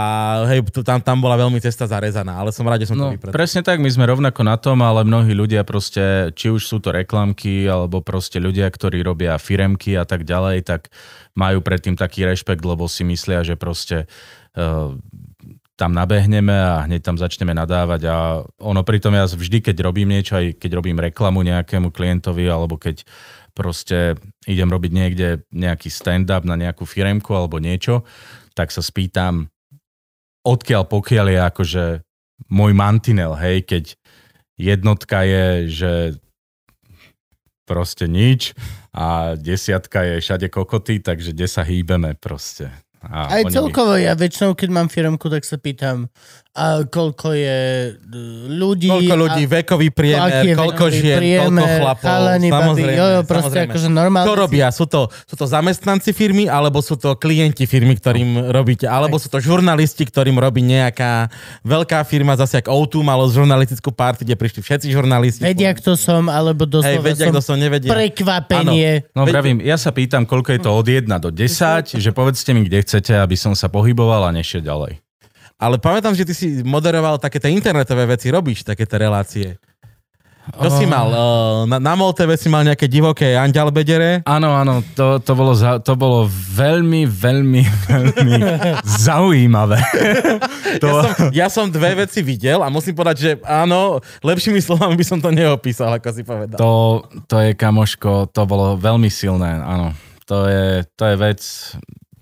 [0.50, 3.30] hej, tam, tam bola veľmi cesta zarezaná, ale som rád, že som No, to vypredal.
[3.30, 6.90] presne tak, my sme rovnako na tom, ale mnohí ľudia proste, či už sú to
[6.90, 10.90] reklamky, alebo proste ľudia, ktorí robia firemky a tak ďalej, tak
[11.38, 14.10] majú predtým taký rešpekt, lebo si myslia, že proste
[14.58, 14.98] uh,
[15.78, 18.16] tam nabehneme a hneď tam začneme nadávať a
[18.62, 23.02] ono pritom ja vždy, keď robím niečo, aj keď robím reklamu nejakému klientovi, alebo keď
[23.54, 28.02] proste idem robiť niekde nejaký stand-up na nejakú firemku alebo niečo,
[28.52, 29.48] tak sa spýtam,
[30.44, 31.84] odkiaľ pokiaľ je akože
[32.50, 33.84] môj mantinel, hej, keď
[34.58, 35.92] jednotka je, že
[37.64, 38.52] proste nič
[38.92, 42.68] a desiatka je všade kokoty, takže kde sa hýbeme proste.
[43.04, 46.08] A Aj oni mi- celkovo, ja väčšinou, keď mám firmku, tak sa pýtam,
[46.54, 47.58] a koľko je
[47.90, 48.86] e, ľudí.
[48.86, 52.06] Koľko ľudí, a, vekový priemer, je koľko vekový žien, koľko priemer, chlapov.
[52.06, 53.66] chalani, babi, samozrejme, jo, jo, proste samozrejme.
[53.74, 54.26] akože normálne.
[54.30, 54.66] Čo robia?
[54.70, 58.86] Sú to, sú to zamestnanci firmy, alebo sú to klienti firmy, ktorým robíte?
[58.86, 61.26] Alebo sú to žurnalisti, ktorým robí nejaká
[61.66, 65.42] veľká firma, zase ako O2 malo žurnalistickú party, kde prišli všetci žurnalisti.
[65.42, 67.90] Vedia, kto som, alebo Hej, doslova vedia, kto som, som nevedia.
[67.90, 69.10] prekvapenie.
[69.10, 72.54] No Veď- vravím, ja sa pýtam, koľko je to od 1 do 10, že povedzte
[72.54, 75.03] mi, kde chcete, aby som sa pohyboval a nešiel ďalej.
[75.64, 79.56] Ale pamätám, že ty si moderoval také tie internetové veci, robíš takéto relácie.
[80.44, 81.08] Čo si mal?
[81.08, 84.20] Uh, Na, na MOL TV si mal nejaké divoké Andial Bedere?
[84.28, 88.32] Áno, áno, to, to, bolo, za, to bolo veľmi, veľmi, veľmi
[89.08, 89.80] zaujímavé.
[90.84, 95.00] to, Ja som, ja som dve veci videl a musím povedať, že áno, lepšími slovami
[95.00, 96.60] by som to neopísal, ako si povedal.
[96.60, 99.96] to, to je, kamoško, to bolo veľmi silné, áno.
[100.28, 101.40] To je, to je vec,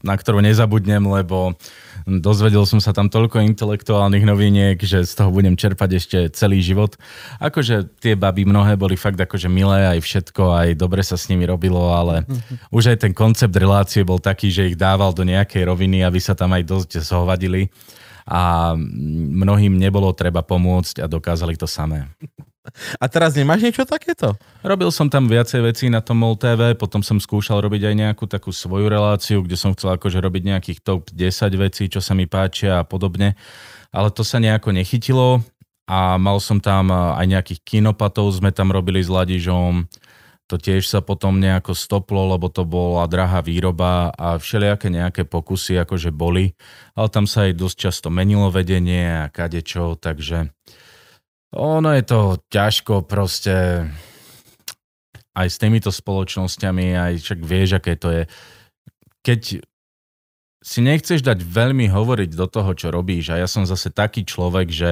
[0.07, 1.59] na ktorú nezabudnem, lebo
[2.07, 6.99] dozvedel som sa tam toľko intelektuálnych noviniek, že z toho budem čerpať ešte celý život.
[7.39, 11.47] Akože tie baby mnohé boli fakt akože milé, aj všetko, aj dobre sa s nimi
[11.47, 12.27] robilo, ale
[12.75, 16.35] už aj ten koncept relácie bol taký, že ich dával do nejakej roviny, aby sa
[16.37, 17.71] tam aj dosť zhovadili
[18.27, 22.07] a mnohým nebolo treba pomôcť a dokázali to samé.
[23.03, 24.39] A teraz nemáš niečo takéto?
[24.63, 28.25] Robil som tam viacej vecí na tom MOL TV, potom som skúšal robiť aj nejakú
[28.31, 32.31] takú svoju reláciu, kde som chcel akože robiť nejakých top 10 vecí, čo sa mi
[32.31, 33.35] páčia a podobne,
[33.91, 35.43] ale to sa nejako nechytilo
[35.91, 39.91] a mal som tam aj nejakých kinopatov, sme tam robili s Ladižom,
[40.53, 45.81] To tiež sa potom nejako stoplo, lebo to bola drahá výroba a všelijaké nejaké pokusy
[45.81, 46.53] akože boli.
[46.93, 50.53] Ale tam sa aj dosť často menilo vedenie a kadečo, takže
[51.53, 53.87] ono je to ťažko proste
[55.33, 58.23] aj s týmito spoločnosťami, aj však vieš, aké to je.
[59.25, 59.41] Keď
[60.63, 64.69] si nechceš dať veľmi hovoriť do toho, čo robíš a ja som zase taký človek,
[64.71, 64.91] že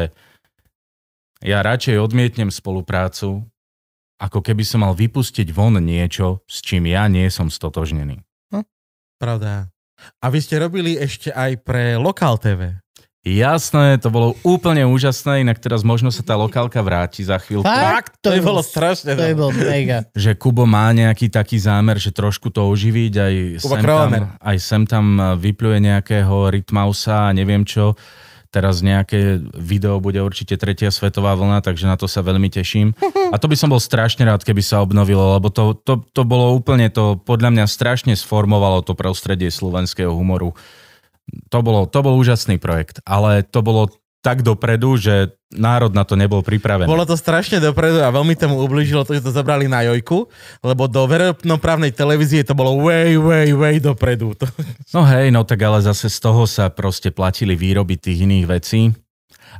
[1.41, 3.45] ja radšej odmietnem spoluprácu,
[4.21, 8.21] ako keby som mal vypustiť von niečo, s čím ja nie som stotožnený.
[9.21, 9.69] Pravda.
[10.25, 12.81] A vy ste robili ešte aj pre Lokal TV.
[13.21, 17.69] Jasné, to bolo úplne úžasné, inak teraz možno sa tá lokálka vráti za chvíľku.
[17.69, 18.17] Fakt?
[18.25, 19.13] To by bolo strašne.
[19.13, 20.09] To by bol mega.
[20.17, 24.11] Že Kubo má nejaký taký zámer, že trošku to oživiť, aj sem, tam,
[24.41, 27.93] aj sem tam vypluje nejakého rytmausa a neviem čo.
[28.51, 32.97] Teraz nejaké video bude určite tretia svetová vlna, takže na to sa veľmi teším.
[33.31, 36.57] A to by som bol strašne rád, keby sa obnovilo, lebo to, to, to bolo
[36.57, 40.57] úplne, to podľa mňa strašne sformovalo to prostredie slovenského humoru.
[41.51, 43.91] To, bolo, to bol úžasný projekt, ale to bolo
[44.21, 46.87] tak dopredu, že národ na to nebol pripravený.
[46.87, 50.29] Bolo to strašne dopredu a veľmi tomu ublížilo to, že to zabrali na Jojku,
[50.61, 54.37] lebo do verejnoprávnej televízie to bolo way, way, way dopredu.
[54.95, 58.91] No hej, no tak ale zase z toho sa proste platili výroby tých iných vecí.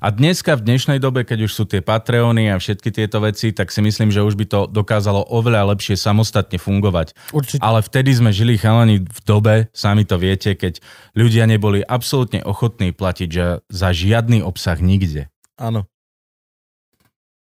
[0.01, 3.69] A dneska v dnešnej dobe, keď už sú tie Patreony a všetky tieto veci, tak
[3.69, 7.13] si myslím, že už by to dokázalo oveľa lepšie samostatne fungovať.
[7.37, 7.61] Určite.
[7.61, 10.81] Ale vtedy sme žili chalani v dobe, sami to viete, keď
[11.13, 13.31] ľudia neboli absolútne ochotní platiť
[13.69, 15.29] za žiadny obsah nikde.
[15.61, 15.85] áno.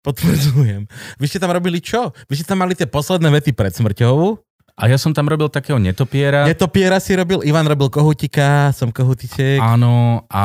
[0.04, 0.84] Potvrdzujem.
[1.16, 2.12] Vy ste tam robili čo?
[2.28, 4.36] Vy ste tam mali tie posledné vety pred smrťou.
[4.76, 6.44] A ja som tam robil takého netopiera.
[6.44, 9.64] Netopiera si robil, Ivan robil kohutika, som kohutiček.
[9.64, 10.44] Áno, a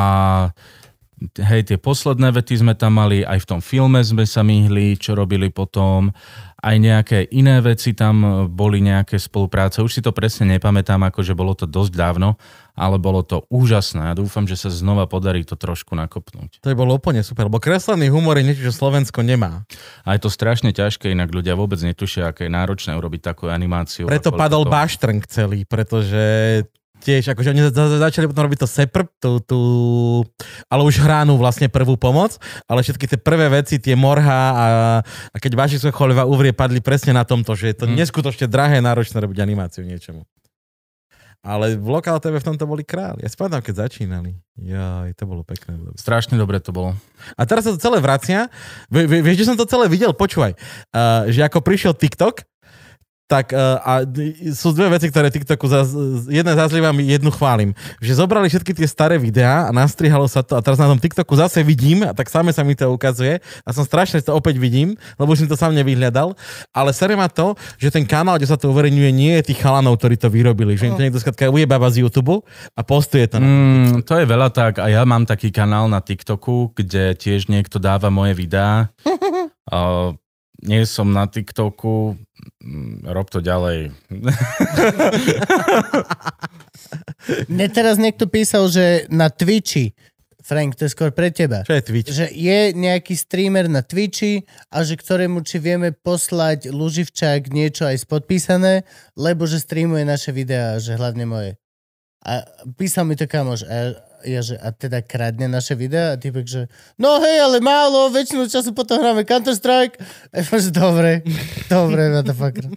[1.36, 5.14] hej, tie posledné vety sme tam mali, aj v tom filme sme sa myhli, čo
[5.14, 6.12] robili potom,
[6.60, 9.80] aj nejaké iné veci tam boli nejaké spolupráce.
[9.80, 12.36] Už si to presne nepamätám, akože bolo to dosť dávno,
[12.76, 14.12] ale bolo to úžasné.
[14.12, 16.60] Ja dúfam, že sa znova podarí to trošku nakopnúť.
[16.64, 19.64] To by bolo úplne super, lebo kreslený humor je niečo, čo Slovensko nemá.
[20.04, 24.08] A je to strašne ťažké, inak ľudia vôbec netušia, aké je náročné urobiť takú animáciu.
[24.08, 26.20] Preto A padol to- Baštrnk celý, pretože
[27.00, 29.60] tiež, akože oni za- za- začali potom robiť to SEPR, tú, tú,
[30.66, 32.36] ale už hránú vlastne prvú pomoc,
[32.66, 34.66] ale všetky tie prvé veci, tie morha a,
[35.04, 37.96] a keď Vaši Socholeva uvrie, padli presne na tomto, že je to Hmm.
[37.96, 40.28] neskutočne drahé, náročné robiť animáciu niečomu.
[41.40, 43.24] Ale v Lokal TV v tomto boli králi.
[43.24, 44.36] Ja si pamätám, keď začínali.
[44.60, 45.80] Jaj, to bolo pekné.
[45.96, 47.00] Strašne dobre to bolo.
[47.34, 48.52] A teraz sa to celé vracia.
[48.92, 50.12] Vie- vie- Vieš, že som to celé videl?
[50.12, 50.60] Počúvaj.
[50.92, 52.44] Uh, že ako prišiel TikTok,
[53.30, 54.02] tak uh, a
[54.58, 55.94] sú dve veci, ktoré TikToku, zaz,
[56.26, 57.78] jedna zazlievam, jednu chválim.
[58.02, 61.38] Že zobrali všetky tie staré videá a nastrihalo sa to a teraz na tom TikToku
[61.38, 64.98] zase vidím a tak same sa mi to ukazuje a som strašne to opäť vidím,
[65.22, 66.34] lebo už som to sám nevyhľadal,
[66.74, 70.02] ale sere ma to, že ten kanál, kde sa to uverejňuje, nie je tých chalanov,
[70.02, 72.42] ktorí to vyrobili, že im to niekto skratka ujebáva z YouTube
[72.74, 73.38] a postuje to.
[73.38, 73.46] Na...
[73.46, 77.78] Mm, to je veľa tak a ja mám taký kanál na TikToku, kde tiež niekto
[77.78, 78.90] dáva moje videá.
[79.70, 80.18] Uh,
[80.64, 82.20] nie som na TikToku,
[82.60, 83.96] mm, rob to ďalej.
[87.52, 89.94] Mne teraz niekto písal, že na Twitchi,
[90.40, 92.10] Frank, to je skôr pre teba, Čo je Twitch?
[92.10, 98.02] že je nejaký streamer na Twitchi a že ktorému či vieme poslať Luživčák niečo aj
[98.02, 98.82] spodpísané,
[99.14, 101.52] lebo že streamuje naše videá, že hlavne moje.
[102.26, 102.42] A
[102.76, 103.94] písal mi to kamoš a
[104.26, 106.62] ja, že a teda kradne naše videá a typek, že
[107.00, 109.96] no hej, ale málo, väčšinu času potom hráme Counter-Strike.
[110.32, 111.24] A ja, že dobre,
[111.74, 112.68] dobre, motherfucker.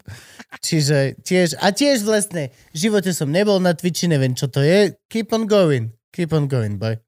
[0.60, 4.94] Čiže tiež, a tiež vlastne, v živote som nebol na Twitchi, neviem čo to je.
[5.08, 7.00] Keep on going, keep on going, boy.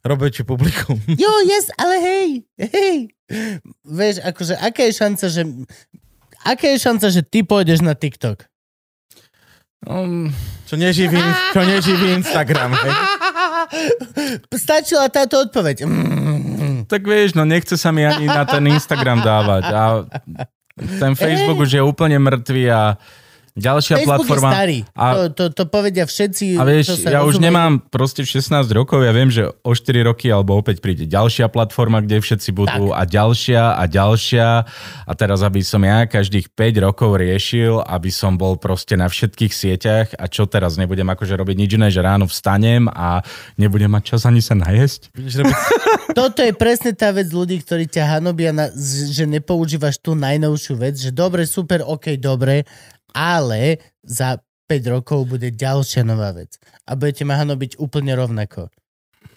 [0.00, 0.96] Robiči publikum.
[1.12, 2.96] Jo, yes, ale hej, hej.
[3.84, 5.42] Vieš, akože, aká je šanca, že...
[6.40, 8.48] Aká je šanca, že ty pôjdeš na TikTok?
[9.84, 10.28] Um,
[10.68, 11.16] Čo neživí,
[11.56, 12.76] čo neživí Instagram.
[12.76, 12.92] Hej?
[14.54, 15.84] Stačila táto odpoveď.
[15.84, 16.88] Mm.
[16.90, 19.64] tak vieš, no nechce sa mi ani na ten Instagram dávať.
[19.70, 19.82] A
[20.98, 22.82] ten Facebook už je úplne mŕtvý a
[23.58, 24.50] ďalšia Facebook platforma...
[24.50, 24.78] je starý.
[24.94, 27.46] A, To, to, to povedia všetci, a čo vieš, sa ja už rozumejú.
[27.46, 32.02] nemám proste 16 rokov, ja viem, že o 4 roky alebo opäť príde ďalšia platforma,
[32.02, 34.46] kde všetci budú a ďalšia a ďalšia
[35.06, 39.52] a teraz, aby som ja každých 5 rokov riešil, aby som bol proste na všetkých
[39.52, 43.22] sieťach a čo teraz, nebudem akože robiť nič iné, že ráno vstanem a
[43.58, 45.10] nebudem mať čas ani sa najesť?
[46.18, 48.70] Toto je presne tá vec ľudí, ktorí ťa hanobia, na,
[49.10, 52.66] že nepoužívaš tú najnovšiu vec, že dobre, super, ok, dobre,
[53.12, 56.54] ale za 5 rokov bude ďalšia nová vec.
[56.84, 58.70] A budete ma hanobiť úplne rovnako.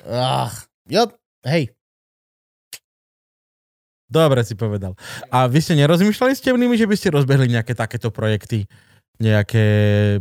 [0.03, 0.53] Ach,
[0.85, 1.09] jo,
[1.43, 1.73] hej.
[4.05, 4.93] Dobre si povedal.
[5.27, 8.69] A vy ste nerozmýšľali s temnými, že by ste rozbehli nejaké takéto projekty?
[9.17, 9.65] Nejaké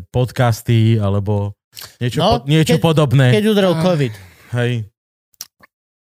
[0.09, 1.53] podcasty alebo
[1.99, 3.27] niečo, No, po, niečo keď- podobné?
[3.33, 4.13] Keď udrel COVID.
[4.55, 4.73] Hej.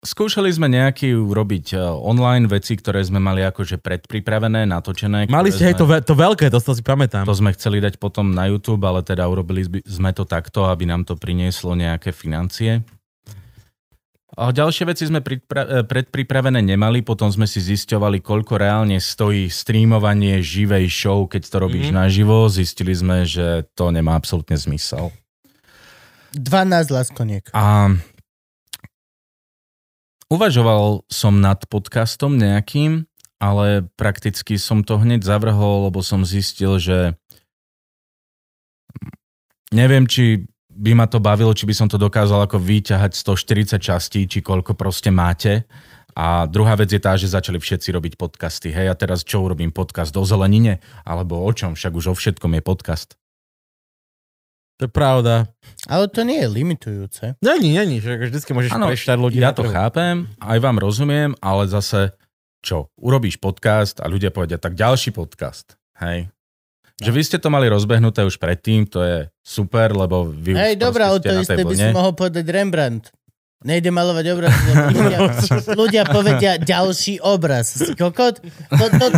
[0.08, 5.28] Skúšali sme nejaký urobiť eh, online veci, ktoré sme mali akože predpripravené, natočené.
[5.28, 7.28] Mali ste, sme- to, ve- to veľké, to, to si pamätám.
[7.28, 11.04] To sme chceli dať potom na YouTube, ale teda urobili sme to takto, aby nám
[11.04, 12.88] to prinieslo nejaké financie.
[14.38, 19.52] A ďalšie veci sme pripra- eh, predpripravené nemali, potom sme si zisťovali, koľko reálne stojí
[19.52, 22.00] streamovanie živej show, keď to robíš mm-hmm.
[22.08, 22.48] naživo.
[22.48, 25.12] Zistili sme, že to nemá absolútne zmysel.
[26.32, 27.44] 12 laskoniek.
[27.52, 27.92] A
[30.28, 37.14] uvažoval som nad podcastom nejakým, ale prakticky som to hneď zavrhol, lebo som zistil, že
[39.72, 40.48] neviem, či
[40.78, 44.78] by ma to bavilo, či by som to dokázal ako vyťahať 140 častí, či koľko
[44.78, 45.66] proste máte.
[46.18, 48.74] A druhá vec je tá, že začali všetci robiť podcasty.
[48.74, 50.82] Hej, a teraz čo urobím podcast o zelenine?
[51.06, 51.78] Alebo o čom?
[51.78, 53.10] Však už o všetkom je podcast.
[54.78, 55.50] To je pravda.
[55.90, 57.34] Ale to nie je limitujúce.
[57.42, 59.42] Není, není, že vždycky môžeš Áno, prešťať ľudí.
[59.42, 59.74] Ja to trhu.
[59.74, 62.14] chápem, aj vám rozumiem, ale zase
[62.62, 62.94] čo?
[62.94, 65.82] Urobíš podcast a ľudia povedia, tak ďalší podcast.
[65.98, 66.30] Hej.
[67.02, 70.82] Že vy ste to mali rozbehnuté už predtým, to je super, lebo vy Hej, už
[70.82, 73.10] dobré, ale to isté by si mohol povedať Rembrandt.
[73.58, 74.54] Nejde malovať obraz,
[74.88, 75.20] ľudia,
[75.82, 77.74] ľudia povedia ďalší obraz.
[77.74, 78.38] Si kokot?
[78.70, 79.06] To, to.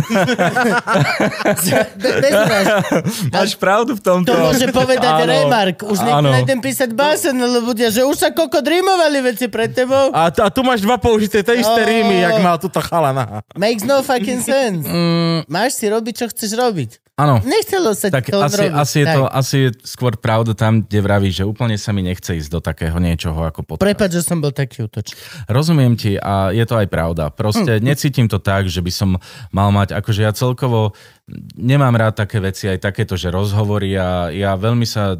[3.30, 4.26] Máš pravdu v tomto.
[4.26, 5.84] to môže povedať Áno, Remark.
[5.84, 10.08] Už nejdem písať básen, lebo ľudia, že už sa kokot rimovali veci pred tebou.
[10.10, 11.84] A, t- a tu máš dva použité, tie isté Oh.
[11.86, 13.44] rímy, jak mal túto chalana.
[13.54, 14.84] Makes no fucking sense.
[14.84, 16.90] Mm, Máš si robiť, čo chceš robiť.
[17.14, 18.72] áno, Nechcelo sa tak to asi, robiť.
[18.74, 19.14] asi, je Tak.
[19.14, 22.58] to, asi je skôr pravda tam, kde vravíš, že úplne sa mi nechce ísť do
[22.58, 23.84] takého niečoho ako podcast.
[23.86, 25.18] Prepač, že som bol taký útočný.
[25.50, 27.34] Rozumiem ti a je to aj pravda.
[27.34, 27.82] Proste Hm.
[27.82, 29.10] necítim to tak, že by som
[29.50, 30.94] mal mať, akože ja celkovo
[31.54, 35.14] nemám rád také veci, aj takéto, že rozhovory a ja veľmi sa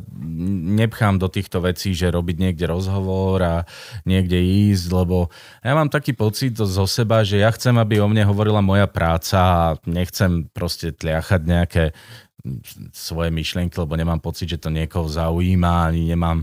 [0.75, 3.57] nepchám do týchto vecí, že robiť niekde rozhovor a
[4.03, 5.31] niekde ísť, lebo
[5.63, 9.39] ja mám taký pocit zo seba, že ja chcem, aby o mne hovorila moja práca
[9.39, 11.85] a nechcem proste tliachať nejaké
[12.97, 16.43] svoje myšlienky, lebo nemám pocit, že to niekoho zaujíma, ani nemám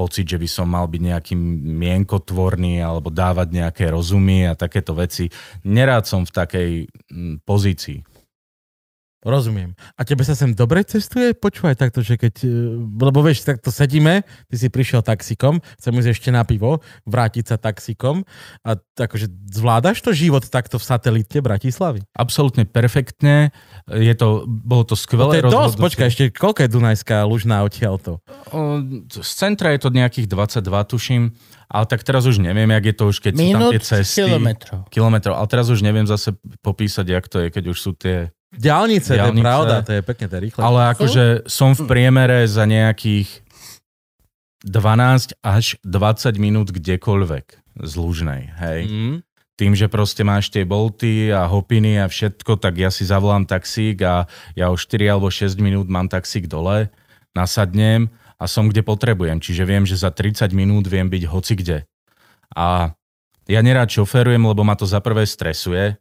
[0.00, 1.34] pocit, že by som mal byť nejaký
[1.76, 5.28] mienkotvorný alebo dávať nejaké rozumy a takéto veci.
[5.68, 8.09] Nerád som v takej mm, pozícii.
[9.24, 9.76] Rozumiem.
[9.96, 11.32] A tebe sa sem dobre cestuje?
[11.36, 12.34] Počúvaj takto, že keď...
[12.44, 12.52] e,
[13.00, 17.56] Lebo vieš, takto sedíme, ty si prišiel taxikom, chcem ísť ešte na pivo, vrátiť sa
[17.60, 18.24] taxikom
[18.64, 22.04] a akože zvládaš to život takto v satelite Bratislavy?
[22.16, 23.52] Absolútne perfektne.
[23.88, 27.62] Je to, bolo to No to skvelé je dosť, počkaj, ešte koľko je Dunajská Lužná
[27.62, 28.18] odtiaľto?
[29.12, 31.22] Z centra je to nejakých 22, tuším,
[31.70, 34.26] ale tak teraz už neviem, jak je to už, keď sú tam Minút, tie cesty.
[34.26, 34.78] kilometrov.
[34.90, 35.34] Kilometrov.
[35.38, 36.34] Ale teraz už neviem zase
[36.64, 40.26] popísať, jak to je, keď už sú tie Diálnice, to je pravda, to je pekne,
[40.26, 40.60] to je rýchle.
[40.60, 43.46] Ale akože som v priemere za nejakých
[44.66, 47.46] 12 až 20 minút kdekoľvek
[47.86, 48.80] z Lužnej, hej.
[48.90, 49.16] Mm.
[49.54, 54.02] Tým, že proste máš tie bolty a hopiny a všetko, tak ja si zavolám taxík
[54.02, 54.24] a
[54.56, 56.88] ja o 4 alebo 6 minút mám taxík dole,
[57.36, 58.08] nasadnem
[58.40, 59.38] a som kde potrebujem.
[59.38, 61.84] Čiže viem, že za 30 minút viem byť hoci kde.
[62.56, 62.96] A
[63.46, 66.00] ja nerád šoferujem, lebo ma to za prvé stresuje.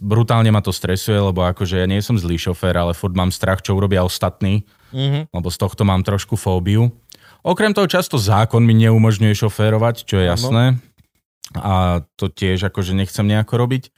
[0.00, 3.60] Brutálne ma to stresuje, lebo akože ja nie som zlý šofér, ale furt mám strach,
[3.60, 5.34] čo urobia ostatní, Mm-hmm.
[5.34, 6.94] lebo z tohto mám trošku fóbiu.
[7.42, 10.64] Okrem toho často zákon mi neumožňuje šoférovať, čo je jasné.
[11.58, 13.90] A to tiež akože nechcem nejako robiť.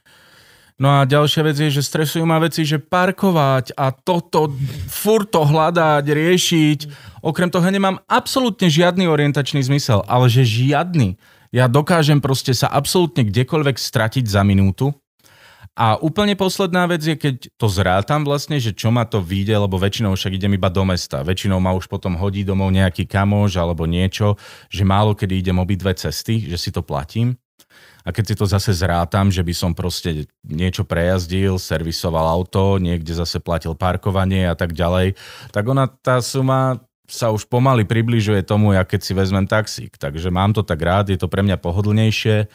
[0.77, 4.53] No a ďalšia vec je, že stresujú ma veci, že parkovať a toto,
[4.89, 6.81] furt to hľadať, riešiť.
[7.25, 11.17] Okrem toho nemám absolútne žiadny orientačný zmysel, ale že žiadny.
[11.49, 14.93] Ja dokážem proste sa absolútne kdekoľvek stratiť za minútu.
[15.77, 19.77] A úplne posledná vec je, keď to zrátam vlastne, že čo ma to vyjde, lebo
[19.77, 21.21] väčšinou však idem iba do mesta.
[21.21, 24.41] Väčšinou ma už potom hodí domov nejaký kamoš alebo niečo,
[24.73, 27.37] že málo kedy idem obidve cesty, že si to platím.
[28.07, 33.13] A keď si to zase zrátam, že by som proste niečo prejazdil, servisoval auto, niekde
[33.13, 35.13] zase platil parkovanie a tak ďalej,
[35.53, 40.01] tak ona, tá suma sa už pomaly približuje tomu, ja keď si vezmem taxík.
[40.01, 42.49] Takže mám to tak rád, je to pre mňa pohodlnejšie.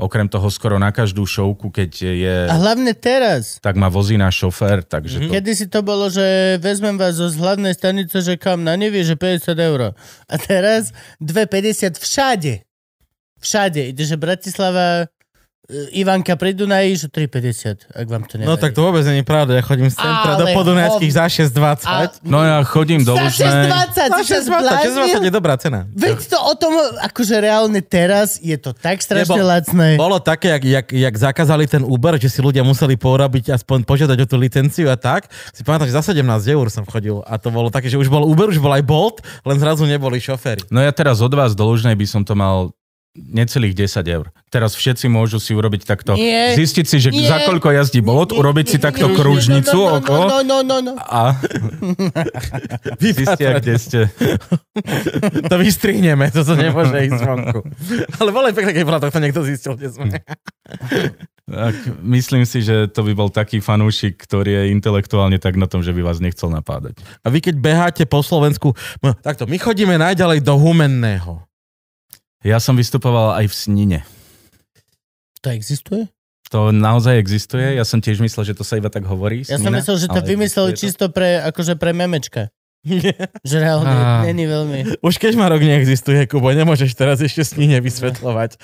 [0.00, 3.60] Okrem toho skoro na každú šovku, keď je, A hlavne teraz.
[3.60, 5.30] tak ma vozí náš šofér, takže to...
[5.30, 9.14] Kedy si to bolo, že vezmem vás zo hlavnej stanice, že kam na nevie, že
[9.14, 9.92] 50 eur.
[10.26, 12.64] A teraz 2,50 všade.
[13.40, 13.92] Všade.
[13.92, 15.08] Ide, že Bratislava
[15.94, 18.50] Ivanka pri Dunaji, že 3,50, ak vám to nevadí.
[18.50, 22.26] No tak to vôbec nie je pravda, ja chodím z centra do Podunajských za 6,20.
[22.26, 23.70] No ja chodím do Za Lužnej.
[23.70, 25.86] 6,20, Za si sa 6,20, 6,20 je dobrá cena.
[25.94, 29.88] Veď to o tom, akože reálne teraz je to tak strašne Nebo- lacné.
[29.94, 34.18] Bolo také, jak, jak, jak zakázali ten Uber, že si ľudia museli porobiť, aspoň požiadať
[34.22, 35.30] o tú licenciu a tak.
[35.54, 38.26] Si pamätám, že za 17 eur som chodil a to bolo také, že už bol
[38.26, 40.66] Uber, už bol aj Bolt, len zrazu neboli šoféry.
[40.68, 42.74] No ja teraz od vás do Lužnej by som to mal
[43.18, 44.30] necelých 10 eur.
[44.54, 46.54] Teraz všetci môžu si urobiť takto, Nie.
[46.54, 47.26] zistiť si, že Nie.
[47.26, 50.92] za koľko jazdí Bolt, urobiť si takto kružnicu no, no, okolo no, no, no, no.
[50.94, 51.34] a
[53.02, 54.00] zistia, kde ste.
[55.50, 57.58] To vystrihneme, to sa nemôže ísť zvonku.
[58.22, 60.22] Ale bolo pekné, keď bola tohto niekto zistil, kde sme.
[61.50, 61.74] Tak,
[62.06, 65.90] myslím si, že to by bol taký fanúšik, ktorý je intelektuálne tak na tom, že
[65.90, 67.02] by vás nechcel napádať.
[67.26, 68.70] A vy keď beháte po Slovensku,
[69.02, 71.49] no, takto, my chodíme najďalej do Humenného.
[72.40, 73.98] Ja som vystupoval aj v Snine.
[75.40, 76.08] To existuje?
[76.50, 77.76] To naozaj existuje.
[77.76, 79.44] Ja som tiež myslel, že to sa iba tak hovorí.
[79.44, 80.78] Ja som Snina, myslel, že to vymysleli to.
[80.78, 82.48] čisto pre, akože pre memečka.
[83.44, 84.24] Že reálne Á.
[84.24, 85.04] není veľmi.
[85.04, 88.56] Už keď ma rok neexistuje, Kubo, nemôžeš teraz ešte s ním nevysvetľovať.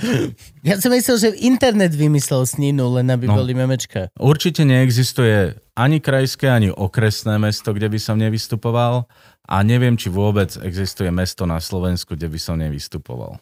[0.65, 3.36] Ja som myslel, že internet vymyslel sninu, len aby No.
[3.36, 4.09] boli memečka.
[4.16, 9.05] Určite neexistuje ani krajské, ani okresné mesto, kde by som nevystupoval
[9.44, 13.36] a neviem, či vôbec existuje mesto na Slovensku, kde by som nevystupoval.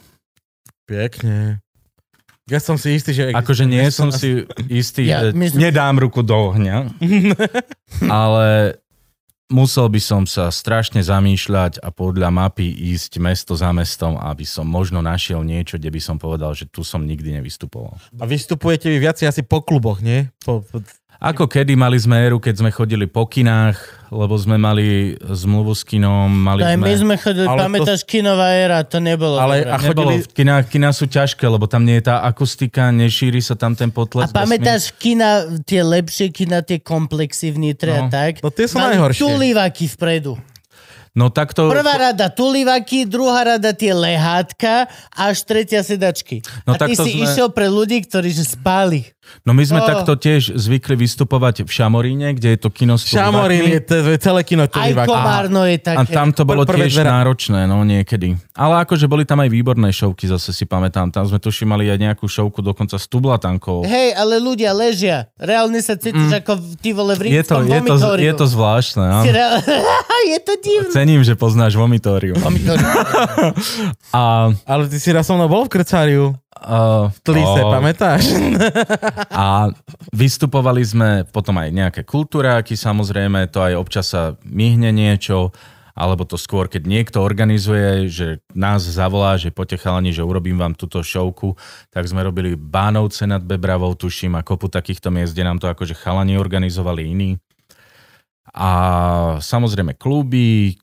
[0.85, 1.65] Pekne.
[2.45, 3.33] Ja som si istý, že...
[3.33, 6.93] Akože nie som si istý, Ja, ja, my sme- nedám ruku do ohňa,
[8.05, 8.77] ale
[9.49, 14.69] musel by som sa strašne zamýšľať a podľa mapy ísť mesto za mestom, aby som
[14.69, 17.97] možno našiel niečo, kde by som povedal, že tu som nikdy nevystupoval.
[18.21, 20.29] A vystupujete vy viac asi po kluboch, nie?
[20.45, 20.85] Po, po...
[21.25, 23.81] Ako kedy mali sme éru, keď sme chodili po kinách,
[24.13, 24.87] lebo sme mali
[25.17, 26.85] zmluvu s kinom, mali To aj sme...
[26.85, 29.73] my sme chodili, Ale to- pamätáš, kinová éra, to nebolo Ale- dobré.
[29.73, 33.41] a Nebolo, chodili- v kinách, kiná sú ťažké, lebo tam nie je tá akustika, nešíri
[33.41, 34.29] sa tam ten potles.
[34.29, 38.13] A pamätáš kina, tie lepšie kina, tie komplexy a No.
[38.13, 38.45] tak?
[38.45, 39.25] No tie sú Mali najhoršie.
[39.25, 40.37] Tulivaky vpredu.
[41.15, 41.71] No takto...
[41.71, 46.43] Prvá rada tulivaky, druhá rada tie lehátka, až tretia sedačky.
[46.67, 49.15] No a ty takto si sme- išiel pre ľudí, ktorí že spali.
[49.43, 49.87] No my sme Oh.
[49.87, 54.19] takto tiež zvykli vystupovať v Šamoríne, kde je to kino s Šamorín je to je
[54.19, 55.05] celé kino Aj Tulivak.
[55.05, 55.97] Komárno je také.
[55.97, 58.37] A tam to bolo tiež náročné, no niekedy.
[58.53, 61.09] Ale akože boli tam aj výborné šovky, zase si pamätám.
[61.09, 63.83] Tam sme tuším mali aj nejakú šovku dokonca s tublatankou.
[63.83, 65.29] Hej, ale ľudia ležia.
[65.35, 67.31] Reálne sa cítiš ako v- ty vole v Mm.
[67.31, 69.25] Je to, je, to, je to zvláštne, áno.
[69.27, 69.61] reál-
[70.33, 70.91] je to divné.
[70.91, 72.37] Cením, že poznáš vomitórium.
[72.37, 72.89] Vomitórium.
[74.13, 76.37] A, Ale ty si raz so mnou bol v Krcáriu.
[76.55, 78.25] A, V Tlise, o, pamätáš?
[79.35, 79.69] A
[80.15, 85.51] vystupovali sme potom aj nejaké kultúráky, samozrejme, to aj občas sa myhne niečo,
[85.95, 90.75] alebo to skôr, keď niekto organizuje, že nás zavolá, že poďte chalani, že urobím vám
[90.75, 91.55] túto šovku,
[91.95, 95.95] tak sme robili Bánovce nad Bebravou, tuším, a kopu takýchto miest, kde nám to akože
[95.95, 97.31] chalani organizovali iní.
[98.55, 98.71] A
[99.39, 100.79] samozrejme kluby,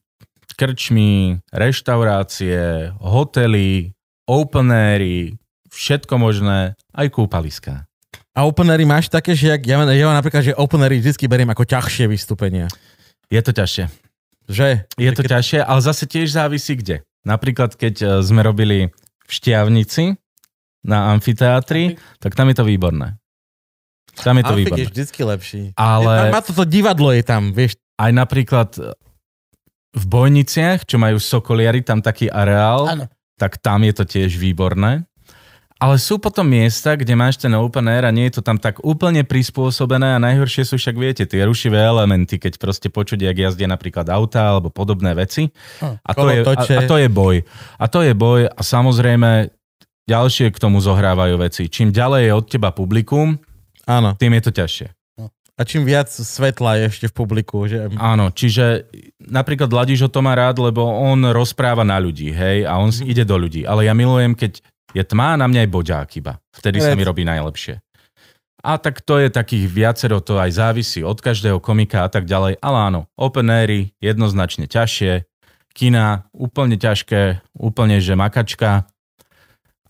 [0.56, 3.92] krčmy, reštaurácie, hotely,
[4.28, 5.41] open airy,
[5.72, 7.88] všetko možné, aj kúpaliská.
[8.32, 11.68] A openery máš také, že jak, ja, ja mám napríklad, že openery vždy beriem ako
[11.68, 12.68] ťažšie vystúpenia.
[13.28, 13.88] Je to ťažšie.
[14.52, 14.68] Že?
[14.96, 17.04] Je to Keď- ťažšie, ale zase tiež závisí kde.
[17.24, 18.92] Napríklad, keď e, sme robili
[19.24, 20.16] v Šťavnici
[20.84, 23.16] na amfiteátri, tak tam je to výborné.
[24.20, 24.86] Tam je to Amfik je výborné.
[24.92, 25.62] vždycky lepší.
[25.80, 27.80] Ale Má toto divadlo je tam, vieš.
[27.96, 28.92] aj napríklad e,
[29.92, 33.06] v Bojniciach, čo majú Sokoliari, tam taký areál, Áno.
[33.36, 35.04] tak tam je to tiež výborné.
[35.82, 38.78] Ale sú potom miesta, kde máš ten open air a nie je to tam tak
[38.86, 43.66] úplne prispôsobené a najhoršie sú však, viete, tie rušivé elementy, keď proste počuť, jak jazdia
[43.66, 45.50] napríklad auta alebo podobné veci.
[45.82, 45.98] Hm.
[46.06, 47.42] A to, je, a, a to je boj.
[47.82, 49.50] A to je boj a samozrejme
[50.06, 51.66] ďalšie k tomu zohrávajú veci.
[51.66, 53.42] Čím ďalej je od teba publikum,
[53.90, 54.14] Áno.
[54.22, 54.88] tým je to ťažšie.
[55.60, 57.86] A čím viac svetla je ešte v publiku, že...
[58.02, 58.90] Áno, čiže
[59.22, 63.06] napríklad Ladiš o to má rád, lebo on rozpráva na ľudí, hej, a on si
[63.06, 63.62] ide do ľudí.
[63.62, 64.58] Ale ja milujem, keď
[64.92, 66.40] je tma, na mňa je boďák iba.
[66.52, 67.00] Vtedy sa Vec.
[67.00, 67.80] mi robí najlepšie.
[68.62, 72.62] A tak to je takých viacero, to aj závisí od každého komika a tak ďalej.
[72.62, 75.26] Ale áno, open airy jednoznačne ťažšie,
[75.74, 78.86] kina úplne ťažké, úplne že makačka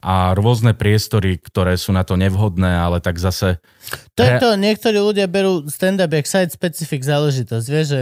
[0.01, 3.61] a rôzne priestory, ktoré sú na to nevhodné, ale tak zase
[4.17, 8.01] To je to, niektorí ľudia berú stand-up jak side-specific záležitosť, vieš, že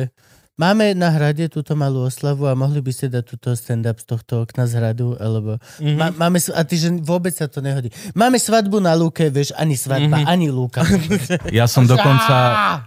[0.60, 4.44] Máme na hrade túto malú oslavu a mohli by ste dať túto stand-up z tohto
[4.44, 5.56] okna z hradu, alebo...
[5.56, 5.64] Mhm.
[5.80, 5.96] Mm-hmm.
[5.96, 7.88] Ma, máme, a ty, že vôbec sa to nehodí.
[8.12, 10.28] Máme svadbu na lúke, vieš, ani svadba, Mhm.
[10.28, 10.34] mm-hmm.
[10.36, 10.84] ani lúka.
[11.50, 12.36] Ja som dokonca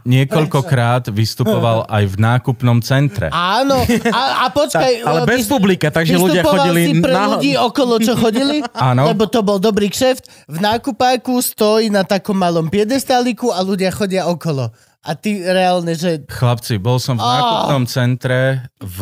[0.05, 3.33] niekoľkokrát vystupoval aj v nákupnom centre.
[3.33, 3.81] Áno,
[4.13, 4.93] a, a počkaj...
[5.01, 8.61] Tak, ale e, bez publika, takže ľudia chodili si pre na- ľudí okolo, čo chodili?
[8.77, 9.09] Áno.
[9.09, 10.29] Lebo to bol dobrý kšeft.
[10.45, 14.69] V nákupáku stojí na takom malom piedestáliku a ľudia chodia okolo.
[15.03, 16.23] A ty reálne, že...
[16.31, 19.01] Chlapci, bol som v nákupnom centre v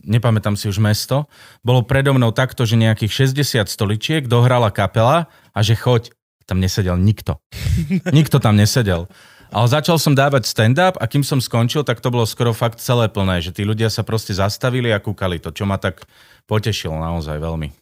[0.00, 1.28] nepamätám si už mesto,
[1.60, 6.16] bolo predo mnou takto, že nejakých 60 stoličiek, dohrala kapela a že choď,
[6.48, 7.38] tam nesedel nikto.
[8.18, 9.06] Nikto tam nesedel.
[9.52, 13.12] Ale začal som dávať stand-up a kým som skončil, tak to bolo skoro fakt celé
[13.12, 16.08] plné, že tí ľudia sa proste zastavili a kúkali to, čo ma tak
[16.48, 17.81] potešilo naozaj veľmi.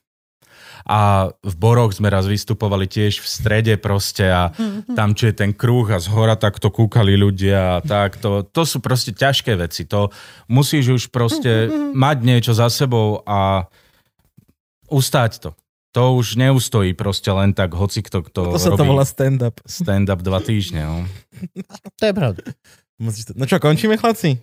[0.89, 4.55] A v Boroch sme raz vystupovali tiež v strede proste a
[4.97, 8.17] tam, čo je ten kruh a z hora takto kúkali ľudia a tak.
[8.23, 9.85] To, to sú proste ťažké veci.
[9.91, 10.09] To
[10.49, 13.69] musíš už proste mať niečo za sebou a
[14.89, 15.51] ustáť to.
[15.91, 19.59] To už neustojí proste len tak hoci kto, kto To sa to volá stand-up.
[19.67, 20.87] stand-up dva týždne.
[20.87, 20.97] No.
[21.99, 22.43] To je pravda.
[22.95, 23.33] Musíš to...
[23.35, 24.39] No čo, končíme, chlapci?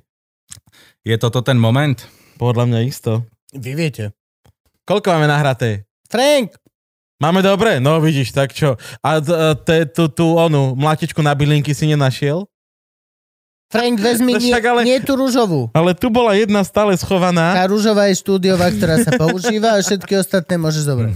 [1.08, 1.96] Je toto ten moment?
[2.36, 3.24] Podľa mňa isto.
[3.56, 4.12] Vy viete.
[4.84, 5.87] Koľko máme nahraté?
[6.08, 6.56] Frank,
[7.18, 7.82] Máme dobre?
[7.82, 8.78] No vidíš, tak čo?
[9.02, 9.18] A
[9.90, 12.46] tú, tú onu mlátičku na bylinky si nenašiel?
[13.68, 15.68] Frank, vezmi To nie, ale- nie tú rúžovú.
[15.76, 17.52] Ale tu bola jedna stále schovaná.
[17.52, 21.14] Tá rúžová je štúdiová, ktorá sa používa a všetky ostatné môžeš zobrať.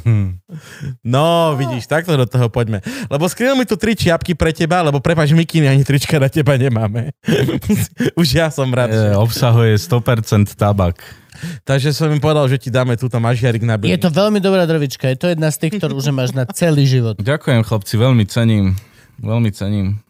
[1.00, 2.84] No, vidíš, takto do toho poďme.
[3.08, 6.60] Lebo skryl mi tu tri čiapky pre teba, lebo prepač, mikiny ani trička na teba
[6.60, 7.16] nemáme.
[8.20, 8.92] Už ja som rád.
[8.92, 11.00] E, obsahuje 100% tabak.
[11.70, 14.04] Takže som im povedal, že ti dáme túto mažiarik na Je bylinky.
[14.04, 15.10] to veľmi dobrá drovička.
[15.12, 17.16] Je to jedna z tých, ktorú už máš na celý život.
[17.24, 18.76] Ďakujem chlapci, veľmi cením.
[19.22, 20.02] Veľmi cením.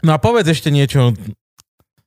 [0.00, 1.12] No a povedz ešte niečo,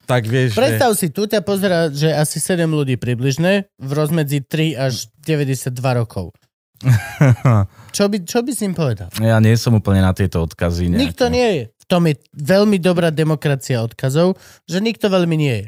[0.03, 0.59] tak vieš, že...
[0.59, 5.71] Predstav si, tu ťa pozera, že asi 7 ľudí približne v rozmedzi 3 až 92
[5.79, 6.35] rokov.
[7.95, 9.07] Čo by, čo by si im povedal?
[9.23, 10.91] Ja nie som úplne na tieto odkazy.
[10.91, 10.99] Nejaké.
[10.99, 11.63] Nikto nie je.
[11.71, 14.35] V tom je veľmi dobrá demokracia odkazov,
[14.67, 15.65] že nikto veľmi nie je.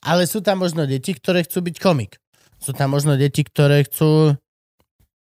[0.00, 2.16] Ale sú tam možno deti, ktoré chcú byť komik.
[2.60, 4.36] Sú tam možno deti, ktoré chcú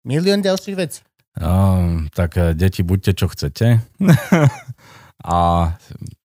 [0.07, 1.01] milión ďalších vecí.
[1.35, 3.83] No, tak e, deti, buďte čo chcete.
[5.35, 5.37] a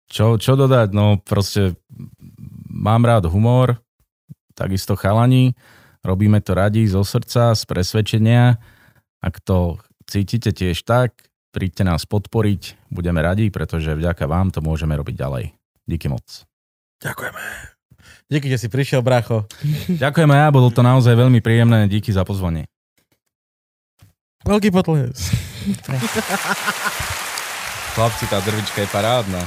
[0.10, 0.90] čo, čo dodať?
[0.94, 1.78] No proste
[2.70, 3.82] mám rád humor,
[4.54, 5.58] takisto chalani,
[6.06, 8.58] robíme to radi zo srdca, z presvedčenia.
[9.20, 14.94] Ak to cítite tiež tak, príďte nás podporiť, budeme radi, pretože vďaka vám to môžeme
[14.94, 15.46] robiť ďalej.
[15.90, 16.46] Díky moc.
[17.02, 17.79] Ďakujeme.
[18.30, 19.50] Díky, že si prišiel, bracho.
[19.90, 22.70] Ďakujem aj ja, bolo to naozaj veľmi príjemné, díky za pozvanie.
[24.46, 25.18] Veľký potles.
[27.98, 29.42] Chlapci, tá drvička je parádna.